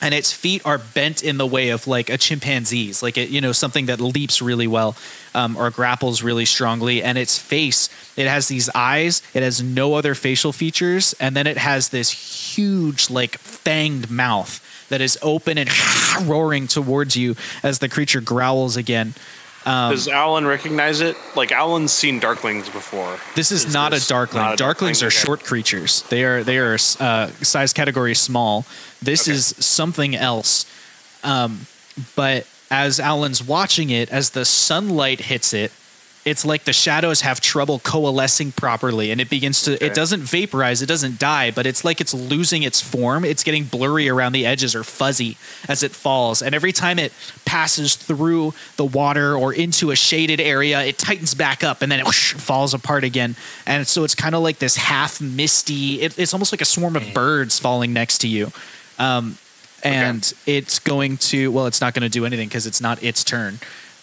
[0.00, 3.40] and its feet are bent in the way of like a chimpanzee's like it you
[3.40, 4.96] know something that leaps really well
[5.34, 7.02] um, or grapples really strongly.
[7.02, 11.46] And its face it has these eyes it has no other facial features and then
[11.46, 15.70] it has this huge like fanged mouth that is open and
[16.22, 19.14] roaring towards you as the creature growls again
[19.90, 21.16] Does Alan recognize it?
[21.36, 23.18] Like Alan's seen Darklings before.
[23.34, 24.42] This is, Is not this a darkling.
[24.42, 26.02] not a Darklings are short creatures.
[26.08, 28.64] They are they are uh, size category small.
[29.02, 29.32] This Okay.
[29.36, 30.64] is something else.
[31.22, 31.66] Um,
[32.16, 35.72] but as Alan's watching it, as the sunlight hits it,
[36.28, 40.82] it's like the shadows have trouble coalescing properly and it begins to it doesn't vaporize
[40.82, 43.24] it doesn't die but it's like it's losing its form.
[43.24, 45.36] It's getting blurry around the edges or fuzzy
[45.68, 47.12] as it falls and every time it
[47.44, 52.00] passes through the water or into a shaded area it tightens back up and then
[52.00, 53.34] it whoosh, falls apart again.
[53.66, 56.96] And so it's kind of like this half misty it, it's almost like a swarm
[56.96, 58.52] of birds falling next to you.
[58.98, 59.38] Um,
[59.84, 63.24] and it's going to well it's not going to do anything because it's not its
[63.24, 63.58] turn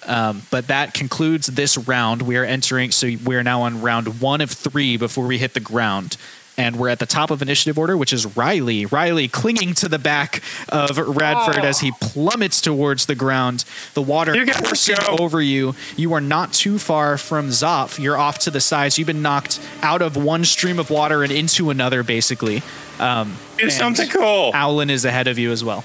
[0.05, 2.21] um, but that concludes this round.
[2.21, 5.53] We are entering, so we are now on round one of three before we hit
[5.53, 6.17] the ground.
[6.57, 8.85] And we're at the top of initiative order, which is Riley.
[8.85, 13.65] Riley clinging to the back of Radford as he plummets towards the ground.
[13.93, 15.75] The water coursing over you.
[15.97, 17.99] You are not too far from Zop.
[18.01, 18.97] You're off to the sides.
[18.97, 22.63] You've been knocked out of one stream of water and into another, basically.
[22.99, 24.53] Um, Do something cool.
[24.53, 25.83] Aulen is ahead of you as well.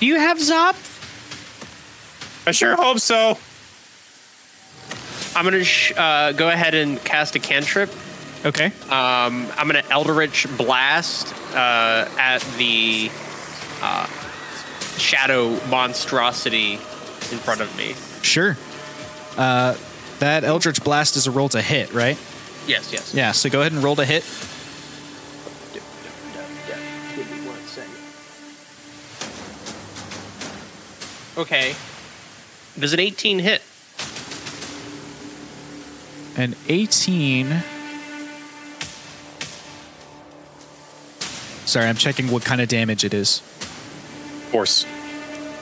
[0.00, 0.74] Do you have Zop?
[2.46, 3.38] I sure hope so.
[5.36, 7.90] I'm gonna sh- uh, go ahead and cast a cantrip.
[8.44, 8.66] Okay.
[8.88, 13.10] Um, I'm gonna Eldritch Blast uh, at the
[13.82, 14.06] uh,
[14.96, 17.94] shadow monstrosity in front of me.
[18.22, 18.56] Sure.
[19.36, 19.76] Uh,
[20.18, 22.18] that Eldritch Blast is a roll to hit, right?
[22.66, 23.14] Yes, yes.
[23.14, 24.24] Yeah, so go ahead and roll to hit.
[25.72, 27.94] Give me one second.
[31.38, 31.74] Okay.
[32.78, 33.62] Does an 18 hit?
[36.36, 37.62] An 18.
[41.66, 43.40] Sorry, I'm checking what kind of damage it is.
[44.50, 44.86] Force.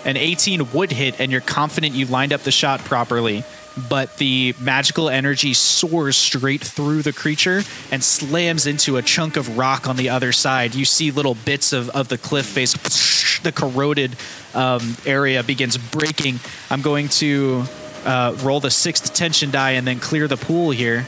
[0.05, 3.45] An 18 would hit, and you're confident you lined up the shot properly,
[3.89, 9.59] but the magical energy soars straight through the creature and slams into a chunk of
[9.59, 10.75] rock on the other side.
[10.75, 12.73] You see little bits of, of the cliff face,
[13.43, 14.17] the corroded
[14.55, 16.41] um, area begins breaking.
[16.71, 17.65] I'm going to
[18.05, 21.03] uh, roll the sixth tension die and then clear the pool here.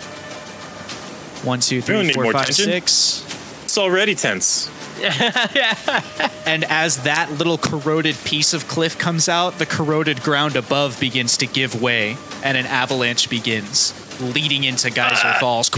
[1.42, 2.66] One, two, three, four, five, tension.
[2.66, 3.24] six.
[3.64, 4.70] It's already tense.
[6.47, 11.36] And as that little corroded piece of cliff comes out, the corroded ground above begins
[11.36, 15.36] to give way, and an avalanche begins, leading into Geyser ah.
[15.39, 15.70] Falls.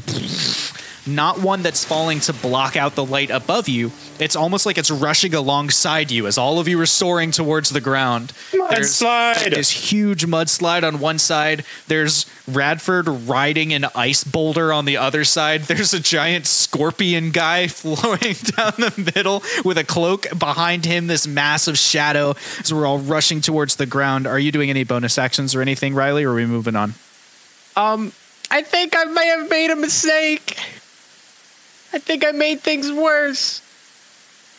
[1.05, 3.91] Not one that's falling to block out the light above you.
[4.21, 7.81] It's almost like it's rushing alongside you as all of you are soaring towards the
[7.81, 8.33] ground.
[8.53, 9.55] There's- Mudslide.
[9.55, 11.65] this huge mudslide on one side.
[11.89, 15.63] There's Radford riding an ice boulder on the other side.
[15.63, 21.27] There's a giant scorpion guy flowing down the middle with a cloak behind him, this
[21.27, 24.29] massive shadow as we're all rushing towards the ground.
[24.29, 26.95] Are you doing any bonus actions or anything, Riley, or are we moving on?
[27.75, 28.13] Um,
[28.53, 30.57] I think I may have made a mistake.
[31.93, 33.61] I think I made things worse.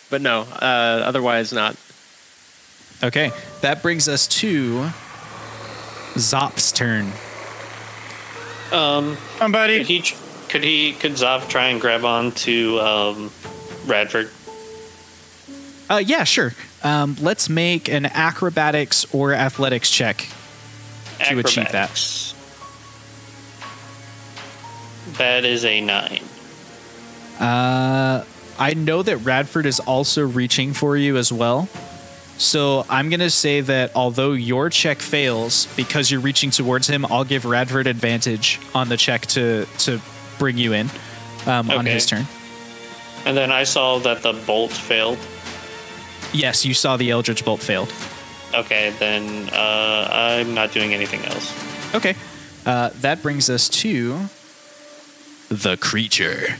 [0.09, 1.75] But no, uh, otherwise not.
[3.03, 3.31] Okay,
[3.61, 4.89] that brings us to
[6.17, 7.11] Zop's turn.
[8.71, 9.79] Um, Come, buddy.
[9.79, 10.01] could he,
[10.49, 13.31] could he, could Zav try and grab on to um,
[13.85, 14.29] Radford?
[15.89, 16.53] Uh, yeah, sure.
[16.83, 20.27] Um, let's make an acrobatics or athletics check
[21.27, 21.89] to achieve that.
[21.89, 22.35] Acrobatics.
[25.17, 26.23] That is a nine.
[27.43, 28.23] Uh,
[28.57, 31.67] I know that Radford is also reaching for you as well.
[32.37, 37.05] So I'm going to say that although your check fails because you're reaching towards him,
[37.05, 39.99] I'll give Radford advantage on the check to to
[40.39, 40.89] bring you in
[41.45, 42.25] um, on his turn.
[43.25, 45.17] And then I saw that the bolt failed.
[46.33, 47.93] Yes, you saw the Eldritch Bolt failed.
[48.53, 51.95] Okay, then uh, I'm not doing anything else.
[51.95, 52.15] Okay.
[52.65, 54.17] Uh, that brings us to
[55.49, 56.55] the creature.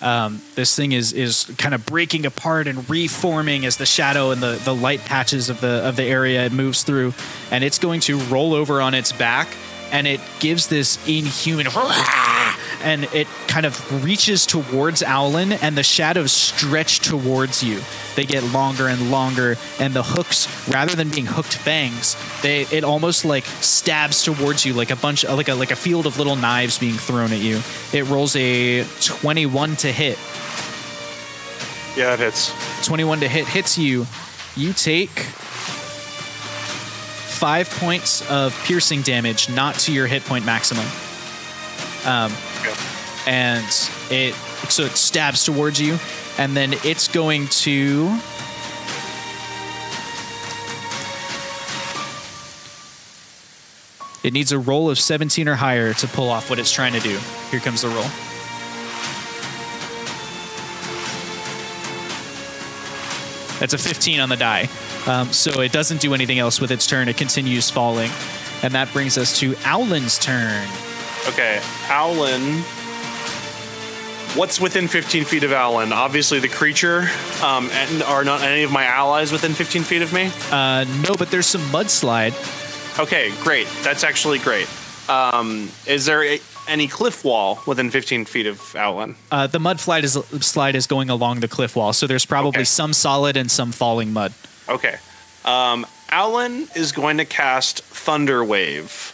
[0.00, 4.42] Um, this thing is is kind of breaking apart and reforming as the shadow and
[4.42, 7.14] the, the light patches of the of the area it moves through,
[7.50, 9.48] and it's going to roll over on its back,
[9.92, 11.66] and it gives this inhuman,
[12.84, 17.80] and it kind of reaches towards Aulen, and the shadows stretch towards you.
[18.14, 22.84] They get longer and longer, and the hooks, rather than being hooked fangs, they it
[22.84, 26.36] almost like stabs towards you like a bunch, like a like a field of little
[26.36, 27.60] knives being thrown at you.
[27.92, 30.18] It rolls a twenty-one to hit.
[31.96, 32.52] Yeah, it hits.
[32.84, 34.04] 21 to hit hits you,
[34.56, 35.10] you take
[37.34, 40.86] five points of piercing damage, not to your hit point maximum.
[42.04, 42.32] Um,
[43.26, 43.64] and
[44.10, 44.34] it
[44.68, 45.98] so it stabs towards you,
[46.38, 48.18] and then it's going to.
[54.22, 57.00] It needs a roll of 17 or higher to pull off what it's trying to
[57.00, 57.18] do.
[57.50, 58.06] Here comes the roll.
[63.60, 64.68] That's a 15 on the die.
[65.06, 67.08] Um, so it doesn't do anything else with its turn.
[67.08, 68.10] It continues falling.
[68.62, 70.66] And that brings us to Aulen's turn.
[71.28, 72.62] Okay, Aulen.
[74.36, 75.92] What's within 15 feet of Aulen?
[75.92, 77.08] Obviously, the creature.
[77.42, 80.30] Um, and are not any of my allies within 15 feet of me?
[80.50, 82.32] Uh, no, but there's some mudslide.
[82.98, 83.68] Okay, great.
[83.82, 84.68] That's actually great.
[85.08, 89.14] Um, is there a, any cliff wall within 15 feet of Aulen?
[89.30, 92.48] Uh, the mud slide is, slide is going along the cliff wall, so there's probably
[92.60, 92.64] Okay.
[92.64, 94.32] some solid and some falling mud.
[94.68, 94.96] Okay.
[95.44, 95.86] Um,
[96.74, 99.13] is going to cast Thunder Wave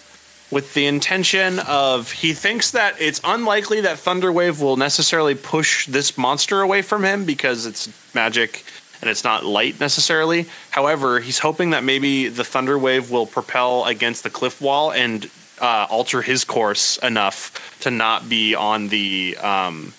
[0.50, 6.18] with the intention of he thinks that it's unlikely that Thunderwave will necessarily push this
[6.18, 8.64] monster away from him because it's magic
[9.00, 10.46] and it's not light necessarily.
[10.70, 15.86] However, he's hoping that maybe the Thunderwave will propel against the cliff wall and uh,
[15.90, 19.92] alter his course enough to not be on the um,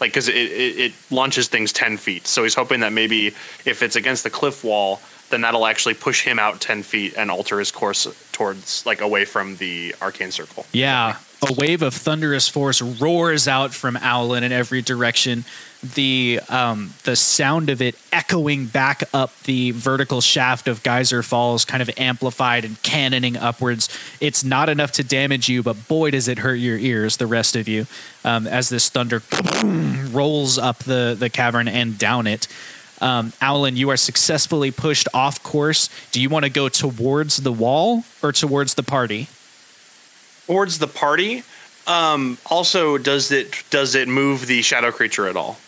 [0.00, 3.28] like because it, it, it launches things 10 feet so he's hoping that maybe
[3.64, 5.00] if it's against the cliff wall
[5.30, 8.06] then that'll actually push him out 10 feet and alter his course
[8.36, 13.72] towards like away from the arcane circle Yeah, a wave of thunderous force roars out
[13.72, 15.46] from Aulen in every direction.
[15.94, 21.64] The um, the sound of it echoing back up the vertical shaft of Geyser Falls,
[21.64, 23.88] kind of amplified and cannoning upwards.
[24.20, 27.56] It's not enough to damage you, but boy, does it hurt your ears, the rest
[27.56, 27.86] of you,
[28.22, 29.22] um, as this thunder
[30.12, 32.48] rolls up the the cavern and down it.
[33.00, 35.90] Um, Aulen, you are successfully pushed off course.
[36.12, 39.28] Do you want to go towards the wall or towards the party?
[40.46, 41.42] towards the party
[41.88, 45.58] um, also does it does it move the shadow creature at all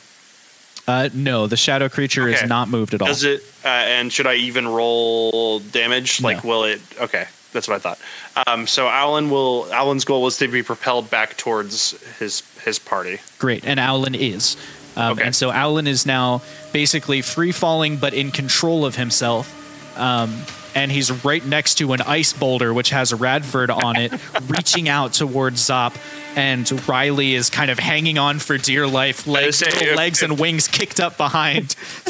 [0.87, 2.43] Uh, no, the shadow creature Okay.
[2.45, 3.09] is not moved at all.
[3.09, 6.49] does it uh, and should i even roll damage like No.
[6.51, 7.99] will it okay that's what i thought
[8.47, 13.19] um, so Alan will Alan's goal is to be propelled back towards his his party
[13.41, 14.57] Great, and Alan is.
[14.99, 15.23] Um, Okay.
[15.23, 16.43] And so Aulen is now
[16.73, 19.55] basically free falling, but in control of himself.
[19.99, 20.43] Um,
[20.75, 24.13] and he's right next to an ice boulder, which has Radford on it,
[24.49, 25.97] reaching out towards Zop.
[26.37, 30.39] And Riley is kind of hanging on for dear life, legs, little if- legs and
[30.39, 31.75] wings kicked up behind.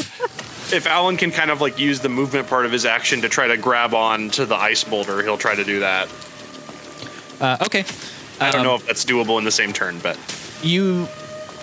[0.71, 3.47] if Alan can kind of like use the movement part of his action to try
[3.47, 6.07] to grab on to the ice boulder, he'll try to do that.
[7.41, 7.85] Uh, okay.
[8.39, 10.17] I don't Um, know if that's doable in the same turn, but
[10.61, 11.07] You,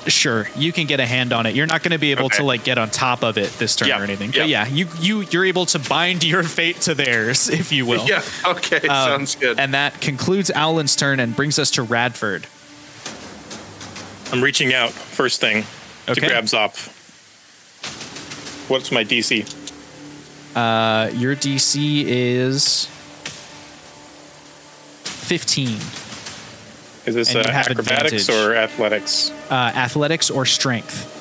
[0.07, 1.55] sure, you can get a hand on it.
[1.55, 3.89] You're not going to be able to like get on top of it this turn
[3.89, 4.33] Yeah, or anything.
[4.33, 4.41] yeah.
[4.43, 8.07] But yeah, you you you're able to bind your fate to theirs, if you will.
[8.07, 9.59] yeah, okay, Um, sounds good.
[9.61, 12.47] And that concludes Aulen's turn and brings us to Radford.
[14.33, 15.65] I'm reaching out first thing
[16.09, 16.21] Okay.
[16.21, 16.93] to grab Zop.
[18.69, 19.45] What's my DC?
[20.57, 22.87] Uh, your DC is
[25.05, 25.79] 15.
[27.07, 28.31] Is this uh, acrobatics advantage.
[28.31, 29.31] or athletics?
[29.49, 31.13] Uh, athletics or strength.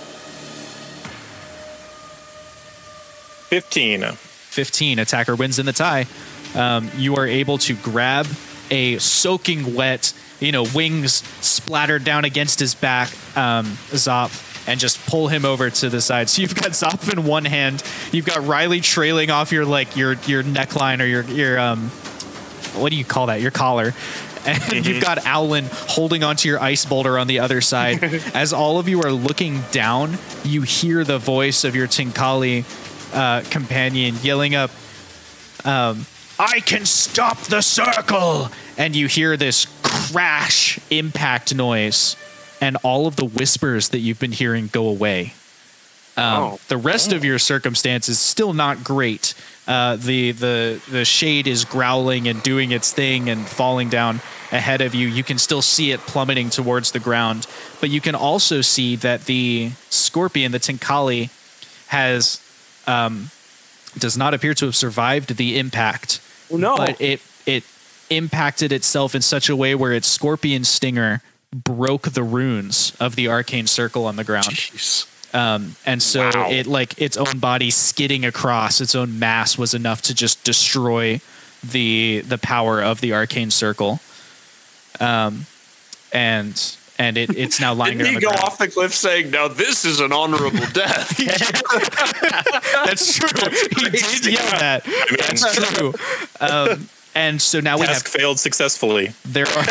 [3.50, 4.02] 15.
[4.02, 5.00] 15.
[5.00, 6.08] Attacker wins in the tie.
[6.56, 8.26] Um, you are able to grab
[8.72, 15.06] a soaking wet, you know, wings splattered down against his back, um, Zop, and just
[15.06, 16.30] pull him over to the side.
[16.30, 20.14] So you've got Zop in one hand, you've got Riley trailing off your like your
[20.26, 21.90] your neckline or your your um,
[22.76, 23.42] what do you call that?
[23.42, 23.94] Your collar.
[24.46, 28.04] And you've got Aulen holding onto your ice boulder on the other side.
[28.34, 32.64] As all of you are looking down, you hear the voice of your Tinkali
[33.14, 34.72] uh, companion yelling up,
[35.64, 36.06] um,
[36.38, 38.50] I can stop the circle!
[38.78, 42.18] And you hear this crash impact noise,
[42.60, 45.34] and all of the whispers that you've been hearing go away.
[46.18, 46.60] Um, Oh.
[46.68, 49.34] The rest of your circumstances still not great.
[49.68, 54.22] Uh, the the the shade is growling and doing its thing and falling down
[54.52, 55.08] ahead of you.
[55.08, 57.48] You can still see it plummeting towards the ground,
[57.82, 61.30] but you can also see that the scorpion, the Tinkali,
[61.88, 62.42] has
[62.86, 63.32] um,
[63.98, 66.22] does not appear to have survived the impact.
[66.52, 66.78] no.
[66.78, 67.64] But it it
[68.10, 71.22] impacted itself in such a way where its scorpion stinger
[71.52, 74.46] broke the runes of the arcane circle on the ground.
[74.46, 75.08] Jeez.
[75.36, 76.50] Um, and so Wow.
[76.50, 81.20] it like its own body skidding across its own mass was enough to just destroy
[81.64, 84.00] the the power of the arcane circle.
[85.02, 85.46] Um,
[86.14, 88.44] and and it, it's now lying there Didn't on he the go ground.
[88.48, 91.18] off the cliff saying, "Now this is an honorable death"?
[92.86, 93.50] That's true.
[93.76, 94.84] He did yell that.
[94.86, 95.94] I mean, That's true.
[96.40, 99.14] Um, and so now we have task failed successfully.
[99.24, 99.66] There are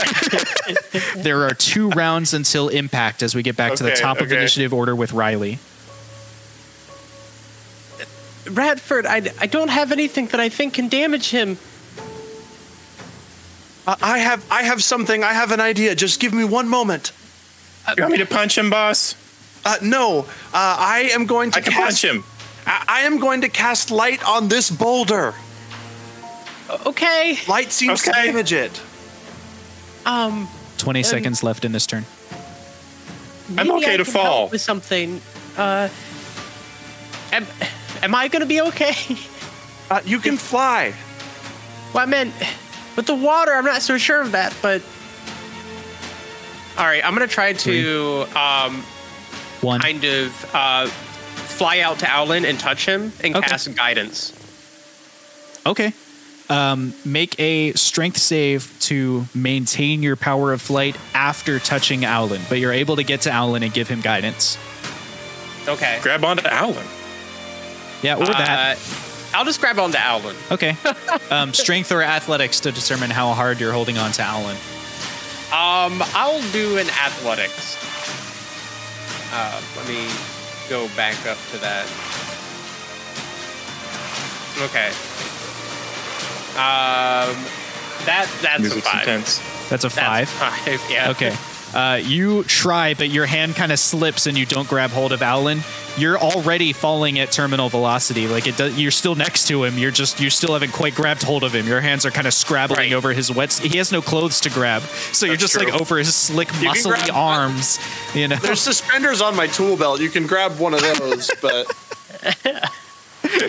[1.23, 4.33] there are two rounds until impact as we get back to the Okay, top of
[4.33, 5.59] initiative order with Riley.
[8.51, 11.57] Radford, I, I don't have anything that I think can damage him.
[13.87, 15.23] Uh, I have, I have something.
[15.25, 15.95] I have an idea.
[15.95, 17.12] Just give me one moment.
[17.97, 19.15] You want me to punch him, boss?
[19.65, 22.03] Uh, no, uh, I am going to I can cast.
[22.03, 22.25] punch him.
[22.66, 25.35] I, I am going to cast light on this boulder.
[26.86, 27.39] Okay.
[27.49, 28.27] Light seems to Okay.
[28.27, 28.81] damage it.
[30.07, 30.49] Um.
[30.78, 32.05] 20 seconds left in this turn.
[33.57, 34.23] I'm okay I to can fall.
[34.24, 35.20] help with something.
[35.57, 35.89] Uh.
[37.32, 37.47] Am,
[38.03, 38.95] am I gonna be okay?
[39.91, 40.95] Uh, you can fly.
[41.93, 42.32] Well, I meant
[42.97, 43.53] with the water.
[43.53, 44.81] I'm not so sure of that, but.
[46.78, 48.82] All right, I'm gonna try to um,
[49.61, 49.81] One.
[49.81, 53.47] kind of uh, fly out to Aulen and touch him and Okay.
[53.47, 54.32] cast guidance.
[55.66, 55.93] Okay.
[56.51, 62.59] Um, make a strength save to maintain your power of flight after touching Aulen, but
[62.59, 64.59] you're able to get to Aulen and give him guidance.
[65.66, 65.99] Okay.
[66.03, 66.87] Grab onto Aulen.
[68.03, 68.77] Yeah, or that.
[68.77, 68.81] Uh,
[69.39, 70.37] I'll just grab onto Aulen.
[70.53, 70.77] Okay.
[71.31, 74.57] Um, strength or athletics to determine how hard you're holding on to Aulen.
[75.51, 77.77] Um, I'll do an athletics.
[79.33, 80.07] Uh, let me
[80.69, 81.87] go back up to that.
[84.62, 84.93] Okay.
[86.56, 87.35] Um,
[88.06, 89.01] that that's a five.
[89.02, 89.39] intense.
[89.68, 90.28] That's a That's five.
[90.28, 90.82] five.
[90.90, 91.10] Yeah.
[91.10, 91.35] Okay.
[91.74, 95.18] Uh, you try, but your hand kind of slips and you don't grab hold of
[95.22, 95.60] Aulen.
[95.98, 98.28] You're already falling at terminal velocity.
[98.28, 99.76] Like it does, you're still next to him.
[99.76, 101.66] You're just you still haven't quite grabbed hold of him.
[101.66, 102.93] Your hands are kind of scrabbling Right.
[102.93, 103.52] over his wet.
[103.55, 106.64] He has no clothes to grab, so you're That's just like over his slick, can
[106.64, 107.81] muscly grab- arms.
[108.14, 110.01] You know, There's suspenders on my tool belt.
[110.01, 111.66] You can grab one of those, but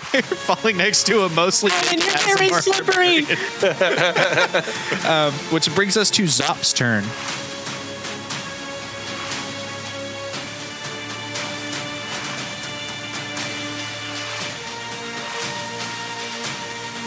[0.00, 1.72] falling next to him mostly.
[1.90, 3.24] And you're very a slippery.
[5.52, 7.04] Which brings us to Zop's turn.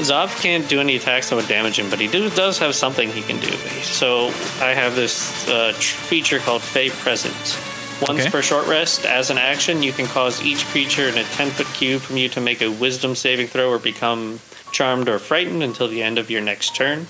[0.02, 3.12] Zop can't do any attacks that would damage him, but he do, does have something
[3.12, 3.52] he can do.
[3.84, 4.28] So
[4.62, 7.58] I have this uh, tr- feature called Fey Presence.
[8.02, 8.30] Once Okay.
[8.30, 11.68] per short rest, as an action, you can cause each creature in a 10 foot
[11.74, 14.40] cube from you to make a wisdom saving throw or become
[14.72, 17.08] charmed or frightened until the end of your next turn.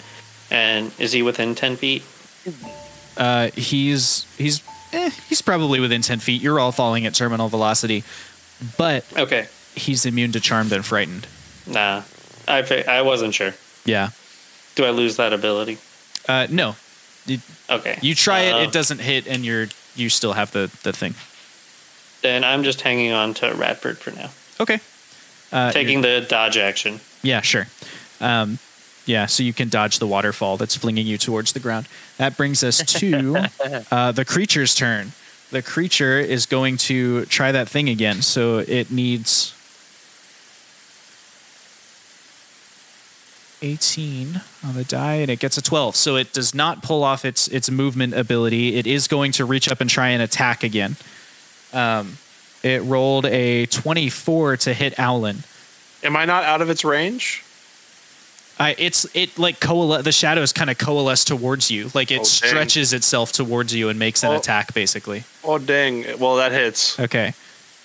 [0.49, 2.03] And is he within 10 feet?
[3.17, 4.63] Uh, he's he's
[4.93, 6.41] eh, he's probably within ten feet.
[6.41, 8.03] You're all falling at terminal velocity,
[8.77, 9.47] but Okay.
[9.75, 11.27] he's immune to charmed and frightened.
[11.67, 12.03] Nah.
[12.47, 13.53] I, I wasn't sure.
[13.85, 14.09] Yeah.
[14.75, 15.77] Do I lose that ability?
[16.27, 16.77] Uh, no.
[17.27, 17.39] You,
[17.69, 17.99] Okay.
[18.01, 19.67] you try Uh, it, it doesn't hit, and you're
[19.99, 21.15] you still have the the thing.
[22.21, 24.29] Then I'm just hanging on to Radford for now.
[24.59, 24.79] Okay.
[25.51, 26.99] Uh, Taking the dodge action.
[27.21, 27.67] Yeah, sure.
[28.19, 28.59] Um,
[29.05, 31.87] yeah, so you can dodge the waterfall that's flinging you towards the ground.
[32.17, 33.37] That brings us to
[33.91, 35.13] uh, the creature's turn.
[35.49, 39.55] The creature is going to try that thing again, so it needs
[43.61, 45.95] 18 on the die, and it gets a 12.
[45.95, 48.75] So it does not pull off its its movement ability.
[48.75, 50.95] It is going to reach up and try and attack again.
[51.73, 52.17] Um,
[52.63, 55.43] it rolled a 24 to hit Aulen.
[56.03, 57.43] am I not out of its range?
[58.61, 62.23] I it's it like coalesce the shadows kind of coalesce towards you like it Oh,
[62.23, 64.37] stretches itself towards you and makes an Oh.
[64.37, 66.19] attack basically Oh dang!
[66.19, 66.99] Well, that hits.
[66.99, 67.33] okay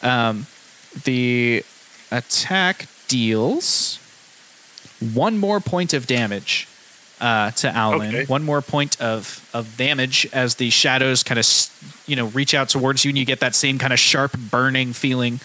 [0.02, 0.46] um
[1.04, 1.62] the
[2.10, 4.00] attack deals
[5.12, 6.66] one more point of damage
[7.20, 8.24] uh to Alan Okay.
[8.26, 11.46] one more point of of damage as the shadows kind of
[12.06, 14.92] you know reach out towards you and you get that same kind of sharp burning
[14.92, 15.38] feeling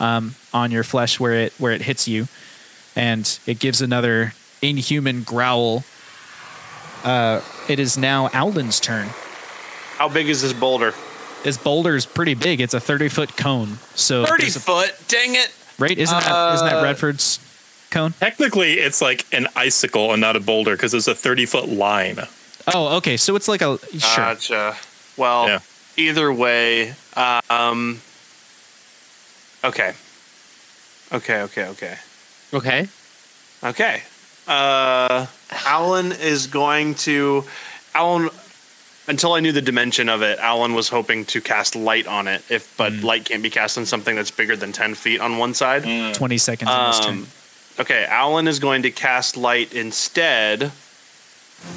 [0.00, 2.26] um on your flesh where it where it hits you
[2.96, 5.82] and it gives another inhuman growl.
[7.04, 9.08] Uh, it is now Aulen's turn.
[9.96, 10.92] How big is this boulder?
[11.42, 12.60] This boulder is pretty big.
[12.60, 13.78] It's a thirty foot cone.
[13.94, 14.94] So thirty a, foot.
[15.08, 15.52] Dang it!
[15.78, 15.96] right?
[15.98, 17.40] Isn't that isn't that Uh, Radford's
[17.92, 18.12] cone?
[18.18, 22.18] Technically, it's like an icicle and not a boulder because it's a 30 foot line.
[22.66, 23.16] Oh, okay.
[23.16, 24.16] So it's like a sure.
[24.16, 24.76] Gotcha.
[25.16, 25.58] Well, Yeah.
[25.96, 26.94] either way,
[27.50, 28.00] um,
[29.64, 29.92] okay,
[31.12, 31.96] okay, okay, okay,
[32.54, 32.88] Okay.
[33.62, 34.02] okay.
[34.46, 35.26] Uh,
[35.66, 37.44] Alan is going to
[37.94, 38.30] Alan.
[39.08, 42.42] Until I knew the dimension of it, Alan was hoping to cast light on it.
[42.48, 45.54] If but light can't be cast on something that's bigger than ten feet on one
[45.54, 45.82] side.
[46.14, 47.14] Twenty seconds in this turn.
[47.18, 47.26] Um,
[47.82, 50.72] okay, Alan is going to cast light instead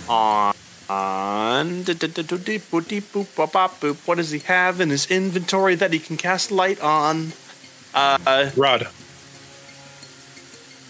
[0.08, 0.54] on.
[0.90, 2.00] on what
[4.18, 7.34] does he have in his inventory that he can cast light on?
[7.94, 8.88] Uh, Rod.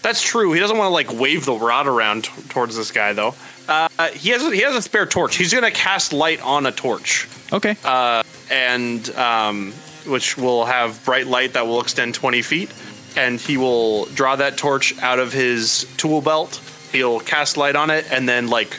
[0.02, 0.52] that's true.
[0.52, 3.34] He doesn't want to like wave the rod around t- towards this guy though.
[3.68, 5.36] Uh, he has a, he has a spare torch.
[5.36, 7.76] He's gonna cast light on a torch, Okay.
[7.84, 9.72] uh, and um,
[10.06, 12.70] which will have bright light that will extend twenty feet.
[13.16, 16.60] And he will draw that torch out of his tool belt.
[16.92, 18.78] He'll cast light on it, and then like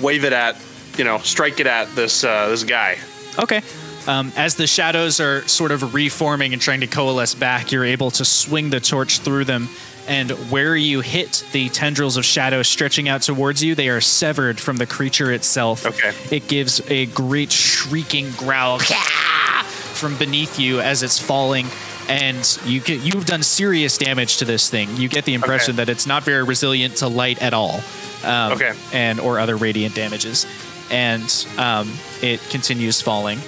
[0.00, 0.56] wave it at,
[0.96, 2.98] you know, strike it at this uh, this guy.
[3.38, 3.62] okay.
[4.06, 8.10] Um, as the shadows are sort of reforming and trying to coalesce back, you're able
[8.12, 9.68] to swing the torch through them.
[10.06, 14.58] And where you hit the tendrils of shadow stretching out towards you, they are severed
[14.58, 15.84] from the creature itself.
[15.84, 16.14] Okay.
[16.34, 21.66] It gives a great shrieking growl from beneath you as it's falling.
[22.08, 24.96] And you get, you've done serious damage to this thing.
[24.96, 25.84] You get the impression Okay.
[25.84, 27.80] that it's not very resilient to light at all,
[28.24, 28.72] um, Okay.
[28.94, 30.46] and or other radiant damages.
[30.90, 33.38] And um, it continues falling.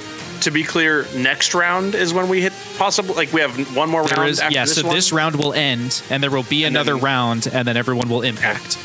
[0.43, 3.15] To be clear, next round is when we hit possible.
[3.15, 4.31] Like we have one more There round.
[4.31, 4.65] is after yeah.
[4.67, 4.95] this so one?
[4.95, 8.09] this round will end, and there will be And another then- round, and then everyone
[8.11, 8.77] will impact.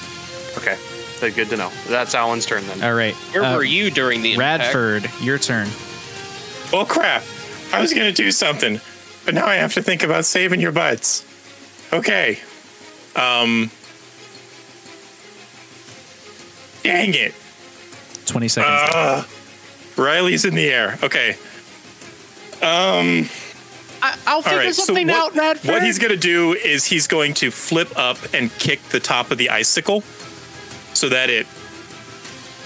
[0.58, 0.78] Okay,
[1.20, 1.72] That's good to know.
[1.90, 2.82] That's Alan's turn then.
[2.82, 4.74] All right, Where uh, were you during the impact?
[4.74, 5.68] Radford, your turn.
[6.74, 7.24] Oh crap!
[7.74, 8.80] I was gonna do something,
[9.26, 11.26] but now I have to think about saving your butts.
[11.92, 12.40] Okay.
[13.16, 13.72] Um.
[16.84, 17.34] Dang it!
[18.26, 18.94] Twenty seconds.
[18.94, 19.24] Uh,
[19.98, 21.00] Riley's in the air.
[21.02, 21.32] Okay.
[22.62, 23.28] Um.
[24.02, 24.76] I, I'll figure right.
[24.76, 25.72] So something what, out, Radford.
[25.72, 29.38] what he's gonna do is he's going to flip up and kick the top of
[29.38, 30.02] the icicle,
[30.94, 31.48] so that it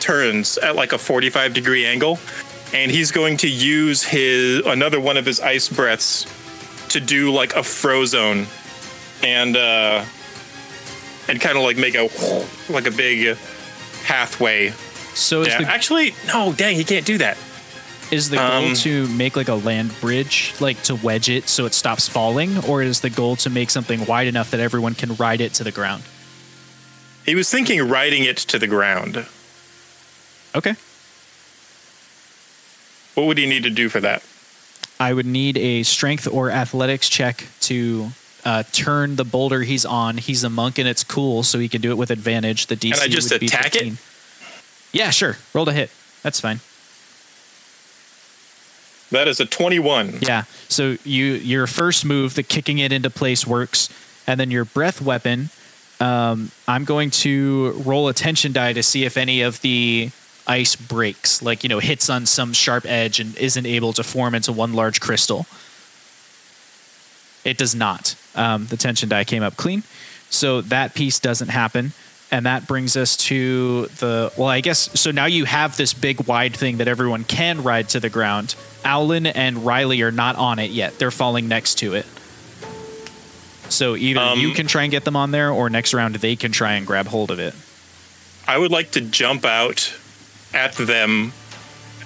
[0.02, 2.20] turns at like a 45 degree angle,
[2.74, 6.26] and he's going to use his another one of his ice breaths
[6.92, 8.46] to do like a frozone,
[9.24, 10.04] and uh,
[11.28, 12.10] and kind of like make a
[12.70, 13.38] like a big
[14.04, 14.74] pathway.
[15.14, 15.60] so is Yeah.
[15.60, 17.38] the Actually, no, dang, he can't do that.
[18.12, 21.66] is the goal um, to make like a land bridge, like to wedge it so
[21.66, 25.16] it stops falling, or is the goal to make something wide enough that everyone can
[25.16, 26.02] ride it to the ground?
[27.26, 29.28] He was thinking riding it to the ground.
[30.56, 30.74] Okay.
[33.14, 34.24] What would he need to do for that?
[35.00, 38.10] I would need a strength or athletics check to
[38.44, 40.18] uh, turn the boulder he's on.
[40.18, 42.68] He's a monk and it's cool, so he can do it with advantage.
[42.68, 43.94] The DC I just would be attack it?
[44.92, 45.38] Yeah, sure.
[45.54, 45.92] Roll to hit.
[46.24, 46.60] That's fine.
[49.12, 50.20] That is a 21.
[50.22, 50.44] Yeah.
[50.68, 53.90] So you your first move, the kicking it into place works,
[54.28, 55.50] and then your breath weapon.
[56.00, 60.12] Um, I'm going to roll a tension die to see if any of the
[60.50, 64.36] ice breaks, like you know, hits on some sharp edge and isn't able to form
[64.36, 65.46] into one large crystal.
[67.46, 68.16] It does not.
[68.36, 69.84] Um, the tension die came up clean,
[70.30, 71.94] so that piece doesn't happen.
[72.32, 75.10] And that brings us to the well, I guess so.
[75.12, 78.56] Now you have this big wide thing that everyone can ride to the ground.
[78.86, 82.06] Aulen and Riley are not on it yet; they're falling next to it.
[83.70, 86.36] So either Um, you can try and get them on there, or next round they
[86.36, 87.54] can try and grab hold of it.
[88.48, 89.94] I would like to jump out
[90.54, 91.34] at them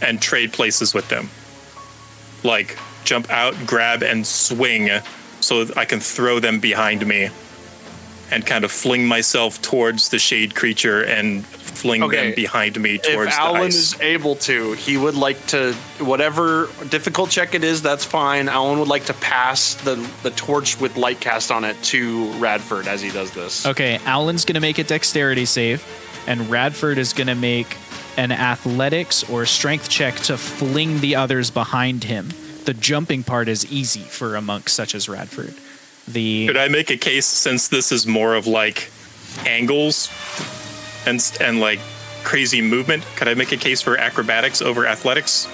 [0.01, 1.29] and trade places with them.
[2.43, 4.89] Like, jump out, grab, and swing
[5.39, 7.29] so that I can throw them behind me
[8.31, 12.27] and kind of fling myself towards the shade creature and fling Okay.
[12.27, 13.75] them behind me If towards the Alan ice.
[13.75, 17.81] is able to, he would like to whatever difficult check it is.
[17.81, 18.49] That's fine.
[18.49, 22.87] Alan would like to pass the the torch with light cast on it to Radford
[22.87, 23.65] as he does this.
[23.65, 25.83] Okay, Alan's going to make a dexterity save,
[26.25, 27.77] and Radford is going to make
[28.17, 32.29] an athletics or strength check to fling the others behind him.
[32.65, 35.53] The jumping part is easy for a monk such as Radford.
[36.07, 38.91] The Could I make a case since this is more of like
[39.45, 40.09] angles
[41.05, 41.79] and and like
[42.23, 43.03] crazy movement?
[43.15, 45.47] Could I make a case for acrobatics over athletics?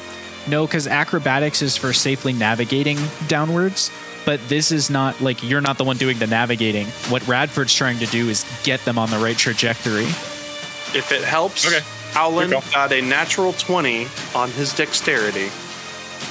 [0.47, 3.91] no, because acrobatics is for safely navigating downwards.
[4.25, 6.87] But this is not like you're not the one doing the navigating.
[7.09, 10.03] What Radford's trying to do is get them on the right trajectory.
[10.05, 11.83] If it helps, Okay.
[12.15, 12.71] Alan Good call.
[12.73, 15.49] got a natural twenty on his dexterity,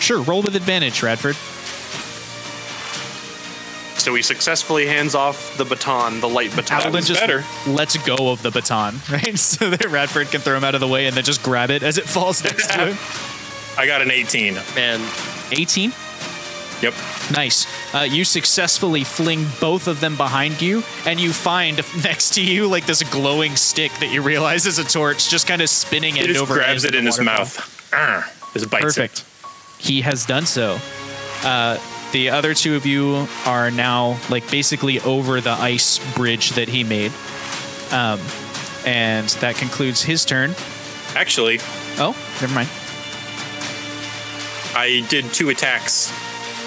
[0.01, 1.37] Sure, roll with advantage, Radford.
[3.99, 6.81] so he successfully hands off the baton, the light baton.
[6.83, 7.45] Alan just better.
[7.67, 9.39] lets go of the baton, right?
[9.39, 11.83] So that Radford can throw him out of the way and then just grab it
[11.83, 12.99] as it falls next to him.
[13.77, 14.55] I got an 18.
[14.77, 15.01] Man,
[15.53, 15.93] 18.
[16.81, 16.95] Yep.
[17.33, 17.67] Nice.
[17.94, 22.66] Uh, you successfully fling both of them behind you, and you find next to you
[22.69, 26.20] like this glowing stick that you realize is a torch, just kind of spinning it.
[26.20, 27.44] He end just over grabs it in his waterfall.
[27.93, 28.51] mouth.
[28.52, 29.24] Just bites Perfect.
[29.78, 30.78] He has done so.
[31.43, 31.78] Uh,
[32.12, 36.85] the other two of you are now like basically over the ice bridge that he
[36.85, 37.12] made.
[37.90, 38.20] Um,
[38.85, 40.55] and that concludes his turn.
[41.15, 41.59] Actually,
[42.01, 42.69] Oh, never mind.
[44.77, 46.12] I did two attacks,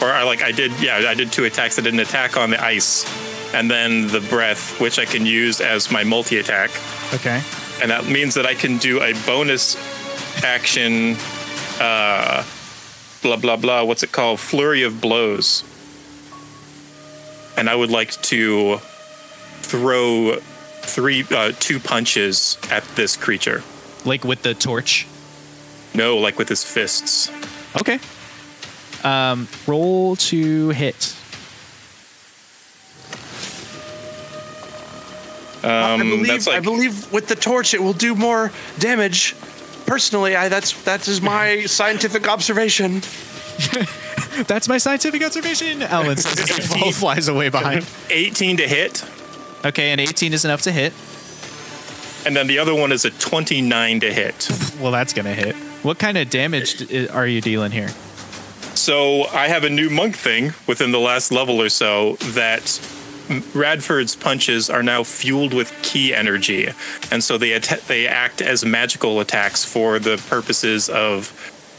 [0.02, 1.78] or I like I did yeah I did two attacks.
[1.80, 3.06] I did an attack on the ice,
[3.53, 6.72] and then the breath, which I can use as my multi attack,
[7.14, 7.41] Okay.
[7.82, 9.76] and that means that I can do a bonus
[10.44, 11.15] action.
[11.80, 12.44] Uh,
[13.22, 13.84] blah blah blah.
[13.84, 14.40] What's it called?
[14.40, 15.64] Flurry of blows.
[17.57, 18.78] And I would like to
[19.61, 20.38] throw
[20.82, 23.61] three, uh, two punches at this creature.
[24.06, 25.06] Like with the torch.
[25.94, 27.30] No, like with his fists.
[27.80, 27.99] Okay.
[29.03, 31.15] Um, roll to hit.
[35.64, 39.36] I Um, believe, that's I believe with the torch it will do more damage.
[39.86, 43.02] Personally, I that's that is my scientific observation.
[44.48, 45.84] That's my scientific observation.
[45.84, 47.86] Alan says as the ball flies away behind.
[48.10, 49.03] 18 to hit,
[49.65, 50.94] Okay, and 18 is enough to hit.
[52.26, 54.49] and then the other one is a 29 to hit.
[54.80, 55.53] Well, that's gonna hit.
[55.84, 57.90] What kind of damage are you dealing here?
[58.76, 62.80] So I have a new monk thing within the last level or so that
[63.53, 66.68] Radford's punches are now fueled with ki energy,
[67.11, 71.31] and so they att- they act as magical attacks for the purposes of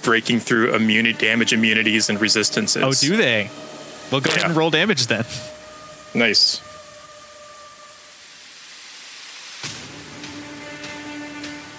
[0.03, 2.83] breaking through immunity, damage immunities, and resistances.
[2.83, 3.51] Oh, do they?
[4.11, 4.47] Well, go ahead Yeah.
[4.49, 5.25] and roll damage then.
[6.15, 6.61] Nice.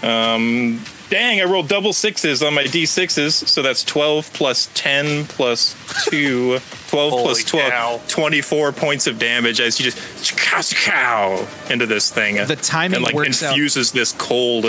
[0.01, 0.81] Um,
[1.13, 5.75] dang, I rolled double sixes on my d6s, so that's 12 plus 10 plus
[6.09, 6.59] 2,
[6.89, 8.01] 12 plus 12, cow.
[8.07, 12.35] 24 points of damage as you just cow, cow into this thing.
[12.47, 14.65] The timing and like works out- infuses this cold,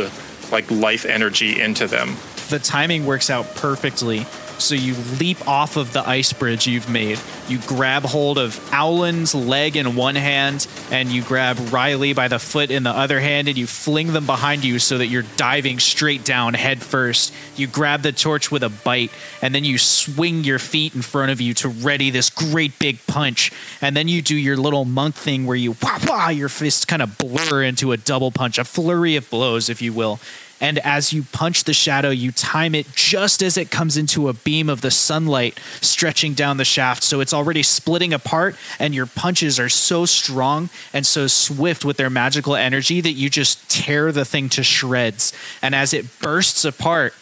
[0.53, 2.17] like life energy into them.
[2.51, 4.27] the timing works out perfectly.
[4.59, 7.19] So you leap off of the ice bridge you've made.
[7.49, 12.39] You grab hold of Aulen's leg in one hand, and you grab Riley by the
[12.39, 15.79] foot in the other hand, and you fling them behind you so that you're diving
[15.79, 17.35] straight down head first.
[17.57, 19.11] You grab the torch with a bite,
[19.43, 22.99] and then you swing your feet in front of you to ready this great big
[23.07, 23.53] punch.
[23.83, 27.03] And then you do your little monk thing where you wah wah, your fists kind
[27.03, 30.21] of blur into a double punch, a flurry of blows, if you will.
[30.65, 34.33] And as you punch the shadow, you time it just as it comes into a
[34.33, 37.03] beam of the sunlight stretching down the shaft.
[37.03, 41.99] So it's already splitting apart, and your punches are so strong and so swift with
[41.99, 45.35] their magical energy that you just tear the thing to shreds.
[45.61, 47.13] And as it bursts apart,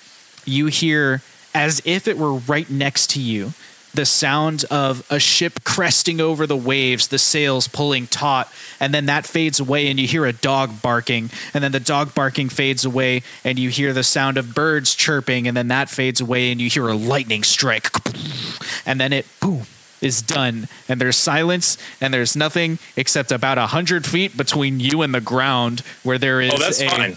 [0.44, 1.20] you hear,
[1.52, 3.54] as if it were right next to you,
[3.94, 8.50] the sound of a ship cresting over the waves, the sails pulling taut,
[8.80, 12.14] and then that fades away, and you hear a dog barking, and then the dog
[12.14, 16.20] barking fades away, and you hear the sound of birds chirping, and then that fades
[16.20, 17.88] away, and you hear a lightning strike,
[18.86, 19.66] and then it boom
[20.00, 25.02] is done, and there's silence, and there's nothing except about a hundred feet between you
[25.02, 27.16] and the ground, where there oh, is Oh, that's a, fine.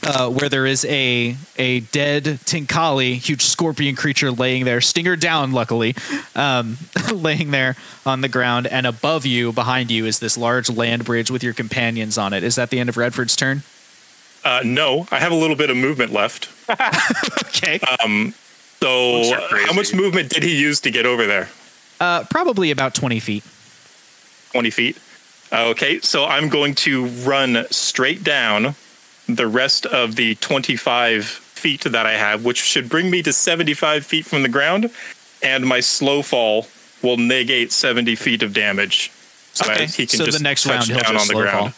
[0.00, 5.50] Uh, where there is a a dead Tlincalli, huge scorpion creature laying there, stinger down,
[5.52, 5.96] luckily,
[6.36, 6.76] um,
[7.12, 7.74] laying there
[8.06, 11.52] on the ground, and above you, behind you, is this large land bridge with your
[11.52, 12.44] companions on it.
[12.44, 13.62] Is that the end of Radford's turn?
[14.44, 16.48] Uh, no, I have a little bit of movement left.
[17.48, 18.32] Okay, So,
[18.80, 19.66] Those are uh, crazy.
[19.66, 21.48] how much movement did he use to get over there?
[22.00, 23.42] uh, probably about twenty feet.
[24.52, 24.98] 20 feet.
[25.52, 28.76] Okay, so I'm going to run straight down
[29.28, 34.06] the rest of the 25 feet that I have, which should bring me to 75
[34.06, 34.90] feet from the ground,
[35.42, 36.66] and my slow fall
[37.02, 39.10] will negate 70 feet of damage.
[39.52, 41.74] So Okay, he can so the just next touch round he'll down on the ground.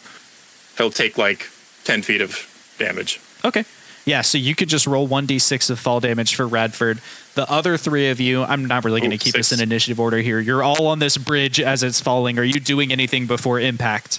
[0.79, 1.49] He'll take like
[1.85, 2.47] 10 feet of
[2.79, 3.21] damage.
[3.45, 3.65] Okay.
[4.07, 7.01] Yeah, so you could just roll 1d6 of fall damage for Radford.
[7.35, 10.19] The other three of you, I'm not really going to keep this in initiative order
[10.19, 10.41] here.
[10.41, 12.39] You're all on this bridge as it's falling.
[12.39, 14.19] Are you doing anything before impact?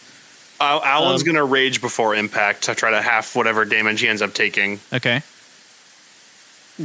[0.62, 4.22] Uh, Alan's Um, gonna rage before impact to try to half whatever damage he ends
[4.22, 4.80] up taking.
[4.94, 5.22] Okay.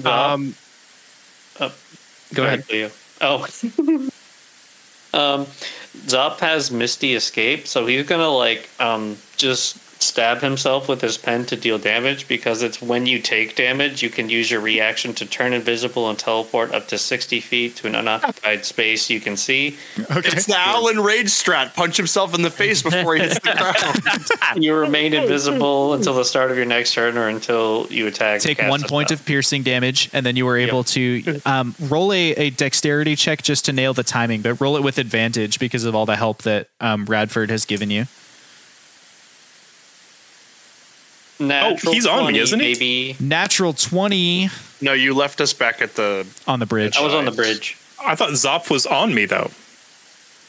[0.05, 0.55] Um,
[1.61, 1.73] Oh,
[2.35, 2.65] go ahead.
[2.71, 2.91] Leo.
[3.21, 3.45] Oh.
[5.15, 5.47] um,
[6.07, 11.45] Zop has Misty Escape, so he's gonna like um just stab himself with his pen
[11.47, 15.27] to deal damage because it's when you take damage, you can use your reaction to
[15.27, 19.77] turn invisible and teleport up to sixty feet to an unoccupied space you can see.
[19.99, 20.31] Okay.
[20.31, 21.75] It's the Alan rage strat.
[21.75, 23.53] Punch himself in the face before he hits the
[24.53, 24.65] ground.
[24.65, 28.41] You remain invisible until the start of your next turn or until you attack.
[28.41, 29.19] Take one point spell.
[29.19, 33.43] of piercing damage, and then you were able to um, roll a, a dexterity check
[33.43, 36.43] just to nail the timing, but roll it with advantage because of all the help
[36.43, 38.07] that um, Radford has given you.
[41.39, 42.67] Natural he's on me, isn't he?
[42.73, 44.49] Maybe Natural 20
[44.83, 46.27] no, you left us back at the.
[46.47, 46.99] on the bridge.
[46.99, 47.79] I was on the bridge.
[48.05, 49.51] I thought Zop was on me though.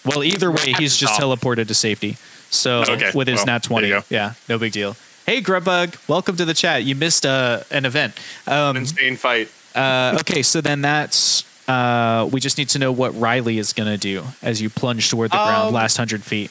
[0.05, 1.39] Well, either way, he's just Stop.
[1.39, 2.17] teleported to safety.
[2.49, 4.95] So Okay, with his well, nat 20, yeah, no big deal.
[5.25, 6.83] Hey, Grubbug, welcome to the chat.
[6.83, 8.13] You missed uh, an event.
[8.47, 9.49] Um, insane fight.
[9.75, 11.43] uh, okay, so then that's.
[11.69, 15.09] Uh, we just need to know what Riley is going to do as you plunge
[15.09, 16.49] toward the ground Um, last 100 feet.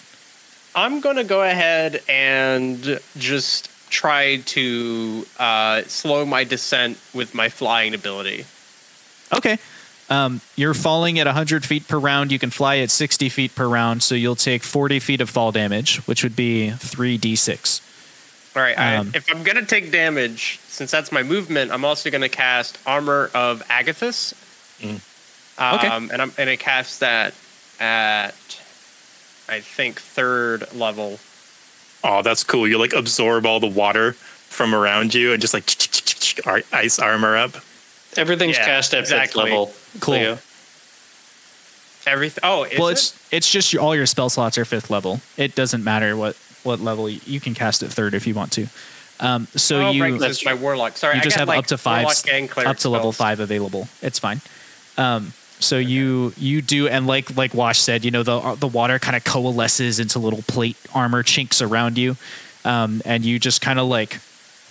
[0.74, 7.94] I'm gonna go ahead and just try to uh, slow my descent with my flying
[7.94, 8.44] ability.
[9.34, 9.58] Okay.
[10.08, 12.30] Um, you're falling at 100 feet per round.
[12.30, 15.50] You can fly at 60 feet per round, so you'll take 40 feet of fall
[15.50, 17.82] damage, which would be 3d6.
[18.56, 18.78] All right.
[18.78, 22.78] Um, I, if I'm gonna take damage, since that's my movement, I'm also gonna cast
[22.86, 24.32] Armor of Agathys.
[25.58, 25.88] Okay.
[25.88, 27.34] Um, and I'm gonna cast that
[27.80, 28.34] at
[29.48, 31.18] I think third level.
[32.08, 32.68] Oh, that's cool.
[32.68, 35.64] You like absorb all the water from around you and just like
[36.72, 37.56] ice armor up.
[38.16, 39.42] Everything's Yeah, cast at exactly.
[39.42, 39.72] fifth level.
[40.00, 40.14] Cool.
[40.14, 40.38] Leo.
[42.06, 42.40] Everything.
[42.44, 42.92] Oh, is well, it?
[42.92, 45.20] it's it's just your, all your spell slots are fifth level.
[45.36, 48.52] It doesn't matter what what level you, you can cast it third if you want
[48.52, 48.68] to.
[49.18, 50.96] Um, so oh, you right, 'cause it's my warlock.
[50.96, 52.88] Sorry, you I just got, have like, up to five warlock and cleric up to
[52.90, 53.28] level spells.
[53.28, 53.88] five available.
[54.02, 54.40] It's fine.
[54.96, 58.98] Um, so you you do and like like Wash said, you know the the water
[58.98, 62.16] kind of coalesces into little plate armor chinks around you,
[62.64, 64.20] um, and you just kind of like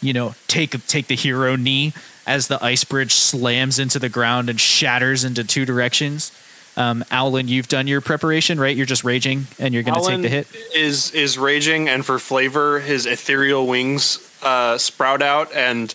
[0.02, 1.94] you know take take the hero knee
[2.28, 6.32] as the ice bridge slams into the ground and shatters into two directions.
[6.78, 8.76] Um, Aulen, you've done your preparation, right?
[8.76, 10.48] You're just raging and you're going to take the hit.
[10.76, 15.94] Is is raging, and for flavor, his ethereal wings uh, sprout out, and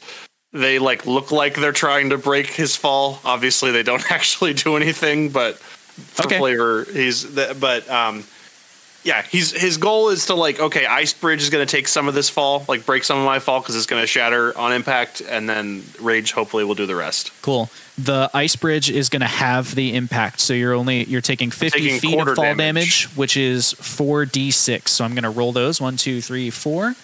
[0.53, 3.21] they like look like they're trying to break his fall.
[3.25, 6.39] Obviously, they don't actually do anything, but for Okay.
[6.39, 7.35] flavor, he's.
[7.35, 8.25] The, but um,
[9.03, 12.07] yeah, he's his goal is to like okay, ice bridge is going to take some
[12.09, 14.73] of this fall, like break some of my fall because it's going to shatter on
[14.73, 17.31] impact, and then rage hopefully will do the rest.
[17.43, 17.71] Cool.
[17.97, 21.79] The ice bridge is going to have the impact, so you're only you're taking 50
[21.79, 22.57] Taking feet of fall damage.
[23.05, 23.05] damage.
[23.17, 24.89] which is four d6.
[24.89, 26.95] So I'm going to roll those one, two, three, four,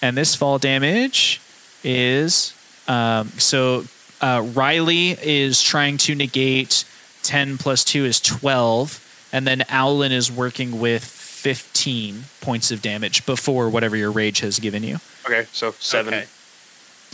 [0.00, 1.40] and this fall damage
[1.84, 2.54] is
[2.88, 3.84] um, so
[4.20, 6.84] uh, Riley is trying to negate
[7.22, 13.26] 10 plus two is 12, and then Aulen is working with 15 points of damage
[13.26, 14.96] before whatever your rage has given you.
[15.26, 16.14] Okay, so seven.
[16.14, 16.26] Okay.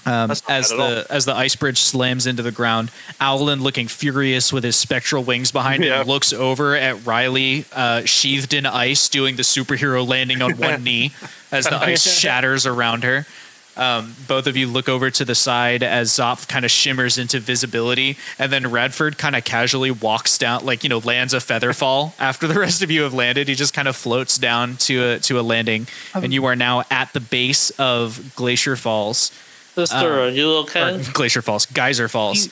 [0.07, 3.89] Um, as bad at the as the ice bridge slams into the ground, Aulen, looking
[3.89, 6.03] furious with his spectral wings behind Yeah.
[6.03, 10.85] him, looks over at Riley, uh, sheathed in ice, doing the superhero landing on one
[10.85, 11.13] knee
[11.51, 13.27] as the ice shatters around her.
[13.77, 17.41] Um, both of you look over to the side as Zop kind of shimmers into
[17.41, 21.73] visibility, and then Radford kind of casually walks down, like you know, lands a feather
[21.73, 23.49] fall after the rest of you have landed.
[23.49, 26.85] He just kind of floats down to a to a landing, and you are now
[26.91, 29.33] at the base of Glacier Falls.
[29.75, 31.03] Sister, Uh, are you okay?
[31.13, 32.47] Glacier Falls, Geyser Falls.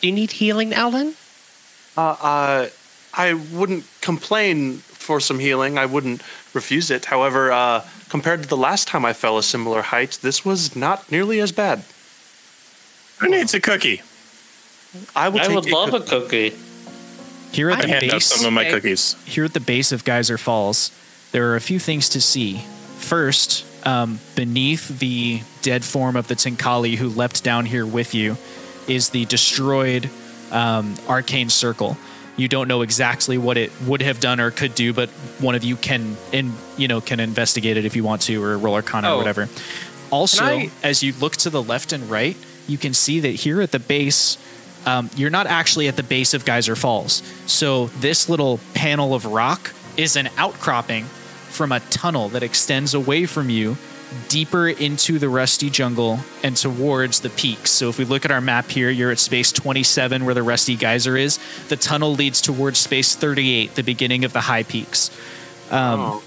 [0.00, 1.14] Do you need healing, Alan?
[1.98, 2.66] Uh, uh,
[3.12, 5.76] I wouldn't complain for some healing.
[5.76, 6.22] I wouldn't
[6.54, 7.04] refuse it.
[7.06, 11.10] However, uh, compared to the last time I fell a similar height, this was not
[11.10, 11.84] nearly as bad.
[13.18, 14.02] Who needs a cookie?
[15.14, 16.50] I will I take would a love a cookie.
[16.50, 16.56] cookie.
[17.52, 19.16] Here at I the hand base, some of my cookies.
[19.24, 20.90] here at the base of Geyser Falls,
[21.32, 22.58] there are a few things to see.
[22.98, 28.36] First, um, beneath the dead form of the Tlincalli who leapt down here with you,
[28.86, 30.10] is the destroyed
[30.50, 31.96] um, arcane circle.
[32.38, 35.08] You don't know exactly what it would have done or could do, but
[35.40, 38.56] one of you can, in you know, can investigate it if you want to, or
[38.56, 39.18] roll Arcana or Oh.
[39.18, 39.48] whatever.
[40.10, 42.36] Also, I- as you look to the left and right,
[42.68, 44.38] you can see that here at the base,
[44.86, 47.22] um, you're not actually at the base of Geyser Falls.
[47.46, 51.06] So this little panel of rock is an outcropping
[51.50, 53.76] from a tunnel that extends away from you
[54.28, 57.70] deeper into the rusty jungle and towards the peaks.
[57.70, 60.76] So if we look at our map here, you're at space 27 where the rusty
[60.76, 61.38] geyser is.
[61.68, 65.10] The tunnel leads towards space 38, the beginning of the high peaks.
[65.70, 66.22] Oh.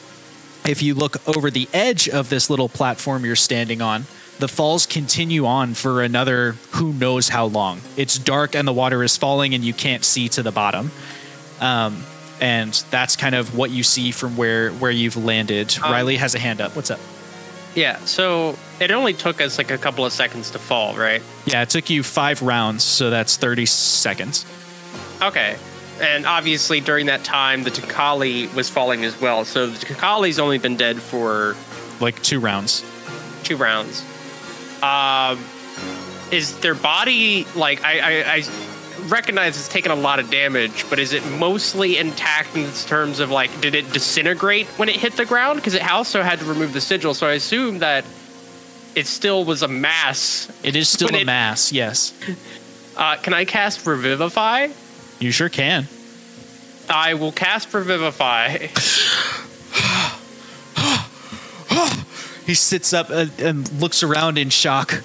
[0.66, 4.06] If you look over the edge of this little platform you're standing on,
[4.40, 7.82] the falls continue on for another who knows how long.
[7.98, 10.92] It's dark and the water is falling and you can't see to the bottom.
[11.60, 12.04] Um,
[12.40, 15.78] and that's kind of what you see from where where you've landed.
[15.84, 16.76] Um, Riley has a hand up.
[16.76, 17.00] What's up?
[17.76, 17.98] Yeah.
[18.06, 21.22] So it only took us like a couple of seconds to fall, right?
[21.46, 24.46] Yeah, it took you five rounds, so that's 30 seconds.
[25.22, 25.56] Okay.
[26.02, 29.46] And obviously during that time, the Tlincalli was falling as well.
[29.46, 31.56] So the Tlincalli's only been dead for
[32.00, 32.84] Like two rounds.
[33.44, 34.04] two rounds.
[34.82, 35.40] Um,
[36.32, 38.42] is their body like I, I, I
[39.10, 43.32] recognize it's taken a lot of damage, but is it mostly intact in terms of
[43.32, 45.58] like did it disintegrate when it hit the ground?
[45.60, 48.06] Because it also had to remove the sigil, so I assume that
[48.96, 50.52] it still was a mass.
[50.64, 52.14] It is still a it- mass, yes.
[52.98, 54.68] Uh, can I cast Revivify?
[55.20, 55.88] You sure can.
[56.90, 58.68] I will cast Revivify.
[62.46, 65.02] He sits up and, and looks around in shock.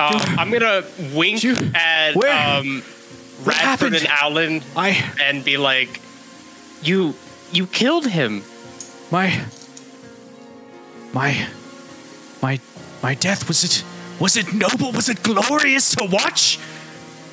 [0.00, 0.82] Uh, I'm gonna
[1.14, 2.82] wink You- at where- um,
[3.44, 4.90] Radford and Alan I
[5.22, 6.00] and be like,
[6.82, 7.14] "You,
[7.52, 8.42] you killed him."
[9.10, 9.40] my
[11.12, 11.46] my
[12.40, 12.60] my
[13.02, 13.82] my death was it
[14.20, 14.92] was it noble?
[14.92, 16.58] Was it glorious to watch?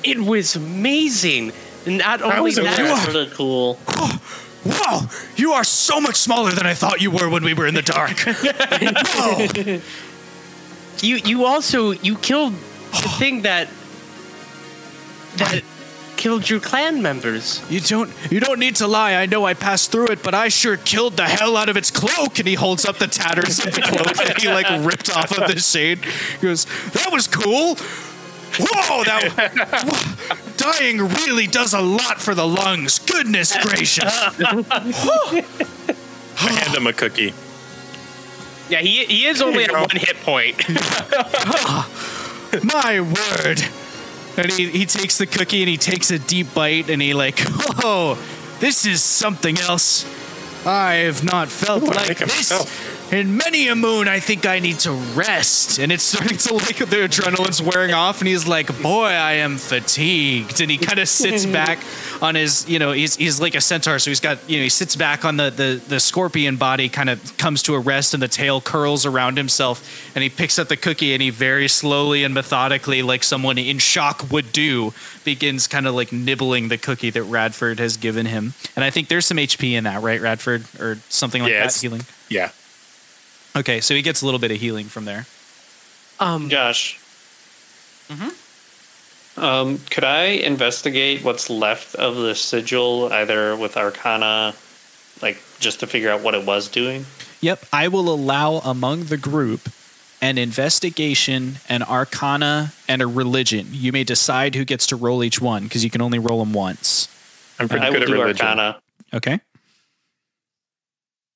[0.02, 1.52] It was amazing.
[1.86, 2.84] Not only was that, amazing.
[2.86, 3.78] That's really cool.
[4.64, 7.74] Wow, you are so much smaller than I thought you were when we were in
[7.74, 8.18] the dark.
[11.00, 11.06] Whoa.
[11.06, 13.68] you you also you killed the thing that
[15.36, 15.62] that
[16.18, 17.62] killed your clan members.
[17.70, 19.14] You don't you don't need to lie.
[19.14, 21.90] I know I passed through it, but I sure killed the hell out of its
[21.90, 22.38] cloak.
[22.38, 25.46] And he holds up the tatters of the cloak that he like ripped off of
[25.46, 26.04] the shade.
[26.40, 27.76] He goes, That was cool.
[28.60, 32.98] Whoa, that dying really does a lot for the lungs.
[32.98, 34.12] Goodness gracious.
[36.40, 37.34] I hand him a cookie.
[38.68, 40.68] Yeah, he he is only at one hit point.
[42.64, 43.62] My word.
[44.36, 47.40] And he, he takes the cookie and he takes a deep bite and he like,
[47.40, 48.16] whoa,
[48.60, 50.04] this is something else.
[50.64, 52.97] I have not felt Ooh, like like this myself.
[53.10, 54.08] In many a moon.
[54.08, 55.78] I think I need to rest.
[55.78, 59.56] And it's starting to like the adrenaline's wearing off and he's like, boy, I am
[59.56, 60.60] fatigued.
[60.60, 61.78] And he kind of sits back
[62.20, 63.98] on his, you know, he's, he's like a centaur.
[63.98, 67.08] So he's got, you know, he sits back on the, the, the scorpion body, kind
[67.10, 70.12] of comes to a rest and the tail curls around himself.
[70.14, 73.78] And he picks up the cookie and he very slowly and methodically, like someone in
[73.78, 74.92] shock would do,
[75.24, 78.54] begins kind of like nibbling the cookie that Radford has given him.
[78.76, 80.64] And I think there's some HP in that, right, Radford?
[80.78, 82.02] Or something like Yeah, that, healing.
[82.28, 82.50] Yeah.
[83.58, 85.26] Okay, so he gets a little bit of healing from there.
[86.20, 87.00] Um, Josh.
[88.08, 89.40] Mm-hmm.
[89.42, 94.54] Um, could I investigate what's left of the sigil, either with Arcana,
[95.20, 97.04] like just to figure out what it was doing?
[97.40, 99.68] Yep, I will allow among the group
[100.20, 103.68] an investigation, an arcana, and a religion.
[103.72, 106.52] You may decide who gets to roll each one because you can only roll them
[106.52, 107.08] once.
[107.58, 108.46] I'm pretty I good will at do religion.
[108.46, 108.80] Arcana.
[109.14, 109.40] Okay.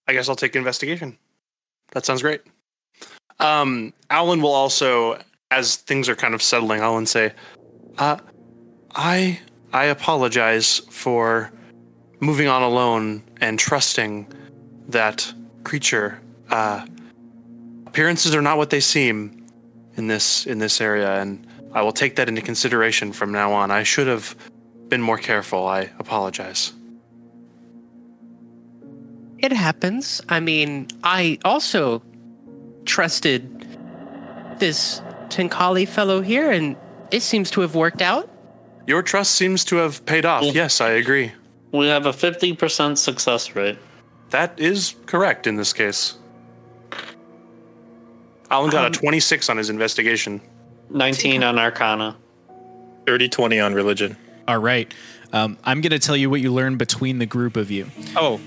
[0.06, 1.18] I guess I'll take investigation.
[1.92, 2.42] That sounds great.
[3.38, 7.32] Um, Alan will also, as things are kind of settling, Alan say,
[7.98, 8.18] uh,
[8.94, 9.40] "I
[9.72, 11.50] I apologize for
[12.20, 14.26] moving on alone and trusting
[14.88, 15.32] that
[15.64, 16.20] creature.
[16.50, 16.86] Uh,
[17.86, 19.46] appearances are not what they seem
[19.96, 23.70] in this in this area, and I will take that into consideration from now on.
[23.70, 24.36] I should have
[24.88, 25.66] been more careful.
[25.66, 26.72] I apologize."
[29.42, 30.20] It happens.
[30.28, 32.02] I mean, I also
[32.84, 33.66] trusted
[34.58, 36.76] this Tlincalli fellow here, and
[37.10, 38.30] it seems to have worked out.
[38.86, 40.44] Your trust seems to have paid off.
[40.44, 40.52] Yeah.
[40.52, 41.32] Yes, I agree.
[41.72, 43.78] We have a 50% success rate.
[44.30, 46.14] That is correct in this case.
[48.50, 50.40] Alan got Um, a 26 on his investigation.
[50.90, 52.16] 19 on Arcana.
[53.06, 54.16] 30 20 on religion.
[54.46, 54.92] All right.
[55.32, 57.86] Um, I'm going to tell you what you learn between the group of you.
[58.14, 58.40] Oh,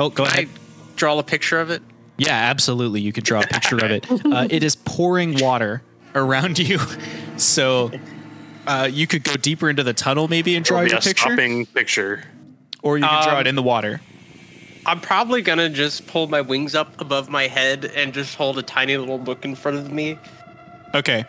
[0.00, 0.48] Oh, go I ahead.
[0.96, 1.82] draw a picture of it.
[2.16, 3.00] Yeah, absolutely.
[3.00, 4.06] You can draw a picture of it.
[4.24, 5.82] Uh, it is pouring water
[6.14, 6.78] around you.
[7.36, 7.90] So
[8.66, 11.02] uh, you could go deeper into the tunnel maybe and draw It'll be your a
[11.02, 11.28] picture.
[11.28, 12.22] stopping picture.
[12.82, 14.00] Or you can draw Um, it in the water.
[14.84, 18.62] I'm probably gonna just pull my wings up above my head and just hold a
[18.62, 20.18] tiny little book in front of me.
[20.94, 21.24] Okay.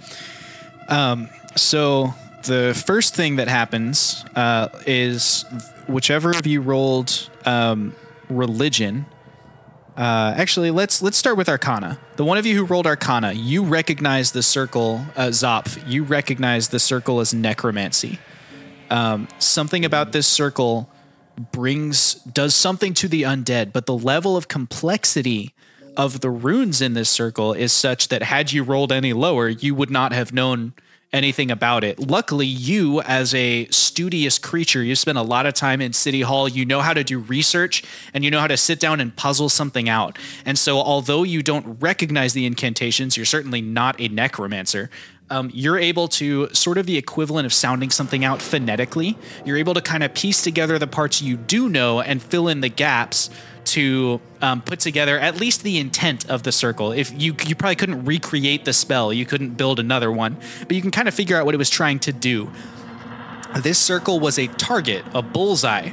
[0.89, 5.45] Um, so the first thing that happens uh, is
[5.87, 7.95] whichever of you rolled um,
[8.35, 9.05] religion.
[9.97, 11.99] Uh, actually, let's let's start with Arcana.
[12.15, 15.87] The one of you who rolled Arcana, you recognize the circle, uh, Zop.
[15.87, 18.19] You recognize the circle as necromancy.
[18.89, 20.89] Um, something about this circle
[21.51, 25.53] brings does something to the undead, but the level of complexity
[25.97, 29.75] of the runes in this circle is such that had you rolled any lower, you
[29.75, 30.73] would not have known
[31.13, 31.99] anything about it.
[31.99, 36.47] Luckily, you as a studious creature, you spend a lot of time in City Hall,
[36.47, 37.83] you know how to do research
[38.13, 40.17] and you know how to sit down and puzzle something out.
[40.45, 44.89] And so although you don't recognize the incantations, you're certainly not a necromancer.
[45.29, 49.17] Um, you're able to sort of the equivalent of sounding something out phonetically.
[49.45, 52.59] You're able to kind of piece together the parts you do know and fill in
[52.59, 53.29] the gaps
[53.65, 56.91] to um, put together at least the intent of the circle.
[56.91, 60.81] If you you probably couldn't recreate the spell, you couldn't build another one, but you
[60.81, 62.51] can kind of figure out what it was trying to do.
[63.57, 65.91] This circle was a target, a bullseye,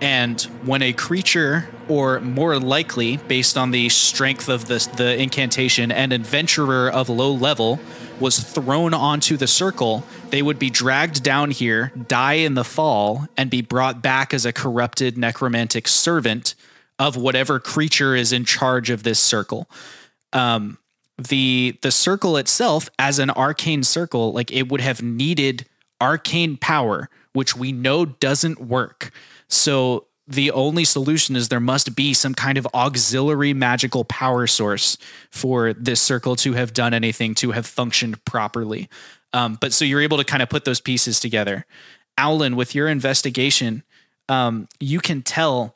[0.00, 5.92] and when a creature, or more likely, based on the strength of the the incantation,
[5.92, 7.78] an adventurer of low level
[8.20, 13.26] was thrown onto the circle, they would be dragged down here, die in the fall,
[13.36, 16.54] and be brought back as a corrupted necromantic servant
[16.98, 19.68] of whatever creature is in charge of this circle.
[20.32, 20.78] Um,
[21.16, 25.66] the the circle itself, as an arcane circle, like it would have needed
[26.00, 29.10] arcane power, which we know doesn't work.
[29.48, 34.96] So the only solution is there must be some kind of auxiliary magical power source
[35.30, 38.88] for this circle to have done anything to have functioned properly.
[39.32, 41.66] Um, but so you're able to kind of put those pieces together.
[42.16, 43.82] Aulen, with your investigation,
[44.28, 45.73] um, you can tell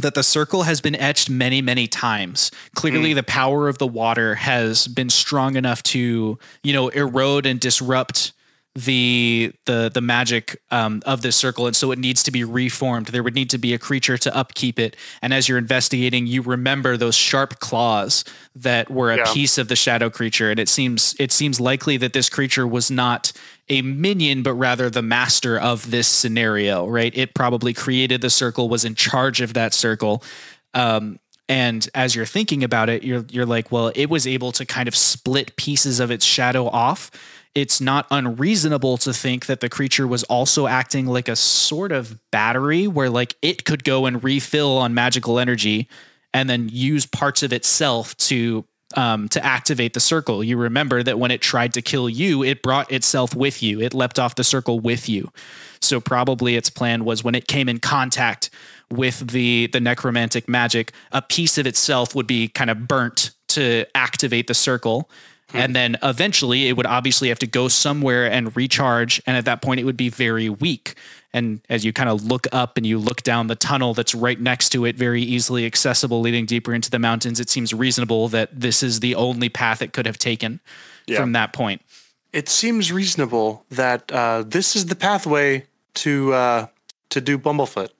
[0.00, 2.50] that the circle has been etched many, many times.
[2.74, 7.60] Clearly, the power of the water has been strong enough to, you know, erode and
[7.60, 8.32] disrupt
[8.76, 13.06] the the the magic um, of this circle, and so it needs to be reformed.
[13.08, 14.96] There would need to be a creature to upkeep it.
[15.22, 18.24] And as you're investigating, you remember those sharp claws
[18.54, 19.32] that were a Yeah.
[19.32, 22.92] piece of the shadow creature, and it seems it seems likely that this creature was
[22.92, 23.32] not
[23.70, 26.86] a minion, but rather the master of this scenario.
[26.86, 27.16] Right?
[27.16, 30.22] It probably created the circle, was in charge of that circle.
[30.74, 31.18] Um,
[31.48, 34.86] and as you're thinking about it, you're you're like, well, it was able to kind
[34.86, 37.10] of split pieces of its shadow off.
[37.56, 42.16] It's not unreasonable to think that the creature was also acting like a sort of
[42.30, 45.88] battery where like it could go and refill on magical energy
[46.32, 48.64] and then use parts of itself to
[48.96, 50.42] um, to activate the circle.
[50.42, 53.80] You remember that when it tried to kill you, it brought itself with you.
[53.80, 55.30] It leapt off the circle with you.
[55.80, 58.50] So probably its plan was when it came in contact
[58.90, 63.86] with the the necromantic magic, a piece of itself would be kind of burnt to
[63.94, 65.08] activate the circle.
[65.52, 69.20] And then eventually it would obviously have to go somewhere and recharge.
[69.26, 70.94] And at that point, it would be very weak.
[71.32, 74.40] And as you kind of look up and you look down the tunnel that's right
[74.40, 78.48] next to it, very easily accessible, leading deeper into the mountains, it seems reasonable that
[78.58, 80.60] this is the only path it could have taken
[81.06, 81.20] Yeah.
[81.20, 81.82] from that point.
[82.32, 86.66] It seems reasonable that uh, this is the pathway to uh,
[87.10, 87.90] to do Bumblefoot.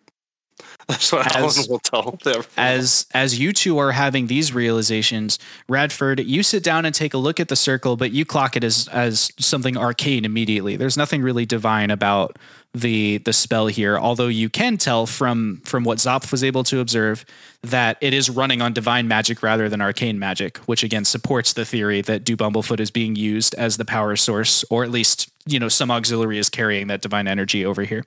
[0.90, 2.42] That's what Alan As- will tell them.
[2.56, 5.38] as as you two are having these realizations,
[5.68, 8.64] Radford, you sit down and take a look at the circle, but you clock it
[8.64, 10.76] as as something arcane immediately.
[10.76, 12.36] There's nothing really divine about
[12.72, 16.80] the the spell here, although you can tell from from what Zop was able to
[16.80, 17.24] observe
[17.62, 21.64] that it is running on divine magic rather than arcane magic, which again supports the
[21.64, 25.58] theory that Do Bumblefoot is being used as the power source, or at least you
[25.58, 28.04] know some auxiliary is carrying that divine energy over here.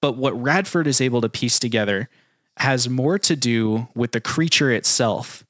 [0.00, 2.08] But what Radford is able to piece together
[2.56, 5.44] has more to do with the creature itself.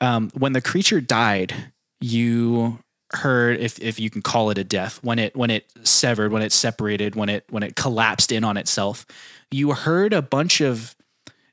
[0.00, 2.78] Um, when the creature died, you
[3.12, 6.42] heard, if if you can call it a death, when it when it severed, when
[6.42, 9.06] it separated, when it when it collapsed in on itself,
[9.50, 10.94] you heard a bunch of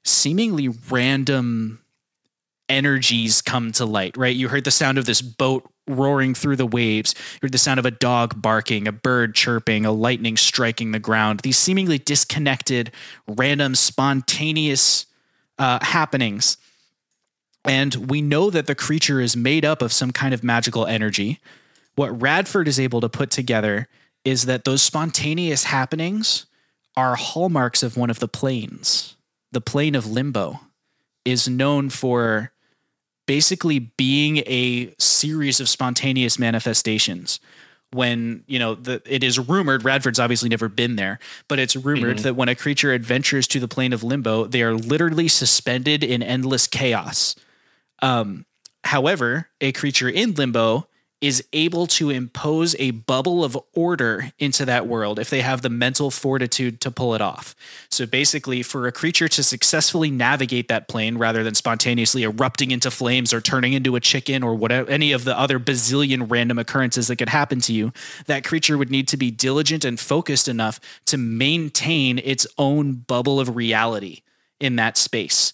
[0.04, 1.80] seemingly random
[2.70, 4.36] energies come to light, right?
[4.36, 7.14] You heard the sound of this boat roaring through the waves.
[7.34, 11.00] You heard the sound of a dog barking, a bird chirping, a lightning striking the
[11.00, 11.42] ground.
[11.42, 12.92] These seemingly disconnected,
[13.28, 15.06] random, spontaneous
[15.58, 16.58] uh, happenings.
[17.64, 21.40] And we know that the creature is made up of some kind of magical energy.
[21.96, 23.88] What Radford is able to put together
[24.24, 26.46] is that those spontaneous happenings
[26.98, 29.16] are hallmarks of one of the planes.
[29.52, 30.60] The plane of limbo
[31.24, 32.52] is known for
[33.26, 37.40] basically being a series of spontaneous manifestations
[37.92, 42.20] when you know the it is rumored radford's obviously never been there but it's rumored
[42.20, 46.22] that when a creature adventures to the plane of limbo they are literally suspended in
[46.22, 47.36] endless chaos.
[48.02, 48.46] Um,
[48.84, 50.88] however a creature in limbo
[51.26, 55.70] is able to impose a bubble of order into that world if they have the
[55.72, 57.56] mental fortitude to pull it off.
[57.90, 62.92] So basically, for a creature to successfully navigate that plane rather than spontaneously erupting into
[62.92, 67.08] flames or turning into a chicken or whatever any of the other bazillion random occurrences
[67.08, 67.92] that could happen to you,
[68.28, 73.40] that creature would need to be diligent and focused enough to maintain its own bubble
[73.40, 74.22] of reality
[74.60, 75.54] in that space.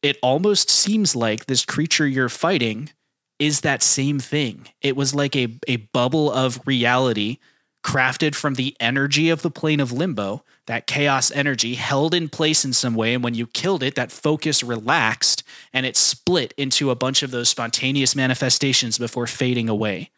[0.00, 2.88] It almost seems like this creature you're fighting
[3.38, 4.68] is that same thing.
[4.80, 7.38] It was like a, a bubble of reality
[7.84, 12.64] crafted from the energy of the plane of limbo, that chaos energy held in place
[12.64, 13.12] in some way.
[13.12, 15.42] And when you killed it, that focus relaxed
[15.74, 20.10] and it split into a bunch of those spontaneous manifestations before fading away.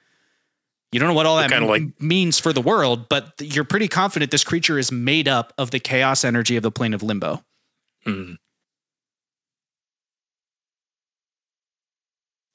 [0.92, 3.88] You don't know what all that Kinda like- means for the world, but you're pretty
[3.88, 7.42] confident this creature is made up of the chaos energy of the plane of limbo.
[8.04, 8.34] Hmm.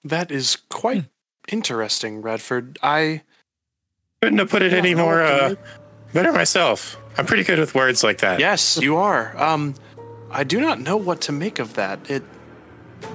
[0.04, 1.06] That is quite
[1.48, 2.80] interesting, Radford.
[2.82, 3.22] I
[4.22, 5.56] Couldn't have put it Yeah, any more uh,
[6.14, 6.98] better myself.
[7.18, 8.40] I'm pretty good with words like that.
[8.40, 9.36] yes, you are.
[9.42, 9.76] Um,
[10.32, 12.10] I do not know what to make of that.
[12.10, 12.24] It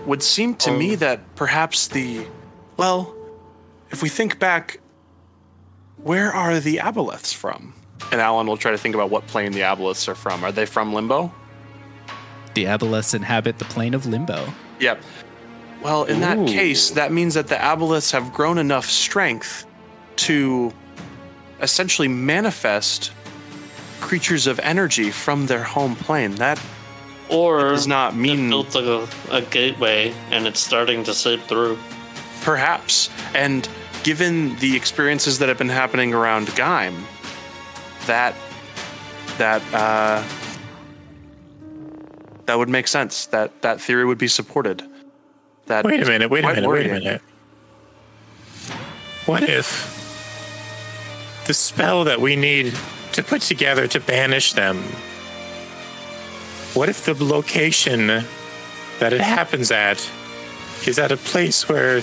[0.04, 2.26] would seem to me that perhaps the,
[2.76, 3.14] well,
[3.90, 4.80] if we think back,
[5.96, 7.72] where are the aboleths from?
[8.12, 10.44] And Alan will try to think about what plane the aboleths are from.
[10.44, 11.32] Are they from Limbo?
[12.54, 14.52] The aboleths inhabit the plane of limbo.
[14.80, 15.02] Yep.
[15.82, 16.46] Well, in that Ooh.
[16.46, 19.66] case, that means that the aboleths have grown enough strength
[20.16, 20.72] to
[21.60, 23.12] essentially manifest
[24.00, 26.34] creatures of energy from their home plane.
[26.36, 26.60] That
[27.28, 31.78] Or does not they mean built a, a gateway and it's starting to seep through.
[32.42, 33.10] perhaps.
[33.34, 33.68] And
[34.02, 36.94] given the experiences that have been happening around Gaim,
[38.06, 38.34] that
[39.38, 40.22] that uh,
[42.46, 43.26] that would make sense.
[43.26, 44.82] That that theory would be supported.
[45.66, 47.22] That Wait a minute, wait a quite minute, wait a minute.
[49.26, 49.94] What if
[51.46, 52.74] the spell that we need
[53.12, 54.76] to put together to banish them.
[56.74, 60.10] What if the location that it happens at
[60.86, 61.98] is at a place where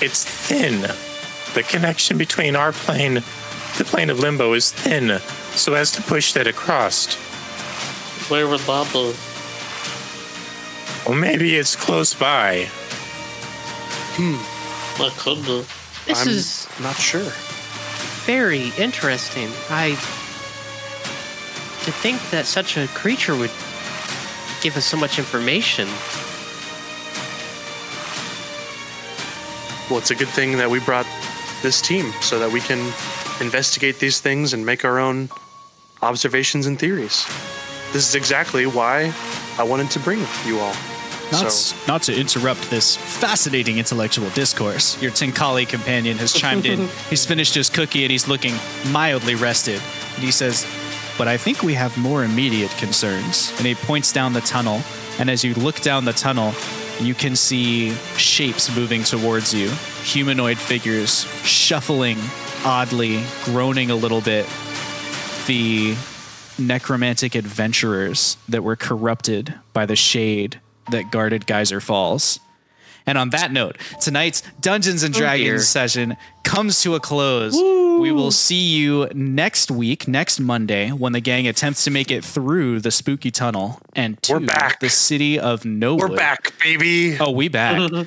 [0.00, 0.80] it's thin?
[1.54, 3.14] The connection between our plane,
[3.78, 5.20] the plane of limbo, is thin,
[5.54, 7.14] so as to push that across.
[8.28, 9.29] Where would Labo?
[11.10, 12.66] Or maybe it's close by.
[14.14, 14.36] Hmm.
[15.02, 15.64] What could be?
[16.06, 17.32] This I'm is not sure.
[18.26, 19.48] very interesting.
[19.70, 19.96] I
[21.82, 23.50] to think that such a creature would
[24.62, 25.88] give us so much information.
[29.90, 31.06] Well, it's a good thing that we brought
[31.60, 32.78] this team so that we can
[33.40, 35.28] investigate these things and make our own
[36.02, 37.26] observations and theories.
[37.92, 39.12] This is exactly why
[39.58, 40.76] I wanted to bring you all.
[41.32, 46.88] Not, so, not to interrupt this fascinating intellectual discourse, your Tlincalli companion has chimed in.
[47.10, 48.54] he's finished his cookie and he's looking
[48.90, 49.80] mildly rested.
[50.14, 50.66] And he says,
[51.16, 53.52] But I think we have more immediate concerns.
[53.58, 54.80] And he points down the tunnel.
[55.18, 56.52] And as you look down the tunnel,
[57.00, 59.70] you can see shapes moving towards you
[60.02, 62.18] humanoid figures shuffling
[62.64, 64.46] oddly, groaning a little bit.
[65.46, 65.94] The
[66.58, 70.60] necromantic adventurers that were corrupted by the shade
[70.90, 72.40] that guarded Geyser Falls.
[73.06, 75.58] And on that note, tonight's Dungeons and Dragons dear.
[75.58, 77.54] session comes to a close.
[77.54, 82.24] We will see you next week, next Monday, when the gang attempts to make it
[82.24, 84.80] through the spooky tunnel and to We're back.
[84.80, 85.98] the city of Nowood.
[86.10, 87.18] we're back, baby.
[87.18, 87.90] Oh, we back.